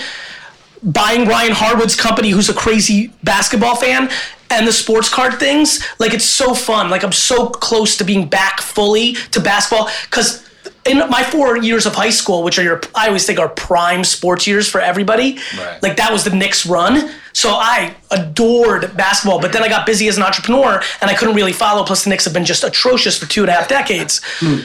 buying 0.82 1.28
Ryan 1.28 1.52
Harwood's 1.54 1.96
company, 1.96 2.32
who's 2.32 2.50
a 2.50 2.54
crazy 2.54 3.14
basketball 3.24 3.76
fan. 3.76 4.10
And 4.58 4.68
the 4.68 4.74
sports 4.74 5.10
card 5.10 5.40
things, 5.40 5.84
like 6.00 6.14
it's 6.14 6.26
so 6.26 6.54
fun. 6.54 6.90
Like 6.90 7.04
I'm 7.04 7.12
so 7.12 7.50
close 7.50 7.98
to 7.98 8.04
being 8.04 8.28
back 8.28 8.62
fully 8.62 9.14
to 9.32 9.40
basketball 9.40 9.90
because 10.10 10.48
in 10.86 11.00
my 11.10 11.24
four 11.24 11.58
years 11.58 11.86
of 11.86 11.96
high 11.96 12.10
school, 12.10 12.44
which 12.44 12.60
are 12.60 12.64
your, 12.64 12.82
I 12.94 13.08
always 13.08 13.26
think 13.26 13.40
are 13.40 13.50
prime 13.50 14.04
sports 14.04 14.46
years 14.48 14.68
for 14.68 14.82
everybody. 14.82 15.40
Right. 15.58 15.82
Like 15.82 15.98
that 15.98 16.12
was 16.12 16.24
the 16.24 16.36
Knicks 16.36 16.66
run. 16.66 17.12
So 17.32 17.50
I 17.50 17.96
adored 18.12 18.96
basketball, 18.96 19.42
but 19.42 19.54
then 19.54 19.64
I 19.64 19.70
got 19.70 19.86
busy 19.86 20.08
as 20.08 20.18
an 20.18 20.24
entrepreneur 20.24 20.82
and 21.02 21.10
I 21.10 21.16
couldn't 21.16 21.36
really 21.36 21.54
follow. 21.54 21.84
Plus 21.84 22.04
the 22.04 22.10
Knicks 22.10 22.26
have 22.26 22.34
been 22.34 22.46
just 22.46 22.64
atrocious 22.64 23.18
for 23.18 23.26
two 23.26 23.42
and 23.42 23.50
a 23.50 23.54
half 23.54 23.68
decades. 23.68 24.22
Hmm. 24.40 24.60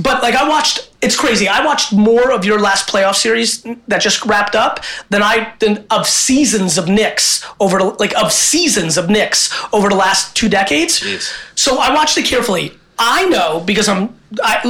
But 0.00 0.22
like 0.22 0.34
I 0.34 0.48
watched, 0.48 0.90
it's 1.02 1.16
crazy. 1.16 1.48
I 1.48 1.64
watched 1.64 1.92
more 1.92 2.30
of 2.30 2.44
your 2.44 2.60
last 2.60 2.88
playoff 2.88 3.16
series 3.16 3.62
that 3.88 4.00
just 4.00 4.24
wrapped 4.24 4.54
up 4.54 4.80
than 5.10 5.22
I 5.22 5.54
than 5.58 5.84
of 5.90 6.06
seasons 6.06 6.78
of 6.78 6.88
Knicks 6.88 7.44
over 7.58 7.80
like 7.80 8.14
of 8.16 8.32
seasons 8.32 8.96
of 8.96 9.10
Knicks 9.10 9.52
over 9.72 9.88
the 9.88 9.96
last 9.96 10.36
two 10.36 10.48
decades. 10.48 11.00
Jeez. 11.00 11.32
So 11.56 11.78
I 11.78 11.92
watched 11.92 12.16
it 12.16 12.24
carefully. 12.26 12.72
I 12.98 13.26
know 13.28 13.60
because 13.60 13.88
I'm 13.88 14.14
I 14.42 14.60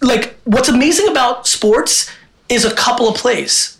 like 0.00 0.36
what's 0.44 0.68
amazing 0.68 1.08
about 1.08 1.46
sports 1.46 2.10
is 2.48 2.64
a 2.64 2.74
couple 2.74 3.08
of 3.08 3.14
plays. 3.16 3.78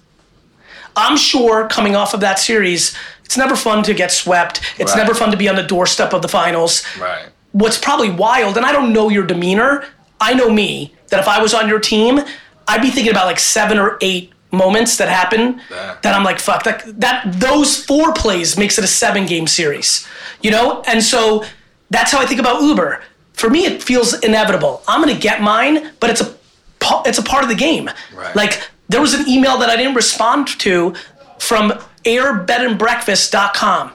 I'm 0.94 1.16
sure 1.16 1.68
coming 1.68 1.96
off 1.96 2.12
of 2.12 2.20
that 2.20 2.38
series, 2.38 2.94
it's 3.24 3.36
never 3.38 3.56
fun 3.56 3.82
to 3.84 3.94
get 3.94 4.12
swept. 4.12 4.60
It's 4.78 4.92
Right. 4.92 4.98
never 4.98 5.14
fun 5.14 5.30
to 5.30 5.38
be 5.38 5.48
on 5.48 5.56
the 5.56 5.62
doorstep 5.62 6.12
of 6.12 6.20
the 6.20 6.28
finals 6.28 6.82
Right. 6.98 7.26
what's 7.52 7.78
probably 7.78 8.10
wild, 8.10 8.58
and 8.58 8.66
I 8.66 8.72
don't 8.72 8.92
know 8.92 9.08
your 9.08 9.24
demeanor. 9.24 9.86
I 10.22 10.34
know 10.34 10.48
me 10.50 10.94
that 11.08 11.20
if 11.20 11.28
I 11.28 11.42
was 11.42 11.52
on 11.52 11.68
your 11.68 11.80
team, 11.80 12.20
I'd 12.68 12.80
be 12.80 12.90
thinking 12.90 13.12
about 13.12 13.26
like 13.26 13.40
seven 13.40 13.78
or 13.78 13.98
eight 14.00 14.32
moments 14.52 14.98
that 14.98 15.08
happen 15.08 15.60
that 15.70 16.14
I'm 16.14 16.22
like, 16.22 16.38
fuck 16.38 16.62
that. 16.64 17.00
That 17.00 17.32
those 17.34 17.84
four 17.84 18.12
plays 18.14 18.56
makes 18.56 18.78
it 18.78 18.84
a 18.84 18.88
seven 18.88 19.26
game 19.26 19.46
series, 19.46 20.06
you 20.40 20.50
know. 20.50 20.82
And 20.86 21.02
so 21.02 21.44
that's 21.90 22.12
how 22.12 22.20
I 22.20 22.26
think 22.26 22.40
about 22.40 22.62
Uber. 22.62 23.02
For 23.32 23.50
me, 23.50 23.64
it 23.64 23.82
feels 23.82 24.14
inevitable. 24.20 24.82
I'm 24.86 25.00
gonna 25.00 25.18
get 25.18 25.42
mine, 25.42 25.90
but 26.00 26.10
it's 26.10 26.20
a 26.20 26.34
it's 27.04 27.18
a 27.18 27.22
part 27.22 27.42
of 27.42 27.48
the 27.48 27.56
game. 27.56 27.90
Right. 28.14 28.36
Like 28.36 28.62
there 28.88 29.00
was 29.00 29.14
an 29.14 29.28
email 29.28 29.58
that 29.58 29.70
I 29.70 29.76
didn't 29.76 29.94
respond 29.94 30.46
to 30.60 30.94
from 31.38 31.72
airbedandbreakfast.com 32.04 33.92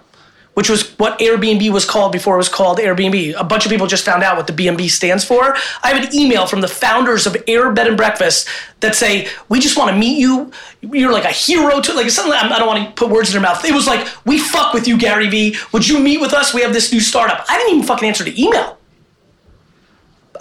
which 0.58 0.72
was 0.72 0.90
what 0.98 1.20
Airbnb 1.20 1.70
was 1.70 1.86
called 1.86 2.12
before 2.12 2.34
it 2.34 2.40
was 2.40 2.50
called 2.50 2.80
Airbnb. 2.80 3.36
A 3.40 3.44
bunch 3.44 3.68
of 3.68 3.72
people 3.72 3.86
just 3.86 4.04
found 4.04 4.24
out 4.24 4.38
what 4.38 4.48
the 4.48 4.54
BNB 4.54 4.90
stands 4.90 5.24
for. 5.24 5.56
I 5.84 5.94
have 5.94 6.04
an 6.04 6.16
email 6.16 6.48
from 6.48 6.62
the 6.62 6.68
founders 6.68 7.28
of 7.28 7.38
Air 7.46 7.72
Bed 7.72 7.86
and 7.86 7.96
Breakfast 7.96 8.50
that 8.80 8.96
say, 8.96 9.28
"We 9.50 9.60
just 9.60 9.78
want 9.78 9.92
to 9.92 9.96
meet 9.96 10.18
you. 10.18 10.52
You're 10.82 11.12
like 11.12 11.26
a 11.26 11.32
hero 11.32 11.80
to 11.80 11.94
like 11.94 12.10
something. 12.10 12.34
I 12.34 12.58
don't 12.58 12.66
want 12.66 12.84
to 12.84 12.92
put 12.94 13.12
words 13.12 13.30
in 13.30 13.34
their 13.34 13.42
mouth. 13.48 13.64
It 13.64 13.76
was 13.76 13.86
like, 13.86 14.08
we 14.26 14.40
fuck 14.40 14.74
with 14.74 14.88
you, 14.88 14.98
Gary 14.98 15.30
Vee. 15.30 15.56
Would 15.74 15.88
you 15.88 16.00
meet 16.00 16.20
with 16.20 16.34
us? 16.34 16.56
We 16.56 16.64
have 16.64 16.74
this 16.74 16.92
new 16.92 17.02
startup. 17.02 17.46
I 17.48 17.56
didn't 17.60 17.76
even 17.76 17.86
fucking 17.86 18.08
answer 18.08 18.24
the 18.24 18.44
email. 18.44 18.80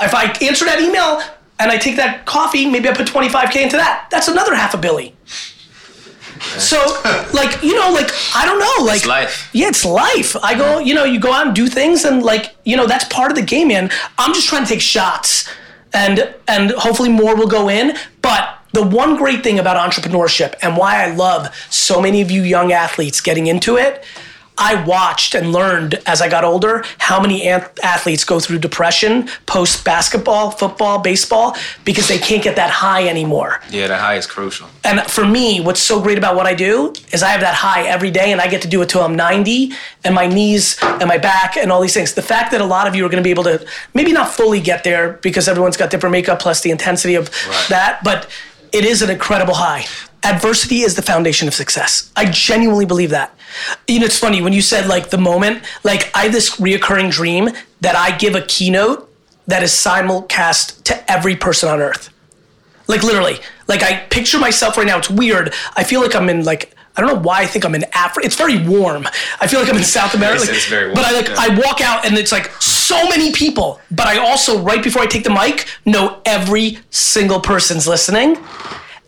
If 0.00 0.14
I 0.14 0.32
answer 0.40 0.64
that 0.64 0.80
email 0.80 1.20
and 1.58 1.70
I 1.70 1.76
take 1.76 1.96
that 1.96 2.24
coffee, 2.24 2.64
maybe 2.64 2.88
I 2.88 2.94
put 2.94 3.06
25k 3.06 3.56
into 3.56 3.76
that. 3.76 4.08
That's 4.10 4.28
another 4.28 4.54
half 4.54 4.72
a 4.72 4.78
billy. 4.78 5.14
So, 6.58 6.78
like, 7.32 7.62
you 7.62 7.74
know, 7.74 7.90
like, 7.92 8.10
I 8.34 8.44
don't 8.44 8.58
know, 8.58 8.84
like, 8.84 8.98
It's 8.98 9.06
life. 9.06 9.50
yeah, 9.52 9.68
it's 9.68 9.84
life. 9.84 10.36
I 10.42 10.54
go, 10.54 10.78
you 10.78 10.94
know, 10.94 11.04
you 11.04 11.18
go 11.20 11.32
out 11.32 11.46
and 11.46 11.54
do 11.56 11.66
things, 11.68 12.04
and 12.04 12.22
like, 12.22 12.54
you 12.64 12.76
know, 12.76 12.86
that's 12.86 13.04
part 13.06 13.30
of 13.30 13.36
the 13.36 13.42
game, 13.42 13.68
man. 13.68 13.90
I'm 14.18 14.32
just 14.34 14.48
trying 14.48 14.62
to 14.64 14.68
take 14.68 14.80
shots, 14.80 15.48
and 15.92 16.34
and 16.48 16.70
hopefully 16.72 17.08
more 17.08 17.36
will 17.36 17.46
go 17.46 17.68
in. 17.68 17.96
But 18.22 18.58
the 18.72 18.82
one 18.84 19.16
great 19.16 19.42
thing 19.42 19.58
about 19.58 19.76
entrepreneurship, 19.90 20.54
and 20.62 20.76
why 20.76 21.02
I 21.04 21.14
love 21.14 21.54
so 21.70 22.00
many 22.00 22.20
of 22.20 22.30
you 22.30 22.42
young 22.42 22.72
athletes 22.72 23.20
getting 23.20 23.46
into 23.46 23.76
it, 23.76 24.04
I 24.58 24.82
watched 24.84 25.34
and 25.34 25.52
learned 25.52 26.00
as 26.06 26.22
I 26.22 26.28
got 26.28 26.42
older 26.44 26.82
how 26.98 27.20
many 27.20 27.42
an- 27.46 27.66
athletes 27.82 28.24
go 28.24 28.40
through 28.40 28.58
depression 28.60 29.28
post 29.44 29.84
basketball, 29.84 30.50
football, 30.50 30.98
baseball 30.98 31.56
because 31.84 32.08
they 32.08 32.18
can't 32.18 32.42
get 32.42 32.56
that 32.56 32.70
high 32.70 33.06
anymore. 33.08 33.60
Yeah, 33.70 33.88
the 33.88 33.98
high 33.98 34.16
is 34.16 34.26
crucial. 34.26 34.68
And 34.84 35.00
for 35.02 35.26
me, 35.26 35.60
what's 35.60 35.80
so 35.82 36.00
great 36.00 36.16
about 36.18 36.36
what 36.36 36.46
I 36.46 36.54
do 36.54 36.94
is 37.12 37.22
I 37.22 37.28
have 37.28 37.40
that 37.42 37.54
high 37.54 37.82
every 37.86 38.10
day 38.10 38.32
and 38.32 38.40
I 38.40 38.48
get 38.48 38.62
to 38.62 38.68
do 38.68 38.80
it 38.82 38.88
till 38.88 39.02
I'm 39.02 39.14
90 39.14 39.72
and 40.04 40.14
my 40.14 40.26
knees 40.26 40.78
and 40.82 41.06
my 41.06 41.18
back 41.18 41.56
and 41.56 41.70
all 41.70 41.80
these 41.82 41.94
things. 41.94 42.14
The 42.14 42.22
fact 42.22 42.50
that 42.52 42.60
a 42.60 42.64
lot 42.66 42.86
of 42.86 42.94
you 42.94 43.04
are 43.04 43.08
going 43.10 43.22
to 43.22 43.26
be 43.26 43.30
able 43.30 43.44
to 43.44 43.66
maybe 43.94 44.12
not 44.12 44.30
fully 44.32 44.60
get 44.60 44.84
there 44.84 45.14
because 45.22 45.48
everyone's 45.48 45.76
got 45.76 45.90
different 45.90 46.12
makeup 46.12 46.38
plus 46.40 46.62
the 46.62 46.70
intensity 46.70 47.14
of 47.14 47.30
that, 47.68 48.00
but 48.02 48.28
it 48.72 48.84
is 48.84 49.02
an 49.02 49.10
incredible 49.10 49.54
high. 49.54 49.84
Adversity 50.24 50.80
is 50.80 50.96
the 50.96 51.02
foundation 51.02 51.46
of 51.46 51.54
success. 51.54 52.10
I 52.16 52.24
genuinely 52.30 52.84
believe 52.86 53.10
that. 53.10 53.35
You 53.88 54.00
know, 54.00 54.06
it's 54.06 54.18
funny 54.18 54.42
when 54.42 54.52
you 54.52 54.62
said 54.62 54.86
like 54.86 55.10
the 55.10 55.18
moment, 55.18 55.62
like 55.84 56.10
I 56.14 56.24
have 56.24 56.32
this 56.32 56.56
reoccurring 56.56 57.10
dream 57.10 57.50
that 57.80 57.96
I 57.96 58.16
give 58.16 58.34
a 58.34 58.42
keynote 58.42 59.08
that 59.46 59.62
is 59.62 59.70
simulcast 59.72 60.82
to 60.84 61.10
every 61.12 61.36
person 61.36 61.68
on 61.68 61.80
earth. 61.80 62.10
Like 62.88 63.02
literally, 63.02 63.38
like 63.68 63.82
I 63.82 64.00
picture 64.10 64.38
myself 64.38 64.76
right 64.76 64.86
now. 64.86 64.98
It's 64.98 65.10
weird. 65.10 65.52
I 65.76 65.84
feel 65.84 66.00
like 66.00 66.14
I'm 66.14 66.28
in 66.28 66.44
like 66.44 66.72
I 66.96 67.02
don't 67.02 67.14
know 67.14 67.20
why 67.20 67.40
I 67.42 67.46
think 67.46 67.64
I'm 67.66 67.74
in 67.74 67.84
Africa. 67.92 68.24
It's 68.26 68.36
very 68.36 68.66
warm. 68.66 69.06
I 69.40 69.46
feel 69.46 69.60
like 69.60 69.68
I'm 69.68 69.76
in 69.76 69.84
South 69.84 70.14
America. 70.14 70.44
It's- 70.44 70.56
it's 70.58 70.66
very 70.66 70.86
warm, 70.86 70.94
But 70.94 71.04
I 71.04 71.10
like 71.12 71.28
yeah. 71.28 71.34
I 71.38 71.48
walk 71.66 71.80
out 71.82 72.06
and 72.06 72.16
it's 72.16 72.32
like 72.32 72.50
so 72.62 73.06
many 73.08 73.32
people. 73.32 73.80
But 73.90 74.06
I 74.06 74.16
also 74.18 74.62
right 74.62 74.82
before 74.82 75.02
I 75.02 75.06
take 75.06 75.24
the 75.24 75.30
mic 75.30 75.66
know 75.84 76.20
every 76.24 76.78
single 76.90 77.40
person's 77.40 77.86
listening. 77.86 78.38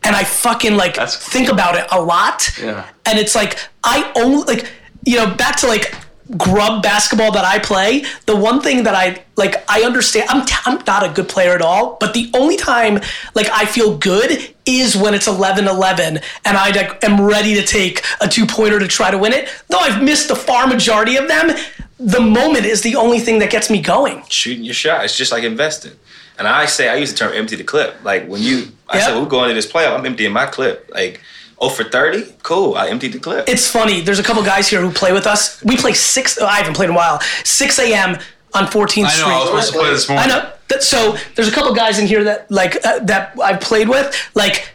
And 0.02 0.16
I 0.16 0.24
fucking 0.24 0.76
like 0.76 0.94
That's- 0.94 1.16
think 1.16 1.48
about 1.48 1.76
it 1.76 1.86
a 1.90 2.00
lot. 2.00 2.50
Yeah. 2.62 2.84
And 3.06 3.18
it's 3.18 3.34
like 3.34 3.58
I 3.84 4.10
only 4.16 4.44
like 4.44 4.70
you 5.04 5.16
know 5.16 5.34
back 5.34 5.56
to 5.56 5.66
like 5.66 5.94
grub 6.36 6.82
basketball 6.82 7.32
that 7.32 7.44
I 7.44 7.58
play. 7.58 8.04
The 8.26 8.36
one 8.36 8.60
thing 8.60 8.82
that 8.84 8.94
I 8.94 9.22
like 9.36 9.56
I 9.68 9.82
understand 9.82 10.28
I'm 10.30 10.44
t- 10.44 10.54
I'm 10.66 10.82
not 10.86 11.02
a 11.02 11.08
good 11.12 11.28
player 11.28 11.54
at 11.54 11.62
all, 11.62 11.96
but 12.00 12.12
the 12.14 12.30
only 12.34 12.56
time 12.56 13.00
like 13.34 13.48
I 13.50 13.64
feel 13.64 13.96
good 13.96 14.54
is 14.66 14.94
when 14.96 15.14
it's 15.14 15.26
11-11 15.26 16.22
and 16.44 16.56
I 16.58 16.70
like, 16.70 17.02
am 17.02 17.20
ready 17.22 17.54
to 17.54 17.62
take 17.64 18.04
a 18.20 18.28
two-pointer 18.28 18.78
to 18.78 18.86
try 18.86 19.10
to 19.10 19.16
win 19.16 19.32
it. 19.32 19.48
Though 19.68 19.78
I've 19.78 20.02
missed 20.02 20.28
the 20.28 20.36
far 20.36 20.66
majority 20.66 21.16
of 21.16 21.26
them, 21.28 21.56
the 21.98 22.20
moment 22.20 22.66
is 22.66 22.82
the 22.82 22.94
only 22.96 23.18
thing 23.18 23.38
that 23.38 23.50
gets 23.50 23.70
me 23.70 23.80
going. 23.80 24.22
Shooting 24.28 24.64
your 24.64 24.74
shot. 24.74 25.04
It's 25.06 25.16
just 25.16 25.32
like 25.32 25.42
investing. 25.44 25.92
And 26.38 26.46
I 26.46 26.66
say 26.66 26.88
I 26.88 26.96
use 26.96 27.10
the 27.12 27.18
term 27.18 27.32
empty 27.34 27.56
the 27.56 27.64
clip. 27.64 27.96
Like 28.04 28.26
when 28.26 28.42
you 28.42 28.68
I 28.88 28.98
Yep. 28.98 29.06
said 29.06 29.18
we're 29.22 29.28
going 29.28 29.48
to 29.48 29.54
this 29.54 29.70
playoff, 29.70 29.98
I'm 29.98 30.06
emptying 30.06 30.32
my 30.32 30.46
clip. 30.46 30.90
Like, 30.94 31.20
oh 31.60 31.68
for 31.68 31.84
30? 31.84 32.34
Cool. 32.42 32.74
I 32.76 32.88
emptied 32.88 33.12
the 33.12 33.18
clip. 33.18 33.48
It's 33.48 33.68
funny. 33.70 34.00
There's 34.00 34.18
a 34.18 34.22
couple 34.22 34.42
guys 34.44 34.68
here 34.68 34.80
who 34.80 34.90
play 34.90 35.12
with 35.12 35.26
us. 35.26 35.62
We 35.64 35.76
play 35.76 35.92
six. 35.92 36.38
oh, 36.40 36.46
I 36.46 36.56
haven't 36.56 36.74
played 36.74 36.88
in 36.90 36.94
a 36.94 36.96
while. 36.96 37.20
6 37.44 37.78
a.m. 37.80 38.18
on 38.54 38.64
14th 38.66 39.04
I 39.04 39.08
Street. 39.08 39.28
know. 39.28 39.34
I 39.34 39.54
was 39.54 39.66
supposed 39.66 39.72
to 39.72 39.78
play 39.78 39.90
this 39.90 40.08
morning. 40.08 40.30
I 40.30 40.38
know. 40.38 40.52
That, 40.68 40.82
so 40.82 41.16
there's 41.34 41.48
a 41.48 41.52
couple 41.52 41.74
guys 41.74 41.98
in 41.98 42.06
here 42.06 42.22
that 42.24 42.50
like 42.50 42.76
uh, 42.84 42.98
that 43.00 43.34
I've 43.42 43.60
played 43.60 43.88
with. 43.88 44.14
Like 44.34 44.70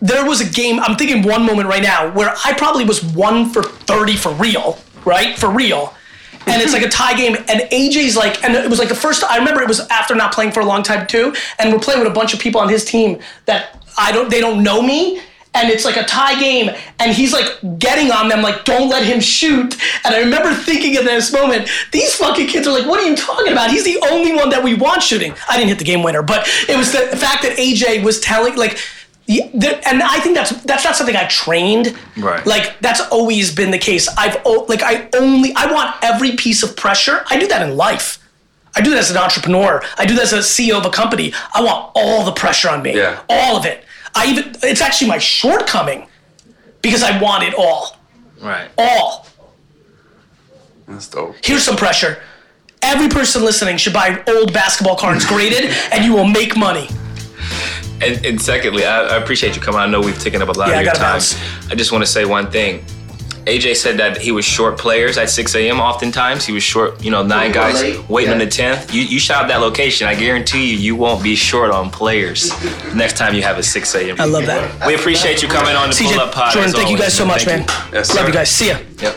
there 0.00 0.26
was 0.26 0.40
a 0.40 0.50
game. 0.50 0.80
I'm 0.80 0.96
thinking 0.96 1.22
one 1.22 1.44
moment 1.46 1.68
right 1.68 1.82
now 1.82 2.10
where 2.12 2.34
I 2.44 2.54
probably 2.54 2.84
was 2.84 3.02
one 3.04 3.48
for 3.50 3.62
30 3.62 4.16
for 4.16 4.32
real, 4.32 4.78
right? 5.04 5.38
For 5.38 5.48
real. 5.50 5.94
And 6.46 6.60
it's 6.62 6.72
like 6.72 6.82
a 6.82 6.88
tie 6.88 7.16
game, 7.16 7.36
and 7.48 7.62
AJ's 7.70 8.16
like, 8.16 8.44
and 8.44 8.54
it 8.54 8.68
was 8.68 8.78
like 8.78 8.88
the 8.88 8.94
first. 8.94 9.24
I 9.24 9.38
remember 9.38 9.62
it 9.62 9.68
was 9.68 9.80
after 9.88 10.14
not 10.14 10.32
playing 10.32 10.52
for 10.52 10.60
a 10.60 10.66
long 10.66 10.82
time 10.82 11.06
too, 11.06 11.34
and 11.58 11.72
we're 11.72 11.80
playing 11.80 12.00
with 12.00 12.08
a 12.08 12.14
bunch 12.14 12.34
of 12.34 12.40
people 12.40 12.60
on 12.60 12.68
his 12.68 12.84
team 12.84 13.18
that 13.46 13.82
I 13.96 14.12
don't, 14.12 14.30
they 14.30 14.40
don't 14.40 14.62
know 14.62 14.82
me, 14.82 15.22
and 15.54 15.70
it's 15.70 15.84
like 15.84 15.96
a 15.96 16.04
tie 16.04 16.38
game, 16.38 16.70
and 16.98 17.12
he's 17.12 17.32
like 17.32 17.78
getting 17.78 18.10
on 18.10 18.28
them, 18.28 18.42
like, 18.42 18.64
don't 18.64 18.88
let 18.88 19.04
him 19.04 19.20
shoot. 19.20 19.74
And 20.04 20.14
I 20.14 20.20
remember 20.20 20.52
thinking 20.52 20.96
in 20.96 21.04
this 21.04 21.32
moment, 21.32 21.70
these 21.92 22.14
fucking 22.16 22.48
kids 22.48 22.66
are 22.66 22.78
like, 22.78 22.86
what 22.86 23.00
are 23.00 23.08
you 23.08 23.16
talking 23.16 23.52
about? 23.52 23.70
He's 23.70 23.84
the 23.84 23.98
only 24.10 24.34
one 24.34 24.50
that 24.50 24.62
we 24.62 24.74
want 24.74 25.02
shooting. 25.02 25.32
I 25.48 25.56
didn't 25.56 25.68
hit 25.68 25.78
the 25.78 25.84
game 25.84 26.02
winner, 26.02 26.22
but 26.22 26.46
it 26.68 26.76
was 26.76 26.92
the 26.92 27.16
fact 27.16 27.42
that 27.42 27.56
AJ 27.56 28.04
was 28.04 28.20
telling, 28.20 28.56
like, 28.56 28.78
yeah, 29.26 29.46
and 29.86 30.02
I 30.02 30.20
think 30.20 30.34
that's 30.36 30.50
that's 30.64 30.84
not 30.84 30.96
something 30.96 31.16
I 31.16 31.26
trained. 31.26 31.96
Right. 32.16 32.44
Like 32.46 32.78
that's 32.80 33.00
always 33.08 33.54
been 33.54 33.70
the 33.70 33.78
case. 33.78 34.06
I've 34.18 34.36
like 34.68 34.82
I 34.82 35.08
only 35.14 35.52
I 35.56 35.72
want 35.72 35.96
every 36.02 36.32
piece 36.36 36.62
of 36.62 36.76
pressure. 36.76 37.24
I 37.30 37.38
do 37.38 37.46
that 37.48 37.62
in 37.66 37.76
life. 37.76 38.18
I 38.76 38.80
do 38.82 38.90
that 38.90 38.98
as 38.98 39.10
an 39.10 39.16
entrepreneur. 39.16 39.82
I 39.96 40.04
do 40.04 40.14
that 40.16 40.24
as 40.24 40.32
a 40.32 40.38
CEO 40.38 40.76
of 40.78 40.84
a 40.84 40.90
company. 40.90 41.32
I 41.54 41.62
want 41.62 41.92
all 41.94 42.24
the 42.24 42.32
pressure 42.32 42.68
on 42.68 42.82
me. 42.82 42.96
Yeah. 42.96 43.22
All 43.28 43.56
of 43.56 43.64
it. 43.64 43.84
I 44.14 44.26
even 44.26 44.54
it's 44.62 44.80
actually 44.82 45.08
my 45.08 45.18
shortcoming 45.18 46.06
because 46.82 47.02
I 47.02 47.18
want 47.20 47.44
it 47.44 47.54
all. 47.54 47.96
right. 48.42 48.68
All. 48.76 49.26
That's 50.86 51.08
dope. 51.08 51.34
Here's 51.42 51.62
some 51.62 51.76
pressure. 51.76 52.20
Every 52.82 53.08
person 53.08 53.42
listening 53.42 53.78
should 53.78 53.94
buy 53.94 54.22
old 54.28 54.52
basketball 54.52 54.96
cards 54.96 55.24
graded 55.24 55.70
and 55.92 56.04
you 56.04 56.12
will 56.12 56.26
make 56.26 56.56
money. 56.56 56.88
And, 58.02 58.24
and 58.26 58.40
secondly, 58.42 58.84
I, 58.84 59.02
I 59.02 59.16
appreciate 59.16 59.54
you 59.56 59.62
coming. 59.62 59.80
I 59.80 59.86
know 59.86 60.00
we've 60.00 60.18
taken 60.18 60.42
up 60.42 60.48
a 60.48 60.52
lot 60.52 60.68
Yeah, 60.68 60.78
of 60.80 60.84
your 60.84 60.92
time. 60.94 61.14
bounce. 61.14 61.36
I 61.70 61.74
just 61.74 61.92
want 61.92 62.04
to 62.04 62.10
say 62.10 62.24
one 62.24 62.50
thing. 62.50 62.84
AJ 63.46 63.76
said 63.76 63.98
that 63.98 64.16
he 64.16 64.32
was 64.32 64.44
short 64.44 64.78
players 64.78 65.18
at 65.18 65.28
6 65.28 65.54
a.m. 65.54 65.78
Oftentimes, 65.78 66.46
he 66.46 66.52
was 66.54 66.62
short. 66.62 67.02
You 67.04 67.10
know, 67.10 67.22
nine 67.22 67.52
guys 67.52 67.82
late. 67.82 68.08
waiting 68.08 68.32
on 68.32 68.38
the 68.38 68.46
10th. 68.46 68.90
You 68.94 69.02
you 69.02 69.18
shot 69.18 69.48
that 69.48 69.58
location. 69.60 70.08
I 70.08 70.14
guarantee 70.14 70.70
you, 70.72 70.78
you 70.78 70.96
won't 70.96 71.22
be 71.22 71.34
short 71.36 71.70
on 71.70 71.90
players 71.90 72.50
next 72.94 73.18
time 73.18 73.34
you 73.34 73.42
have 73.42 73.58
a 73.58 73.62
6 73.62 73.94
a.m. 73.96 74.16
I 74.18 74.24
love 74.24 74.46
that. 74.46 74.86
We 74.86 74.94
appreciate 74.94 75.42
you 75.42 75.48
coming 75.48 75.76
on 75.76 75.90
the 75.90 75.94
Pull 75.94 76.20
Up 76.20 76.32
Pod. 76.32 76.54
Jordan, 76.54 76.70
as 76.70 76.74
thank 76.74 76.90
you 76.90 76.96
guys 76.96 77.14
so 77.14 77.26
much, 77.26 77.44
Thank 77.44 77.66
man. 77.68 77.86
you. 77.92 77.98
Yes, 77.98 78.14
Love 78.14 78.26
you 78.26 78.32
guys. 78.32 78.50
See 78.50 78.68
ya. 78.68 78.78
Yep. 79.02 79.16